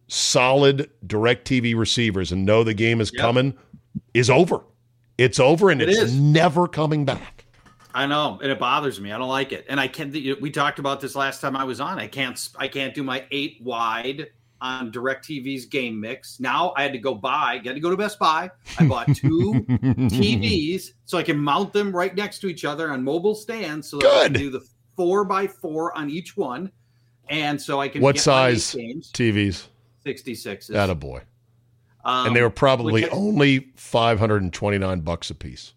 solid 0.10 0.90
DirecTV 1.08 1.78
receivers 1.78 2.32
and 2.32 2.46
know 2.46 2.64
the 2.64 2.74
game 2.74 3.00
is 3.00 3.12
yep. 3.14 3.22
coming 3.22 3.58
is 4.14 4.30
over. 4.30 4.62
It's 5.18 5.40
over 5.40 5.70
and 5.70 5.82
it 5.82 5.90
it's 5.90 6.00
is. 6.00 6.20
never 6.20 6.68
coming 6.68 7.06
back. 7.06 7.46
I 7.94 8.06
know, 8.06 8.40
and 8.42 8.52
it 8.52 8.60
bothers 8.60 9.02
me. 9.02 9.12
I 9.12 9.18
don't 9.18 9.30
like 9.30 9.52
it. 9.52 9.66
And 9.68 9.80
I 9.80 9.88
can't. 9.88 10.14
We 10.14 10.52
talked 10.52 10.80
about 10.80 11.02
this 11.02 11.16
last 11.16 11.42
time 11.42 11.56
I 11.56 11.64
was 11.64 11.80
on. 11.82 11.98
I 11.98 12.08
can't. 12.08 12.50
I 12.58 12.68
can't 12.68 12.94
do 12.94 13.04
my 13.04 13.26
eight 13.32 13.58
wide 13.62 14.28
on 14.62 14.92
DirecTV's 14.92 15.66
game 15.66 16.00
mix. 16.00 16.40
Now 16.40 16.74
I 16.78 16.84
had 16.84 16.94
to 16.94 17.00
go 17.00 17.16
buy. 17.16 17.58
Got 17.58 17.74
to 17.74 17.80
go 17.80 17.90
to 17.90 17.98
Best 17.98 18.20
Buy. 18.20 18.52
I 18.78 18.88
bought 18.88 19.08
two 19.16 19.66
TVs 19.68 20.92
so 21.06 21.18
I 21.18 21.24
can 21.24 21.38
mount 21.38 21.74
them 21.74 21.96
right 21.96 22.14
next 22.14 22.40
to 22.40 22.48
each 22.48 22.64
other 22.64 22.92
on 22.92 23.04
mobile 23.04 23.36
stands, 23.36 23.90
so 23.90 23.98
that 23.98 24.04
Good. 24.04 24.22
I 24.22 24.24
can 24.26 24.34
do 24.34 24.50
the 24.52 24.62
four 24.96 25.26
by 25.26 25.48
four 25.48 25.98
on 25.98 26.10
each 26.10 26.38
one. 26.38 26.72
And 27.30 27.60
so 27.60 27.82
I 27.82 27.88
can. 27.88 28.02
What 28.02 28.20
size 28.20 28.74
TVs? 28.74 29.68
66s. 30.06 30.70
Attaboy. 30.70 31.22
Um, 32.04 32.28
and 32.28 32.36
they 32.36 32.42
were 32.42 32.50
probably 32.50 33.10
only 33.10 33.72
529 33.76 35.02
bucks 35.02 35.30
a 35.30 35.36
piece. 35.36 35.74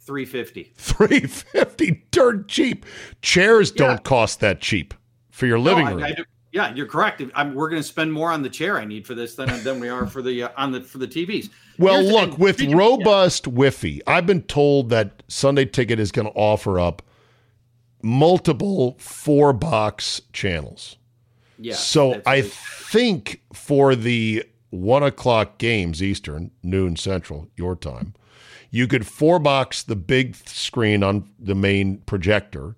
350. 0.00 0.72
350 0.76 2.04
dirt 2.10 2.48
cheap. 2.48 2.84
Chairs 3.22 3.70
yeah. 3.70 3.86
don't 3.86 4.04
cost 4.04 4.40
that 4.40 4.60
cheap 4.60 4.94
for 5.30 5.46
your 5.46 5.58
living 5.58 5.86
no, 5.86 5.94
room. 5.94 6.04
I, 6.04 6.08
I 6.08 6.16
yeah, 6.52 6.74
you're 6.74 6.86
correct. 6.86 7.22
I'm, 7.34 7.54
we're 7.54 7.70
going 7.70 7.80
to 7.80 7.88
spend 7.88 8.12
more 8.12 8.30
on 8.30 8.42
the 8.42 8.50
chair 8.50 8.78
I 8.78 8.84
need 8.84 9.06
for 9.06 9.14
this 9.14 9.34
than, 9.34 9.48
than 9.64 9.80
we 9.80 9.88
are 9.88 10.06
for 10.06 10.20
the 10.20 10.44
uh, 10.44 10.48
on 10.58 10.70
the 10.70 10.82
for 10.82 10.98
the 10.98 11.08
TVs. 11.08 11.48
Well, 11.78 12.02
Here's, 12.02 12.12
look, 12.12 12.38
with 12.38 12.60
robust 12.60 13.46
yeah. 13.46 13.52
Wi-Fi, 13.52 14.02
I've 14.06 14.26
been 14.26 14.42
told 14.42 14.90
that 14.90 15.22
Sunday 15.28 15.64
Ticket 15.64 15.98
is 15.98 16.12
going 16.12 16.26
to 16.26 16.34
offer 16.34 16.78
up 16.78 17.00
multiple 18.02 18.96
four 18.98 19.54
box 19.54 20.20
channels. 20.34 20.98
Yeah. 21.62 21.74
So 21.74 22.20
I 22.26 22.42
think 22.42 23.40
for 23.52 23.94
the 23.94 24.44
one 24.70 25.02
o'clock 25.02 25.58
games 25.58 26.02
Eastern, 26.02 26.50
noon 26.62 26.96
Central, 26.96 27.48
your 27.56 27.76
time, 27.76 28.14
you 28.70 28.86
could 28.86 29.06
four 29.06 29.38
box 29.38 29.82
the 29.82 29.96
big 29.96 30.34
screen 30.34 31.02
on 31.02 31.28
the 31.38 31.54
main 31.54 31.98
projector 31.98 32.76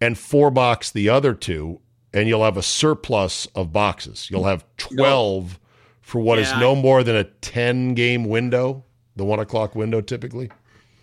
and 0.00 0.18
four 0.18 0.50
box 0.50 0.90
the 0.90 1.08
other 1.08 1.32
two, 1.32 1.80
and 2.12 2.28
you'll 2.28 2.44
have 2.44 2.56
a 2.56 2.62
surplus 2.62 3.46
of 3.54 3.72
boxes. 3.72 4.28
You'll 4.30 4.44
have 4.44 4.64
12 4.76 5.58
for 6.00 6.20
what 6.20 6.38
yeah. 6.38 6.44
is 6.44 6.60
no 6.60 6.74
more 6.74 7.02
than 7.02 7.16
a 7.16 7.24
10 7.24 7.94
game 7.94 8.24
window, 8.24 8.84
the 9.16 9.24
one 9.24 9.38
o'clock 9.38 9.74
window 9.74 10.00
typically. 10.00 10.50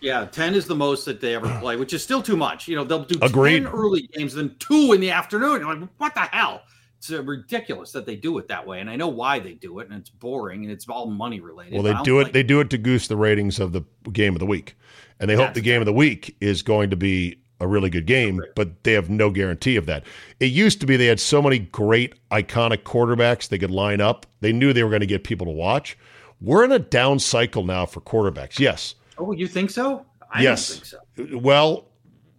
Yeah, 0.00 0.24
10 0.26 0.54
is 0.54 0.66
the 0.66 0.74
most 0.74 1.04
that 1.06 1.20
they 1.20 1.34
ever 1.34 1.48
play, 1.60 1.76
which 1.76 1.92
is 1.92 2.02
still 2.02 2.22
too 2.22 2.36
much. 2.36 2.68
You 2.68 2.76
know, 2.76 2.84
they'll 2.84 3.04
do 3.04 3.18
Agreed. 3.20 3.64
10 3.64 3.72
early 3.72 4.08
games, 4.12 4.34
then 4.34 4.54
two 4.58 4.92
in 4.92 5.00
the 5.00 5.10
afternoon. 5.10 5.60
You're 5.60 5.74
like, 5.74 5.88
what 5.98 6.14
the 6.14 6.20
hell? 6.20 6.62
It's 7.00 7.10
ridiculous 7.10 7.92
that 7.92 8.04
they 8.04 8.14
do 8.14 8.36
it 8.36 8.48
that 8.48 8.66
way, 8.66 8.80
and 8.80 8.90
I 8.90 8.96
know 8.96 9.08
why 9.08 9.38
they 9.38 9.54
do 9.54 9.78
it, 9.78 9.88
and 9.88 9.98
it's 9.98 10.10
boring 10.10 10.64
and 10.64 10.70
it's 10.70 10.86
all 10.86 11.06
money 11.06 11.40
related. 11.40 11.74
Well, 11.74 11.82
they 11.82 12.02
do 12.02 12.20
it. 12.20 12.24
Like 12.24 12.32
they 12.34 12.42
do 12.42 12.60
it 12.60 12.68
to 12.70 12.78
goose 12.78 13.08
the 13.08 13.16
ratings 13.16 13.58
of 13.58 13.72
the 13.72 13.82
game 14.12 14.34
of 14.34 14.38
the 14.38 14.46
week, 14.46 14.76
and 15.18 15.30
they 15.30 15.34
hope 15.34 15.54
the 15.54 15.62
game 15.62 15.80
of 15.80 15.86
the 15.86 15.94
week 15.94 16.36
is 16.42 16.60
going 16.60 16.90
to 16.90 16.96
be 16.96 17.40
a 17.58 17.66
really 17.66 17.88
good 17.88 18.06
game, 18.06 18.42
but 18.54 18.84
they 18.84 18.92
have 18.92 19.08
no 19.08 19.30
guarantee 19.30 19.76
of 19.76 19.86
that. 19.86 20.04
It 20.40 20.46
used 20.46 20.80
to 20.80 20.86
be 20.86 20.98
they 20.98 21.06
had 21.06 21.20
so 21.20 21.40
many 21.40 21.58
great 21.58 22.14
iconic 22.30 22.82
quarterbacks 22.82 23.48
they 23.48 23.58
could 23.58 23.70
line 23.70 24.02
up. 24.02 24.26
They 24.40 24.52
knew 24.52 24.72
they 24.72 24.82
were 24.82 24.90
going 24.90 25.00
to 25.00 25.06
get 25.06 25.24
people 25.24 25.46
to 25.46 25.52
watch. 25.52 25.96
We're 26.40 26.64
in 26.64 26.72
a 26.72 26.78
down 26.78 27.18
cycle 27.18 27.64
now 27.64 27.86
for 27.86 28.00
quarterbacks. 28.00 28.58
Yes. 28.58 28.94
Oh, 29.18 29.32
you 29.32 29.46
think 29.46 29.70
so? 29.70 30.04
I 30.30 30.42
yes. 30.42 30.82
So. 30.84 30.98
Well, 31.32 31.88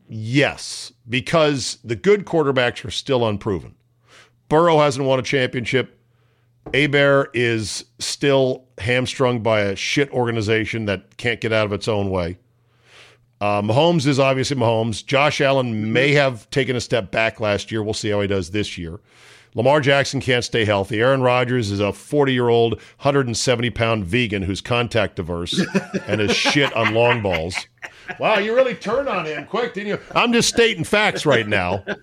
yes, 0.08 0.92
because 1.08 1.80
the 1.84 1.96
good 1.96 2.26
quarterbacks 2.26 2.86
are 2.86 2.92
still 2.92 3.28
unproven. 3.28 3.76
Burrow 4.52 4.80
hasn't 4.80 5.08
won 5.08 5.18
a 5.18 5.22
championship. 5.22 5.98
Herbert 6.74 7.32
is 7.34 7.86
still 8.00 8.66
hamstrung 8.80 9.42
by 9.42 9.62
a 9.62 9.78
shit 9.78 10.12
organization 10.12 10.86
that 10.88 11.16
can't 11.16 11.40
get 11.40 11.54
out 11.54 11.66
of 11.66 11.72
its 11.72 11.88
own 11.88 12.10
way. 12.10 12.38
Uh, 13.40 13.62
Mahomes 13.62 14.06
is 14.06 14.20
obviously 14.20 14.58
Mahomes. 14.58 15.06
Josh 15.06 15.40
Allen 15.40 15.94
may 15.94 16.12
have 16.12 16.50
taken 16.50 16.76
a 16.76 16.82
step 16.82 17.12
back 17.12 17.40
last 17.40 17.72
year. 17.72 17.82
We'll 17.82 17.94
see 17.94 18.10
how 18.10 18.20
he 18.20 18.28
does 18.28 18.52
this 18.52 18.78
year. 18.78 19.00
Lamar 19.56 19.80
Jackson 19.80 20.20
can't 20.20 20.44
stay 20.44 20.66
healthy. 20.66 21.00
Aaron 21.00 21.22
Rodgers 21.22 21.72
is 21.72 21.80
a 21.80 21.94
40 21.94 22.34
year 22.34 22.50
old, 22.50 22.74
170 22.74 23.70
pound 23.70 24.04
vegan 24.04 24.42
who's 24.42 24.60
contact 24.60 25.16
diverse 25.16 25.66
and 26.08 26.20
is 26.20 26.36
shit 26.36 26.74
on 26.74 26.94
long 26.94 27.22
balls. 27.22 27.56
Wow, 28.20 28.40
you 28.40 28.54
really 28.54 28.76
turned 28.76 29.08
on 29.08 29.26
him 29.26 29.46
quick, 29.46 29.74
didn't 29.74 29.88
you? 29.88 30.00
I'm 30.14 30.34
just 30.34 30.50
stating 30.50 30.84
facts 30.84 31.26
right 31.26 31.48
now. 31.48 31.86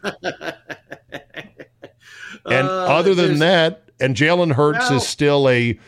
And 2.47 2.68
uh, 2.68 2.85
other 2.87 3.14
than 3.14 3.39
that, 3.39 3.85
and 4.01 4.14
Jalen 4.14 4.53
Hurts 4.53 4.91
well, 4.91 4.99
is 4.99 5.07
still 5.07 5.49
a 5.49 5.79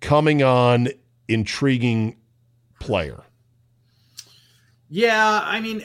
coming 0.00 0.42
on 0.42 0.88
intriguing 1.28 2.16
player. 2.80 3.22
Yeah, 4.88 5.40
I 5.42 5.60
mean, 5.60 5.82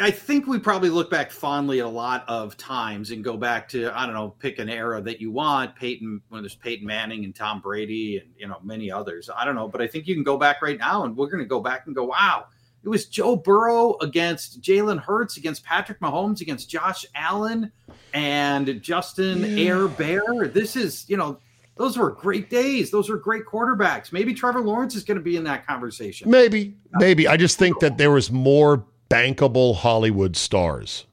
I 0.00 0.10
think 0.10 0.46
we 0.46 0.58
probably 0.58 0.90
look 0.90 1.10
back 1.10 1.30
fondly 1.30 1.80
at 1.80 1.86
a 1.86 1.88
lot 1.88 2.24
of 2.28 2.56
times 2.56 3.10
and 3.10 3.22
go 3.22 3.36
back 3.36 3.68
to 3.70 3.96
I 3.96 4.06
don't 4.06 4.14
know, 4.14 4.30
pick 4.38 4.58
an 4.58 4.68
era 4.68 5.00
that 5.02 5.20
you 5.20 5.30
want. 5.30 5.76
Peyton, 5.76 6.20
when 6.28 6.42
there's 6.42 6.54
Peyton 6.54 6.86
Manning 6.86 7.24
and 7.24 7.34
Tom 7.34 7.60
Brady 7.60 8.18
and 8.18 8.30
you 8.36 8.48
know 8.48 8.58
many 8.62 8.90
others. 8.90 9.28
I 9.34 9.44
don't 9.44 9.54
know, 9.54 9.68
but 9.68 9.80
I 9.80 9.86
think 9.86 10.06
you 10.06 10.14
can 10.14 10.24
go 10.24 10.36
back 10.36 10.62
right 10.62 10.78
now, 10.78 11.04
and 11.04 11.16
we're 11.16 11.28
going 11.28 11.42
to 11.42 11.48
go 11.48 11.60
back 11.60 11.86
and 11.86 11.94
go, 11.94 12.04
wow, 12.04 12.46
it 12.82 12.88
was 12.88 13.06
Joe 13.06 13.36
Burrow 13.36 13.96
against 14.00 14.60
Jalen 14.60 15.00
Hurts 15.00 15.36
against 15.36 15.64
Patrick 15.64 16.00
Mahomes 16.00 16.40
against 16.40 16.70
Josh 16.70 17.04
Allen 17.14 17.72
and 18.14 18.80
Justin 18.82 19.56
yeah. 19.56 19.72
Herbert. 19.72 20.54
This 20.54 20.76
is 20.76 21.04
you 21.08 21.16
know 21.16 21.38
those 21.76 21.96
were 21.96 22.10
great 22.10 22.50
days. 22.50 22.90
Those 22.90 23.08
were 23.08 23.16
great 23.16 23.44
quarterbacks. 23.46 24.12
Maybe 24.12 24.34
Trevor 24.34 24.60
Lawrence 24.60 24.94
is 24.94 25.04
going 25.04 25.16
to 25.16 25.22
be 25.22 25.36
in 25.36 25.44
that 25.44 25.66
conversation. 25.66 26.30
Maybe, 26.30 26.76
maybe. 26.92 27.28
I 27.28 27.36
just 27.36 27.58
think 27.58 27.80
that 27.80 27.98
there 27.98 28.10
was 28.10 28.30
more 28.30 28.84
bankable 29.08 29.76
Hollywood 29.76 30.36
stars 30.36 31.06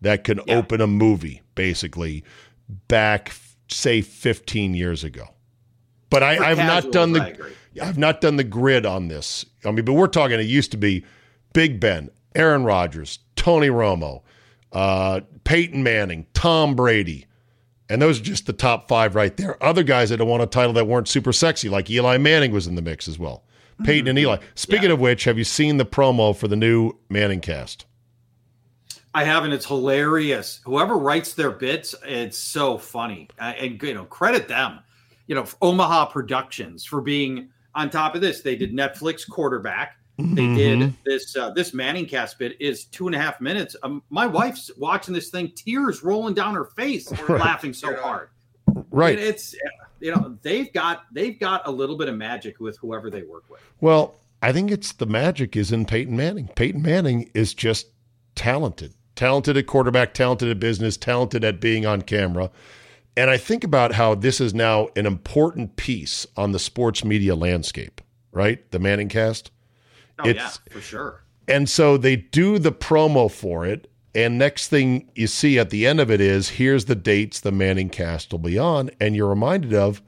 that 0.00 0.24
could 0.24 0.40
yeah. 0.46 0.56
open 0.56 0.80
a 0.80 0.86
movie, 0.86 1.42
basically, 1.54 2.24
back 2.88 3.32
say 3.68 4.00
15 4.00 4.74
years 4.74 5.04
ago. 5.04 5.28
But 6.08 6.22
I, 6.22 6.54
have 6.54 6.58
not 6.58 6.92
done 6.92 7.12
the 7.12 7.52
I've 7.80 7.98
not 7.98 8.20
done 8.20 8.36
the 8.36 8.44
grid 8.44 8.84
on 8.84 9.08
this. 9.08 9.46
I 9.64 9.70
mean, 9.70 9.84
but 9.84 9.94
we're 9.94 10.08
talking. 10.08 10.38
It 10.38 10.44
used 10.44 10.70
to 10.72 10.76
be 10.76 11.04
Big 11.52 11.80
Ben, 11.80 12.10
Aaron 12.34 12.64
Rodgers, 12.64 13.20
Tony 13.36 13.68
Romo, 13.68 14.22
uh, 14.72 15.20
Peyton 15.44 15.82
Manning, 15.82 16.26
Tom 16.34 16.74
Brady. 16.74 17.26
And 17.88 18.00
those 18.00 18.20
are 18.20 18.24
just 18.24 18.46
the 18.46 18.52
top 18.52 18.88
five 18.88 19.14
right 19.14 19.36
there. 19.36 19.62
Other 19.62 19.82
guys 19.82 20.10
that 20.10 20.24
won 20.24 20.40
a 20.40 20.46
title 20.46 20.72
that 20.74 20.86
weren't 20.86 21.08
super 21.08 21.32
sexy, 21.32 21.68
like 21.68 21.90
Eli 21.90 22.16
Manning 22.16 22.52
was 22.52 22.66
in 22.66 22.74
the 22.74 22.82
mix 22.82 23.06
as 23.06 23.18
well. 23.18 23.44
Peyton 23.84 24.08
and 24.08 24.18
Eli. 24.18 24.38
Speaking 24.54 24.88
yeah. 24.88 24.94
of 24.94 25.00
which, 25.00 25.24
have 25.24 25.38
you 25.38 25.44
seen 25.44 25.76
the 25.76 25.84
promo 25.84 26.36
for 26.36 26.48
the 26.48 26.56
new 26.56 26.92
Manningcast? 27.10 27.84
I 29.14 29.24
haven't. 29.24 29.52
It's 29.52 29.66
hilarious. 29.66 30.60
Whoever 30.64 30.96
writes 30.96 31.34
their 31.34 31.50
bits, 31.50 31.94
it's 32.04 32.38
so 32.38 32.78
funny. 32.78 33.28
Uh, 33.38 33.52
and 33.58 33.82
you 33.82 33.94
know, 33.94 34.04
credit 34.04 34.48
them. 34.48 34.78
You 35.26 35.34
know, 35.34 35.46
Omaha 35.60 36.06
Productions 36.06 36.84
for 36.84 37.00
being 37.00 37.50
on 37.74 37.90
top 37.90 38.14
of 38.14 38.20
this. 38.20 38.40
They 38.40 38.56
did 38.56 38.72
Netflix 38.72 39.28
quarterback. 39.28 39.96
Mm-hmm. 40.18 40.34
They 40.34 40.54
did 40.54 40.94
this. 41.04 41.36
Uh, 41.36 41.50
this 41.50 41.72
Manningcast 41.72 42.38
bit 42.38 42.56
is 42.60 42.84
two 42.84 43.06
and 43.06 43.16
a 43.16 43.18
half 43.18 43.40
minutes. 43.40 43.74
Um, 43.82 44.02
my 44.10 44.26
wife's 44.26 44.70
watching 44.76 45.14
this 45.14 45.30
thing, 45.30 45.52
tears 45.54 46.02
rolling 46.02 46.34
down 46.34 46.54
her 46.54 46.66
face, 46.66 47.10
right. 47.28 47.40
laughing 47.40 47.72
so 47.72 47.96
hard. 47.96 48.28
Right. 48.90 49.18
And 49.18 49.26
it's 49.26 49.54
you 50.00 50.14
know 50.14 50.36
they've 50.42 50.72
got 50.72 51.04
they've 51.12 51.38
got 51.38 51.66
a 51.66 51.70
little 51.70 51.96
bit 51.96 52.08
of 52.08 52.16
magic 52.16 52.60
with 52.60 52.76
whoever 52.78 53.10
they 53.10 53.22
work 53.22 53.44
with. 53.48 53.60
Well, 53.80 54.16
I 54.42 54.52
think 54.52 54.70
it's 54.70 54.92
the 54.92 55.06
magic 55.06 55.56
is 55.56 55.72
in 55.72 55.86
Peyton 55.86 56.16
Manning. 56.16 56.48
Peyton 56.48 56.82
Manning 56.82 57.30
is 57.32 57.54
just 57.54 57.86
talented, 58.34 58.92
talented 59.16 59.56
at 59.56 59.66
quarterback, 59.66 60.14
talented 60.14 60.50
at 60.50 60.60
business, 60.60 60.96
talented 60.96 61.42
at 61.44 61.60
being 61.60 61.86
on 61.86 62.02
camera. 62.02 62.50
And 63.16 63.30
I 63.30 63.36
think 63.36 63.62
about 63.62 63.92
how 63.92 64.14
this 64.14 64.40
is 64.40 64.54
now 64.54 64.88
an 64.96 65.06
important 65.06 65.76
piece 65.76 66.26
on 66.36 66.52
the 66.52 66.58
sports 66.58 67.04
media 67.04 67.34
landscape, 67.34 68.00
right? 68.30 68.70
The 68.70 68.78
Manningcast. 68.78 69.50
Oh, 70.18 70.28
it's, 70.28 70.38
yeah, 70.38 70.72
for 70.72 70.80
sure. 70.80 71.24
And 71.46 71.68
so 71.68 71.96
they 71.96 72.16
do 72.16 72.58
the 72.58 72.72
promo 72.72 73.30
for 73.30 73.66
it, 73.66 73.90
and 74.14 74.38
next 74.38 74.68
thing 74.68 75.10
you 75.14 75.26
see 75.26 75.58
at 75.58 75.70
the 75.70 75.86
end 75.86 76.00
of 76.00 76.10
it 76.10 76.20
is 76.20 76.50
here's 76.50 76.84
the 76.84 76.94
dates 76.94 77.40
the 77.40 77.50
Manningcast 77.50 78.30
will 78.30 78.38
be 78.38 78.58
on. 78.58 78.90
And 79.00 79.16
you're 79.16 79.28
reminded 79.28 79.72
of, 79.74 80.02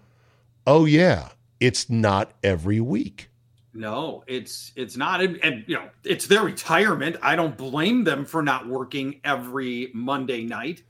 oh, 0.67 0.85
yeah, 0.85 1.31
it's 1.59 1.89
not 1.89 2.33
every 2.43 2.81
week. 2.81 3.31
No, 3.77 4.23
it's 4.29 4.71
it's 4.77 4.97
not, 4.97 5.21
and, 5.21 5.37
and, 5.43 5.65
you 5.67 5.75
know 5.75 5.89
it's 6.05 6.29
their 6.29 6.45
retirement. 6.45 7.17
I 7.23 7.35
don't 7.35 7.57
blame 7.57 8.05
them 8.05 8.25
for 8.25 8.41
not 8.41 8.69
working 8.69 9.21
every 9.25 9.91
Monday 9.93 10.45
night, 10.45 10.83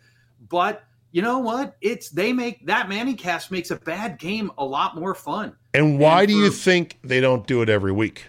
but 0.51 0.85
you 1.15 1.23
know 1.23 1.39
what? 1.39 1.77
It's 1.81 2.11
they 2.11 2.33
make 2.33 2.67
that 2.67 2.89
Manningcast 2.89 3.53
makes 3.53 3.71
a 3.71 3.77
bad 3.77 4.19
game 4.19 4.51
a 4.59 4.65
lot 4.65 4.97
more 4.97 5.15
fun. 5.15 5.55
And 5.73 5.97
why 6.01 6.23
and 6.23 6.29
do 6.29 6.35
you 6.35 6.51
think 6.51 6.99
they 7.05 7.21
don't 7.21 7.47
do 7.47 7.63
it 7.63 7.69
every 7.69 7.93
week? 7.93 8.25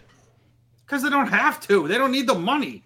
Because 0.85 1.01
they 1.01 1.09
don't 1.09 1.29
have 1.29 1.59
to. 1.61 1.87
They 1.87 1.97
don't 1.97 2.11
need 2.11 2.27
the 2.27 2.35
money. 2.35 2.83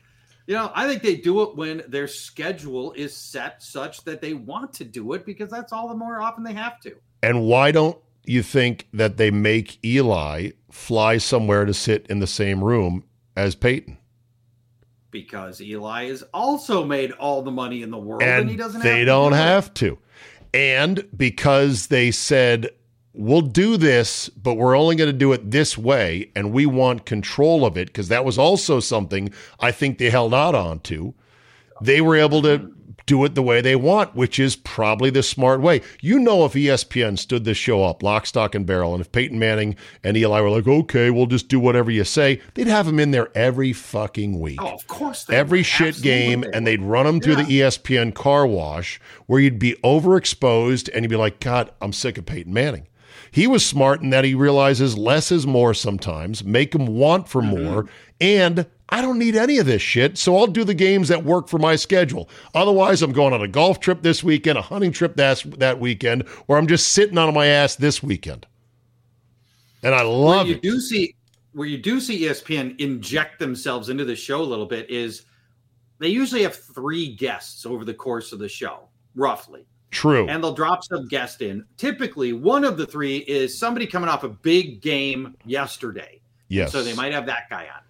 You 0.47 0.56
know, 0.56 0.72
I 0.74 0.88
think 0.88 1.04
they 1.04 1.18
do 1.18 1.41
it 1.41 1.58
when 1.58 1.84
their 1.89 2.08
schedule 2.08 2.93
is 2.93 3.14
set 3.14 3.62
such 3.62 4.06
that 4.06 4.22
they 4.22 4.34
want 4.34 4.72
to 4.76 4.86
do 4.86 5.12
it 5.14 5.26
because 5.26 5.50
that's 5.50 5.74
all 5.74 5.89
the 5.89 5.95
more 5.95 6.22
often 6.22 6.45
they 6.45 6.54
have 6.54 6.80
to. 6.80 6.95
And 7.22 7.43
why 7.43 7.72
don't 7.72 7.97
you 8.24 8.41
think 8.41 8.88
that 8.93 9.18
they 9.18 9.32
make 9.32 9.84
Eli 9.84 10.52
fly 10.72 11.18
somewhere 11.18 11.66
to 11.66 11.74
sit 11.74 12.08
in 12.08 12.20
the 12.20 12.26
same 12.26 12.64
room 12.64 13.04
as 13.36 13.54
Peyton? 13.54 13.97
Because 15.12 15.62
Eli 15.62 16.10
has 16.10 16.24
also 16.34 16.86
made 16.86 17.12
all 17.14 17.41
the 17.41 17.51
money 17.51 17.82
in 17.82 17.89
the 17.89 17.97
world 17.97 18.22
and, 18.22 18.41
and 18.41 18.49
he 18.49 18.55
doesn't 18.55 18.82
they 18.82 18.99
have 18.99 19.07
don't 19.07 19.32
do 19.32 19.38
have 19.38 19.74
to. 19.76 19.97
And 20.53 21.07
because 21.16 21.88
they 21.88 22.12
said 22.12 22.70
we'll 23.14 23.41
do 23.41 23.78
this, 23.78 24.30
but 24.30 24.55
we're 24.55 24.78
only 24.78 24.95
going 24.95 25.10
to 25.10 25.18
do 25.18 25.34
it 25.34 25.51
this 25.51 25.78
way, 25.78 26.32
and 26.36 26.53
we 26.53 26.66
want 26.66 27.05
control 27.05 27.66
of 27.66 27.78
it 27.78 27.88
because 27.88 28.07
that 28.07 28.24
was 28.24 28.38
also 28.38 28.80
something 28.80 29.32
I 29.60 29.72
think 29.72 29.97
they 29.97 30.10
held 30.10 30.34
out 30.34 30.55
on 30.55 30.80
to. 30.82 31.14
They 31.82 32.01
were 32.01 32.16
able 32.16 32.41
to 32.43 32.74
do 33.10 33.26
it 33.26 33.34
the 33.34 33.41
way 33.41 33.60
they 33.60 33.76
want, 33.76 34.16
which 34.16 34.38
is 34.38 34.55
probably 34.55 35.10
the 35.10 35.24
smart 35.24 35.62
way. 35.62 35.82
You 35.99 36.20
know, 36.20 36.45
if 36.45 36.53
ESPN 36.53 37.18
stood 37.18 37.43
this 37.43 37.57
show 37.57 37.84
up, 37.84 38.03
lock, 38.03 38.28
stock, 38.28 38.53
and 38.53 38.68
barrel, 38.68 38.93
and 38.93 39.01
if 39.01 39.12
Peyton 39.12 39.39
Manning 39.39 39.76
and 40.03 40.16
Eli 40.16 40.39
were 40.41 40.51
like, 40.51 40.68
okay, 40.68 41.10
we'll 41.10 41.26
just 41.26 41.47
do 41.47 41.60
whatever 41.60 41.89
you 41.89 42.03
say, 42.03 42.39
they'd 42.53 42.68
have 42.68 42.88
him 42.88 42.99
in 42.99 43.10
there 43.10 43.36
every 43.36 43.74
fucking 43.74 44.39
week. 44.39 44.62
Oh, 44.62 44.76
of 44.76 44.86
course. 44.88 45.28
every 45.28 45.64
shit 45.64 45.95
Absolutely 45.95 46.12
game, 46.12 46.45
and 46.53 46.68
they'd 46.68 46.84
run 46.84 47.07
him 47.07 47.20
through 47.20 47.38
yeah. 47.38 47.43
the 47.43 47.60
ESPN 47.62 48.14
car 48.14 48.45
wash 48.45 49.01
where 49.26 49.39
you'd 49.39 49.57
be 49.57 49.74
overexposed 49.84 50.88
and 50.93 51.03
you'd 51.03 51.10
be 51.10 51.16
like, 51.16 51.39
God, 51.39 51.72
I'm 51.82 51.93
sick 51.93 52.20
of 52.20 52.28
Peyton 52.28 52.53
Manning. 52.53 52.88
He 53.32 53.47
was 53.47 53.66
smart 53.66 54.01
in 54.01 54.12
that 54.12 54.24
he 54.24 54.36
realizes 54.36 54.99
less 54.99 55.32
is 55.32 55.47
more 55.47 55.74
sometimes, 55.74 56.43
make 56.43 56.76
him 56.76 56.86
want 56.86 57.28
for 57.28 57.41
mm-hmm. 57.41 57.66
more, 57.66 57.86
and 58.22 58.68
I 58.90 59.02
don't 59.02 59.20
need 59.20 59.36
any 59.36 59.60
of 59.60 59.66
this 59.66 59.82
shit, 59.82 60.18
so 60.18 60.38
I'll 60.38 60.48
do 60.48 60.64
the 60.64 60.74
games 60.74 61.08
that 61.10 61.24
work 61.24 61.48
for 61.48 61.60
my 61.60 61.76
schedule. 61.76 62.30
Otherwise, 62.56 63.02
I'm 63.02 63.12
going 63.12 63.34
on 63.34 63.42
a 63.42 63.48
golf 63.48 63.80
trip 63.80 64.02
this 64.02 64.24
weekend, 64.24 64.58
a 64.58 64.62
hunting 64.62 64.92
trip 64.92 65.16
that, 65.16 65.44
that 65.58 65.80
weekend, 65.80 66.28
or 66.48 66.58
I'm 66.58 66.68
just 66.68 66.94
sitting 66.94 67.18
on 67.18 67.34
my 67.34 67.46
ass 67.46 67.76
this 67.76 68.02
weekend. 68.02 68.48
And 69.84 69.94
I 69.94 70.02
love 70.02 70.46
where 70.46 70.48
you 70.48 70.56
it. 70.56 70.62
Do 70.62 70.80
see, 70.80 71.16
where 71.54 71.68
you 71.68 71.78
do 71.78 72.00
see 72.00 72.24
ESPN 72.24 72.80
inject 72.80 73.40
themselves 73.40 73.90
into 73.90 74.06
the 74.06 74.16
show 74.16 74.42
a 74.42 74.44
little 74.44 74.66
bit 74.66 74.90
is 74.90 75.24
they 76.00 76.10
usually 76.10 76.44
have 76.44 76.56
three 76.56 77.16
guests 77.16 77.66
over 77.66 77.86
the 77.86 77.94
course 77.94 78.32
of 78.32 78.40
the 78.40 78.50
show, 78.50 78.90
roughly. 79.16 79.66
True. 79.92 80.28
And 80.28 80.44
they'll 80.44 80.54
drop 80.54 80.84
some 80.84 81.08
guest 81.08 81.42
in. 81.42 81.66
Typically, 81.78 82.34
one 82.34 82.64
of 82.64 82.78
the 82.78 82.86
three 82.86 83.18
is 83.18 83.58
somebody 83.58 83.88
coming 83.88 84.10
off 84.10 84.24
a 84.24 84.30
big 84.30 84.82
game 84.82 85.36
yesterday. 85.46 86.22
Yes. 86.48 86.72
So 86.72 86.84
they 86.84 86.94
might 86.94 87.14
have 87.14 87.26
that 87.26 87.50
guy 87.50 87.64
on. 87.64 87.82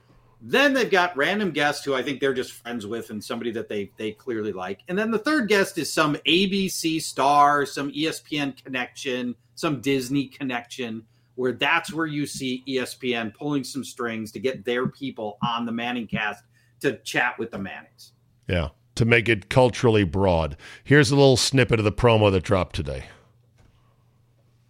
Then 0.41 0.73
they've 0.73 0.89
got 0.89 1.17
random 1.17 1.51
guests 1.51 1.83
who 1.83 1.93
I 1.93 2.01
think 2.01 2.19
they're 2.19 2.33
just 2.33 2.53
friends 2.53 2.85
with 2.87 3.09
and 3.09 3.21
somebody 3.23 3.51
that 3.51 3.67
they 3.67 3.91
they 3.97 4.11
clearly 4.11 4.53
like. 4.53 4.81
And 4.87 4.97
then 4.97 5.11
the 5.11 5.19
third 5.19 5.49
guest 5.49 5.77
is 5.77 5.91
some 5.91 6.15
ABC 6.27 7.01
star, 7.01 7.65
some 7.65 7.91
ESPN 7.91 8.63
connection, 8.63 9.35
some 9.55 9.81
Disney 9.81 10.27
connection, 10.27 11.03
where 11.35 11.51
that's 11.51 11.93
where 11.93 12.05
you 12.05 12.25
see 12.25 12.63
ESPN 12.67 13.33
pulling 13.33 13.63
some 13.63 13.83
strings 13.83 14.31
to 14.31 14.39
get 14.39 14.63
their 14.63 14.87
people 14.87 15.37
on 15.41 15.65
the 15.65 15.71
Manningcast 15.71 16.37
to 16.81 16.97
chat 16.99 17.37
with 17.37 17.51
the 17.51 17.59
Mannings. 17.59 18.13
Yeah 18.47 18.69
to 18.99 19.05
make 19.05 19.29
it 19.29 19.49
culturally 19.49 20.03
broad. 20.03 20.57
Here's 20.83 21.09
a 21.09 21.15
little 21.15 21.37
snippet 21.37 21.79
of 21.79 21.85
the 21.85 21.91
promo 21.91 22.29
that 22.33 22.43
dropped 22.43 22.75
today. 22.75 23.05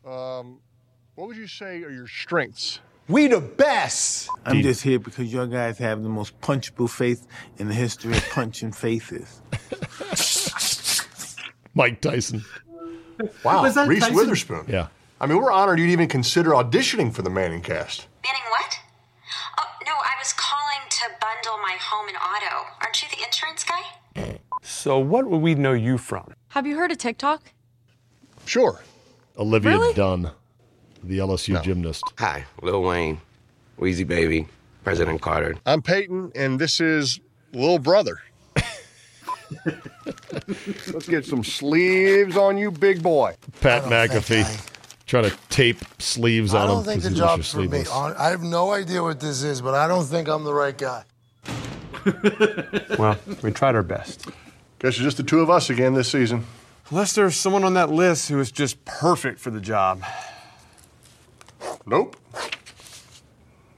Um, 0.05 0.59
what 1.15 1.29
would 1.29 1.35
you 1.35 1.47
say 1.47 1.81
are 1.81 1.89
your 1.89 2.05
strengths? 2.05 2.79
We 3.09 3.27
the 3.27 3.41
best. 3.41 4.29
I'm 4.45 4.61
just 4.61 4.83
here 4.83 4.99
because 4.99 5.33
your 5.33 5.47
guys 5.47 5.79
have 5.79 6.03
the 6.03 6.09
most 6.09 6.39
punchable 6.41 6.89
face 6.89 7.25
in 7.57 7.67
the 7.67 7.73
history 7.73 8.15
of 8.15 8.23
punching 8.29 8.71
faces. 8.71 9.41
Mike 11.73 12.01
Tyson. 12.01 12.45
Wow, 13.43 13.63
Reese 13.63 13.73
Tyson? 14.01 14.15
Witherspoon. 14.15 14.65
Yeah. 14.67 14.87
I 15.19 15.25
mean, 15.25 15.37
we're 15.41 15.51
honored 15.51 15.79
you'd 15.79 15.89
even 15.89 16.07
consider 16.07 16.51
auditioning 16.51 17.11
for 17.13 17.23
the 17.23 17.29
Manningcast. 17.31 18.05
Manning 18.23 18.47
what? 18.51 18.79
Oh, 19.59 19.65
no, 19.85 19.91
I 19.91 20.13
was 20.19 20.31
calling 20.33 20.87
to 20.89 21.03
bundle 21.19 21.57
my 21.63 21.77
home 21.81 22.07
and 22.07 22.17
auto. 22.17 22.67
Aren't 22.81 23.01
you 23.01 23.09
the 23.09 23.23
insurance 23.25 23.63
guy? 23.65 24.39
So, 24.61 24.99
what 24.99 25.25
would 25.27 25.41
we 25.41 25.55
know 25.55 25.73
you 25.73 25.97
from? 25.97 26.31
Have 26.49 26.67
you 26.67 26.75
heard 26.77 26.91
of 26.91 26.99
TikTok? 26.99 27.41
Sure. 28.45 28.81
Olivia 29.37 29.71
Really? 29.71 29.93
Dunne, 29.93 30.31
the 31.03 31.19
LSU 31.19 31.61
gymnast. 31.63 32.03
Hi, 32.17 32.45
Lil 32.61 32.81
Wayne, 32.83 33.21
Weezy 33.79 34.07
Baby, 34.07 34.47
President 34.83 35.21
Carter. 35.21 35.55
I'm 35.65 35.81
Peyton, 35.81 36.31
and 36.35 36.59
this 36.59 36.79
is 36.79 37.19
Little 37.53 37.79
Brother. 37.79 38.21
Let's 40.93 41.07
get 41.07 41.25
some 41.25 41.43
sleeves 41.43 42.37
on 42.37 42.57
you, 42.57 42.71
big 42.71 43.01
boy. 43.01 43.35
Pat 43.61 43.83
oh, 43.83 43.87
I 43.87 44.07
McAfee 44.07 44.69
trying 45.05 45.23
to 45.23 45.35
tape 45.49 45.77
sleeves 45.99 46.53
I 46.53 46.61
on 46.61 46.67
don't 46.67 46.77
him 46.79 46.83
think 46.85 47.03
the 47.03 47.09
he 47.09 47.15
job's 47.15 47.51
for 47.51 47.61
me. 47.61 47.83
I 47.91 48.29
have 48.29 48.43
no 48.43 48.71
idea 48.71 49.01
what 49.01 49.19
this 49.19 49.43
is, 49.43 49.61
but 49.61 49.73
I 49.73 49.87
don't 49.87 50.05
think 50.05 50.27
I'm 50.27 50.43
the 50.43 50.53
right 50.53 50.77
guy. 50.77 51.03
Well, 52.97 53.17
we 53.41 53.51
tried 53.51 53.75
our 53.75 53.83
best. 53.83 54.25
Guess 54.79 54.95
it's 54.95 54.97
just 54.97 55.17
the 55.17 55.23
two 55.23 55.39
of 55.39 55.49
us 55.49 55.69
again 55.69 55.93
this 55.93 56.11
season. 56.11 56.45
Unless 56.89 57.13
there's 57.13 57.35
someone 57.35 57.63
on 57.63 57.75
that 57.75 57.89
list 57.89 58.29
who 58.29 58.39
is 58.39 58.51
just 58.51 58.83
perfect 58.83 59.39
for 59.39 59.51
the 59.51 59.61
job. 59.61 60.03
Nope. 61.85 62.15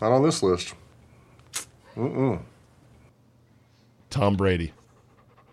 Not 0.01 0.11
on 0.11 0.23
this 0.23 0.43
list. 0.43 0.73
Mm-mm. 1.95 2.41
Tom 4.09 4.35
Brady 4.35 4.73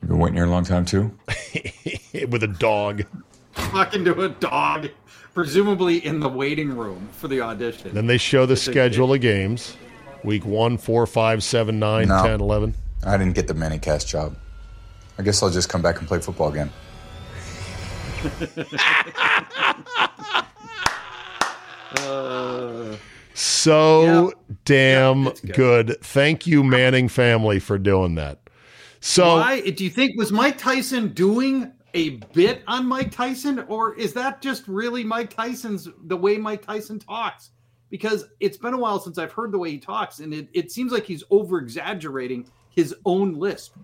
You've 0.01 0.11
been 0.11 0.19
waiting 0.19 0.37
here 0.37 0.47
a 0.47 0.51
long 0.51 0.65
time 0.65 0.85
too. 0.85 1.17
with 2.29 2.43
a 2.43 2.55
dog. 2.59 3.05
Talking 3.55 4.05
to 4.05 4.23
a 4.23 4.29
dog, 4.29 4.89
presumably 5.35 6.05
in 6.05 6.21
the 6.21 6.29
waiting 6.29 6.77
room 6.77 7.09
for 7.13 7.29
the 7.29 7.41
audition. 7.41 7.93
Then 7.95 8.07
they 8.07 8.19
show 8.19 8.47
the 8.47 8.53
It's 8.53 8.63
schedule 8.63 9.13
of 9.13 9.21
games. 9.21 9.77
Week 10.23 10.45
one, 10.45 10.79
four, 10.79 11.07
five, 11.07 11.43
seven, 11.43 11.79
nine, 11.79 12.09
No. 12.09 12.23
10, 12.23 12.41
11. 12.41 12.75
I 13.05 13.17
didn't 13.17 13.35
get 13.35 13.49
the 13.49 13.55
Manicast 13.55 14.07
job. 14.07 14.37
I 15.19 15.23
guess 15.23 15.43
I'll 15.43 15.51
just 15.51 15.69
come 15.69 15.83
back 15.83 15.99
and 15.99 16.07
play 16.07 16.21
football 16.21 16.53
again. 16.53 16.71
Uh, 21.91 22.28
So 23.59 24.33
damn 24.65 25.31
good. 25.53 25.97
Thank 26.01 26.47
you, 26.47 26.63
Manning 26.63 27.09
family, 27.09 27.59
for 27.59 27.79
doing 27.79 28.15
that. 28.15 28.39
So 29.01 29.37
Why 29.37 29.61
do 29.61 29.85
you 29.85 29.91
think 29.91 30.17
was 30.17 30.33
Mike 30.33 30.59
Tyson 30.59 31.09
doing 31.09 31.73
a 31.95 32.11
bit 32.33 32.63
on 32.67 32.87
Mike 32.87 33.11
Tyson, 33.11 33.61
or 33.69 33.95
is 33.95 34.13
that 34.15 34.41
just 34.41 34.67
really 34.69 35.05
Mike 35.05 35.31
Tyson's 35.35 35.89
the 36.05 36.17
way 36.17 36.37
Mike 36.37 36.65
Tyson 36.65 36.99
talks? 36.99 37.51
Because 37.91 38.27
it's 38.41 38.57
been 38.57 38.75
a 38.75 38.79
while 38.79 39.01
since 39.01 39.19
I've 39.19 39.33
heard 39.33 39.51
the 39.51 39.59
way 39.59 39.71
he 39.71 39.79
talks, 39.79 40.19
and 40.21 40.35
it, 40.35 40.49
it 40.53 40.71
seems 40.71 40.93
like 40.93 41.05
he's 41.05 41.25
over 41.31 41.59
exaggerating 41.59 42.47
his 42.71 42.95
own 43.05 43.35
lisp. 43.35 43.77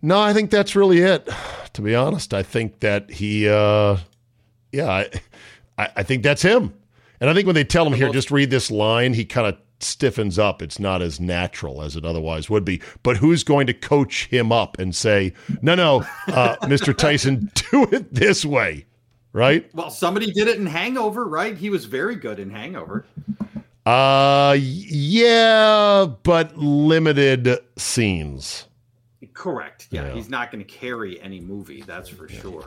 No, 0.00 0.20
I 0.20 0.32
think 0.32 0.50
that's 0.50 0.74
really 0.74 0.98
it. 0.98 1.28
To 1.74 1.82
be 1.82 1.94
honest, 1.94 2.32
I 2.34 2.42
think 2.42 2.80
that 2.80 3.10
he, 3.10 3.48
uh, 3.48 3.98
yeah, 4.72 4.90
I, 4.90 5.10
I 5.76 5.88
I 5.96 6.02
think 6.02 6.22
that's 6.22 6.42
him. 6.42 6.72
And 7.24 7.30
I 7.30 7.32
think 7.32 7.46
when 7.46 7.54
they 7.54 7.64
tell 7.64 7.86
him 7.86 7.94
here, 7.94 8.12
just 8.12 8.30
read 8.30 8.50
this 8.50 8.70
line, 8.70 9.14
he 9.14 9.24
kind 9.24 9.46
of 9.46 9.56
stiffens 9.80 10.38
up. 10.38 10.60
It's 10.60 10.78
not 10.78 11.00
as 11.00 11.18
natural 11.18 11.80
as 11.80 11.96
it 11.96 12.04
otherwise 12.04 12.50
would 12.50 12.66
be. 12.66 12.82
But 13.02 13.16
who's 13.16 13.42
going 13.42 13.66
to 13.66 13.72
coach 13.72 14.26
him 14.26 14.52
up 14.52 14.78
and 14.78 14.94
say, 14.94 15.32
no, 15.62 15.74
no, 15.74 16.00
uh, 16.26 16.56
Mr. 16.64 16.94
Tyson, 16.94 17.50
do 17.54 17.84
it 17.90 18.12
this 18.12 18.44
way, 18.44 18.84
right? 19.32 19.74
Well, 19.74 19.88
somebody 19.88 20.32
did 20.32 20.48
it 20.48 20.58
in 20.58 20.66
Hangover, 20.66 21.24
right? 21.24 21.56
He 21.56 21.70
was 21.70 21.86
very 21.86 22.14
good 22.14 22.38
in 22.38 22.50
Hangover. 22.50 23.06
Uh, 23.86 24.54
yeah, 24.60 26.06
but 26.24 26.58
limited 26.58 27.58
scenes. 27.78 28.66
Correct. 29.34 29.88
Yeah, 29.90 30.06
Yeah. 30.06 30.14
he's 30.14 30.30
not 30.30 30.50
going 30.52 30.64
to 30.64 30.70
carry 30.72 31.20
any 31.20 31.40
movie, 31.40 31.82
that's 31.82 32.08
for 32.08 32.28
sure. 32.28 32.64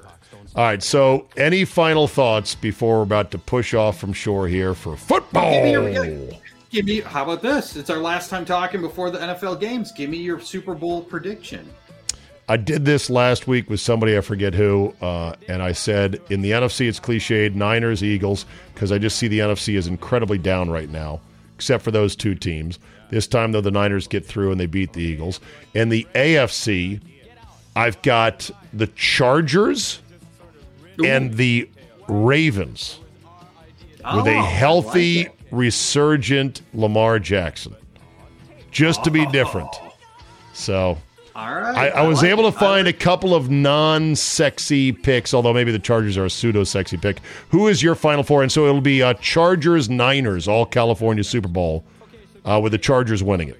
All 0.55 0.63
right. 0.63 0.83
So, 0.83 1.27
any 1.37 1.63
final 1.65 2.07
thoughts 2.07 2.55
before 2.55 2.97
we're 2.97 3.03
about 3.03 3.31
to 3.31 3.37
push 3.37 3.73
off 3.73 3.97
from 3.99 4.11
shore 4.13 4.47
here 4.47 4.73
for 4.73 4.95
football? 4.97 5.51
Give 5.51 5.63
me, 5.63 5.71
your, 5.93 6.29
give 6.69 6.85
me. 6.85 6.99
How 6.99 7.23
about 7.23 7.41
this? 7.41 7.77
It's 7.77 7.89
our 7.89 7.97
last 7.99 8.29
time 8.29 8.43
talking 8.43 8.81
before 8.81 9.09
the 9.09 9.17
NFL 9.17 9.59
games. 9.61 9.91
Give 9.93 10.09
me 10.09 10.17
your 10.17 10.39
Super 10.41 10.75
Bowl 10.75 11.01
prediction. 11.01 11.67
I 12.49 12.55
did 12.57 12.85
this 12.85 13.09
last 13.09 13.45
week 13.47 13.69
with 13.69 13.79
somebody 13.81 14.17
I 14.17 14.21
forget 14.21 14.53
who, 14.53 14.93
uh, 15.01 15.35
and 15.49 15.61
I 15.61 15.73
said 15.73 16.21
in 16.29 16.41
the 16.41 16.51
NFC 16.51 16.87
it's 16.87 16.99
cliched 16.99 17.55
Niners 17.55 18.01
Eagles 18.03 18.45
because 18.73 18.91
I 18.91 18.97
just 18.99 19.17
see 19.17 19.27
the 19.27 19.39
NFC 19.39 19.75
is 19.75 19.87
incredibly 19.87 20.37
down 20.37 20.69
right 20.69 20.89
now, 20.89 21.19
except 21.55 21.83
for 21.83 21.91
those 21.91 22.15
two 22.15 22.35
teams. 22.35 22.79
This 23.09 23.27
time 23.27 23.51
though, 23.51 23.61
the 23.61 23.71
Niners 23.71 24.07
get 24.07 24.25
through 24.25 24.51
and 24.51 24.59
they 24.59 24.65
beat 24.65 24.93
the 24.93 25.01
Eagles. 25.01 25.39
And 25.73 25.91
the 25.91 26.07
AFC, 26.15 27.01
I've 27.75 28.01
got 28.01 28.49
the 28.73 28.87
Chargers 28.87 30.01
and 31.03 31.33
the 31.35 31.69
Ravens 32.07 32.99
with 34.15 34.27
a 34.27 34.41
healthy, 34.41 35.25
like 35.25 35.37
resurgent 35.51 36.61
Lamar 36.73 37.19
Jackson, 37.19 37.75
just 38.71 39.03
to 39.03 39.11
be 39.11 39.25
different. 39.27 39.69
So. 40.53 40.97
All 41.35 41.53
right. 41.53 41.77
I, 41.77 41.87
I 41.89 42.07
was 42.07 42.23
like 42.23 42.31
able 42.31 42.47
it. 42.47 42.53
to 42.53 42.57
find 42.57 42.87
a 42.87 42.93
couple 42.93 43.35
of 43.35 43.51
non-sexy 43.51 44.91
picks, 44.91 45.35
although 45.35 45.53
maybe 45.53 45.71
the 45.71 45.77
Chargers 45.77 46.17
are 46.17 46.25
a 46.25 46.31
pseudo-sexy 46.31 46.97
pick. 46.97 47.19
Who 47.49 47.67
is 47.67 47.83
your 47.83 47.93
final 47.93 48.23
four? 48.23 48.41
And 48.41 48.51
so 48.51 48.65
it'll 48.65 48.81
be 48.81 49.03
uh, 49.03 49.13
Chargers 49.15 49.87
Niners, 49.87 50.47
all 50.47 50.65
California 50.65 51.23
Super 51.23 51.47
Bowl, 51.47 51.85
uh, 52.45 52.59
with 52.61 52.71
the 52.71 52.77
Chargers 52.77 53.23
winning 53.23 53.49
it. 53.49 53.59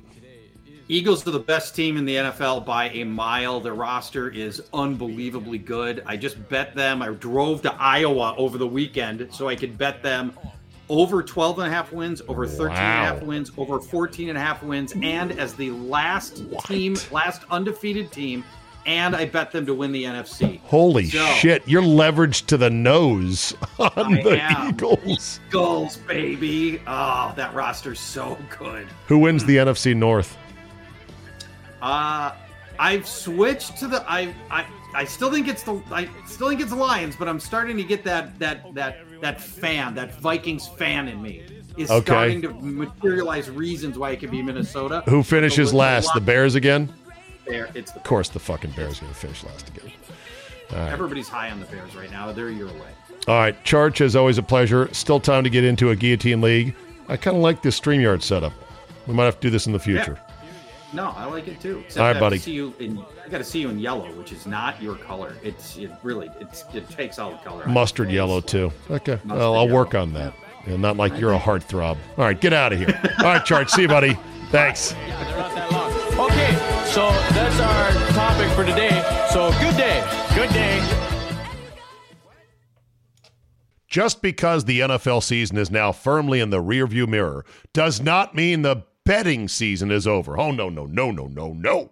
Eagles 0.90 1.28
are 1.28 1.32
the 1.32 1.40
best 1.40 1.76
team 1.76 1.98
in 1.98 2.06
the 2.06 2.16
NFL 2.16 2.66
by 2.66 2.90
a 2.90 3.04
mile. 3.04 3.60
Their 3.60 3.74
roster 3.74 4.30
is 4.30 4.64
unbelievably 4.74 5.58
good. 5.58 6.02
I 6.06 6.16
just 6.16 6.48
bet 6.48 6.76
them. 6.76 7.02
I 7.02 7.10
drove 7.10 7.62
to 7.64 7.74
Iowa 7.74 8.36
over 8.38 8.58
the 8.58 8.68
weekend 8.68 9.28
so 9.34 9.50
I 9.50 9.56
could 9.58 9.78
bet 9.78 10.02
them 10.02 10.38
over 10.90 11.22
12 11.22 11.60
and 11.60 11.68
a 11.68 11.76
half 11.76 11.92
wins, 11.92 12.22
over 12.28 12.48
13 12.48 12.70
and 12.70 12.72
a 12.72 12.80
half 12.80 13.22
wins, 13.24 13.52
over 13.58 13.80
14 13.80 14.30
and 14.30 14.38
a 14.38 14.42
half 14.42 14.64
wins, 14.64 14.94
and 15.02 15.38
as 15.38 15.54
the 15.54 15.72
last 15.72 16.44
team, 16.66 16.96
last 17.12 17.44
undefeated 17.50 18.12
team, 18.12 18.44
and 18.88 19.16
I 19.16 19.26
bet 19.26 19.52
them 19.52 19.66
to 19.68 19.74
win 19.76 19.92
the 19.92 20.06
NFC. 20.06 20.60
Holy 20.62 21.10
So- 21.10 21.24
shit! 21.36 21.62
You're 21.68 21.84
leveraged 21.84 22.48
to 22.48 22.58
the 22.58 22.70
nose 22.72 23.54
on 23.80 23.92
I 24.18 24.24
the 24.24 24.42
am. 24.42 24.70
Eagles. 24.70 25.40
Eagles, 25.50 25.98
baby. 25.98 26.82
Oh, 26.88 27.34
that 27.36 27.54
roster's 27.54 28.00
so 28.00 28.38
good. 28.58 28.88
Who 29.08 29.20
wins 29.20 29.46
the 29.46 29.58
NFC 29.58 29.96
North? 29.96 30.36
Uh 31.82 32.32
I've 32.80 33.08
switched 33.08 33.78
to 33.78 33.88
the 33.88 34.04
I 34.10 34.34
I 34.50 34.66
I 34.96 35.04
still 35.06 35.32
think 35.32 35.48
it's 35.48 35.64
the 35.64 35.82
I 35.92 36.08
still 36.28 36.50
think 36.50 36.62
it's 36.62 36.70
the 36.72 36.76
Lions, 36.78 37.16
but 37.16 37.28
I'm 37.28 37.40
starting 37.40 37.78
to 37.78 37.84
get 37.84 38.04
that 38.06 38.38
that 38.40 38.74
that 38.74 38.98
that 39.22 39.42
fan, 39.42 39.94
that 39.96 40.20
Vikings 40.22 40.68
fan 40.68 41.08
in 41.08 41.22
me 41.22 41.44
is 41.76 41.92
Okay. 41.92 42.06
starting 42.06 42.42
to 42.44 42.50
materialize 42.54 43.50
reasons 43.50 43.98
why 43.98 44.12
it 44.12 44.20
could 44.20 44.32
be 44.32 44.42
Minnesota. 44.42 45.04
Who 45.08 45.22
finishes 45.24 45.70
So 45.72 45.78
last? 45.78 46.12
The 46.14 46.22
Bears 46.22 46.56
again? 46.56 46.92
There, 47.48 47.70
it's 47.74 47.92
the 47.92 48.00
Of 48.00 48.06
course, 48.06 48.30
the 48.30 48.40
fucking 48.40 48.72
Bears 48.72 48.98
are 48.98 49.02
going 49.02 49.14
to 49.14 49.20
finish 49.20 49.44
last 49.44 49.70
again. 49.70 49.92
All 50.72 50.78
right. 50.78 50.92
everybody's 50.92 51.30
high 51.30 51.50
on 51.50 51.60
the 51.60 51.66
Bears 51.68 51.96
right 51.96 52.12
now. 52.12 52.32
They're 52.34 52.50
a 52.50 52.54
year 52.54 52.68
away. 52.68 52.90
All 53.28 53.36
right, 53.36 53.62
Charge, 53.64 54.02
as 54.02 54.16
always, 54.16 54.38
a 54.38 54.44
pleasure. 54.44 54.94
Still 54.94 55.20
time 55.20 55.44
to 55.44 55.50
get 55.50 55.64
into 55.64 55.90
a 55.90 55.96
guillotine 55.96 56.42
league. 56.42 56.76
I 57.10 57.18
kind 57.18 57.38
of 57.38 57.44
like 57.44 57.62
this 57.62 57.80
StreamYard 57.80 58.22
setup. 58.22 58.54
We 59.06 59.14
might 59.14 59.26
have 59.26 59.36
to 59.36 59.42
do 59.42 59.50
this 59.50 59.68
in 59.68 59.74
the 59.74 59.80
future. 59.80 60.20
No, 60.94 61.14
I 61.16 61.26
like 61.26 61.48
it 61.48 61.60
too. 61.60 61.80
Except 61.80 62.00
All 62.00 62.12
right, 62.12 62.20
buddy. 62.20 62.38
See 62.38 62.54
you 62.54 62.74
in, 62.80 63.04
I 63.26 63.30
got 63.30 63.40
to 63.40 63.44
see 63.44 63.60
you 63.60 63.70
in 63.70 63.80
yellow, 63.80 64.12
which 64.14 64.32
is 64.32 64.46
not 64.46 64.82
your 64.82 64.96
color. 64.96 65.36
It's 65.44 65.78
it 65.78 65.92
really 66.04 66.30
it's 66.40 66.64
it 66.74 66.90
takes 66.90 67.20
all 67.20 67.32
the 67.32 67.38
color. 67.38 67.64
out 67.64 67.70
Mustard 67.70 68.10
yellow, 68.10 68.40
too. 68.40 68.72
Okay. 68.90 69.14
Mustard 69.14 69.30
well, 69.32 69.56
I'll 69.56 69.66
yellow. 69.66 69.76
work 69.76 69.96
on 69.96 70.14
that. 70.14 70.34
And 70.66 70.82
not 70.82 70.98
like 70.98 71.18
you're 71.20 71.34
a 71.34 71.40
heartthrob. 71.40 71.98
All 72.18 72.26
right, 72.26 72.40
get 72.40 72.54
out 72.54 72.74
of 72.74 72.80
here. 72.80 73.00
All 73.20 73.26
right, 73.26 73.44
Charge. 73.46 73.70
See 73.70 73.84
you, 73.84 73.88
buddy. 73.88 74.18
Thanks. 74.52 74.94
Okay, 74.94 75.87
so 76.98 77.12
that's 77.30 77.60
our 77.60 77.92
topic 78.14 78.50
for 78.56 78.66
today. 78.66 78.90
So 79.30 79.52
good 79.62 79.78
day. 79.78 80.04
Good 80.34 80.50
day. 80.50 80.84
Just 83.88 84.24
because 84.24 84.66
the 84.66 84.80
NFL 84.80 85.22
season 85.22 85.60
is 85.60 85.70
now 85.70 85.92
firmly 85.92 86.40
in 86.40 86.50
the 86.50 86.58
rearview 86.58 87.08
mirror 87.08 87.46
does 87.72 88.02
not 88.02 88.34
mean 88.34 88.64
the 88.64 88.84
betting 89.06 89.48
season 89.48 89.92
is 89.92 90.08
over. 90.08 90.40
Oh, 90.40 90.50
no, 90.50 90.70
no, 90.70 90.88
no, 90.88 91.12
no, 91.12 91.28
no, 91.28 91.54
no. 91.54 91.92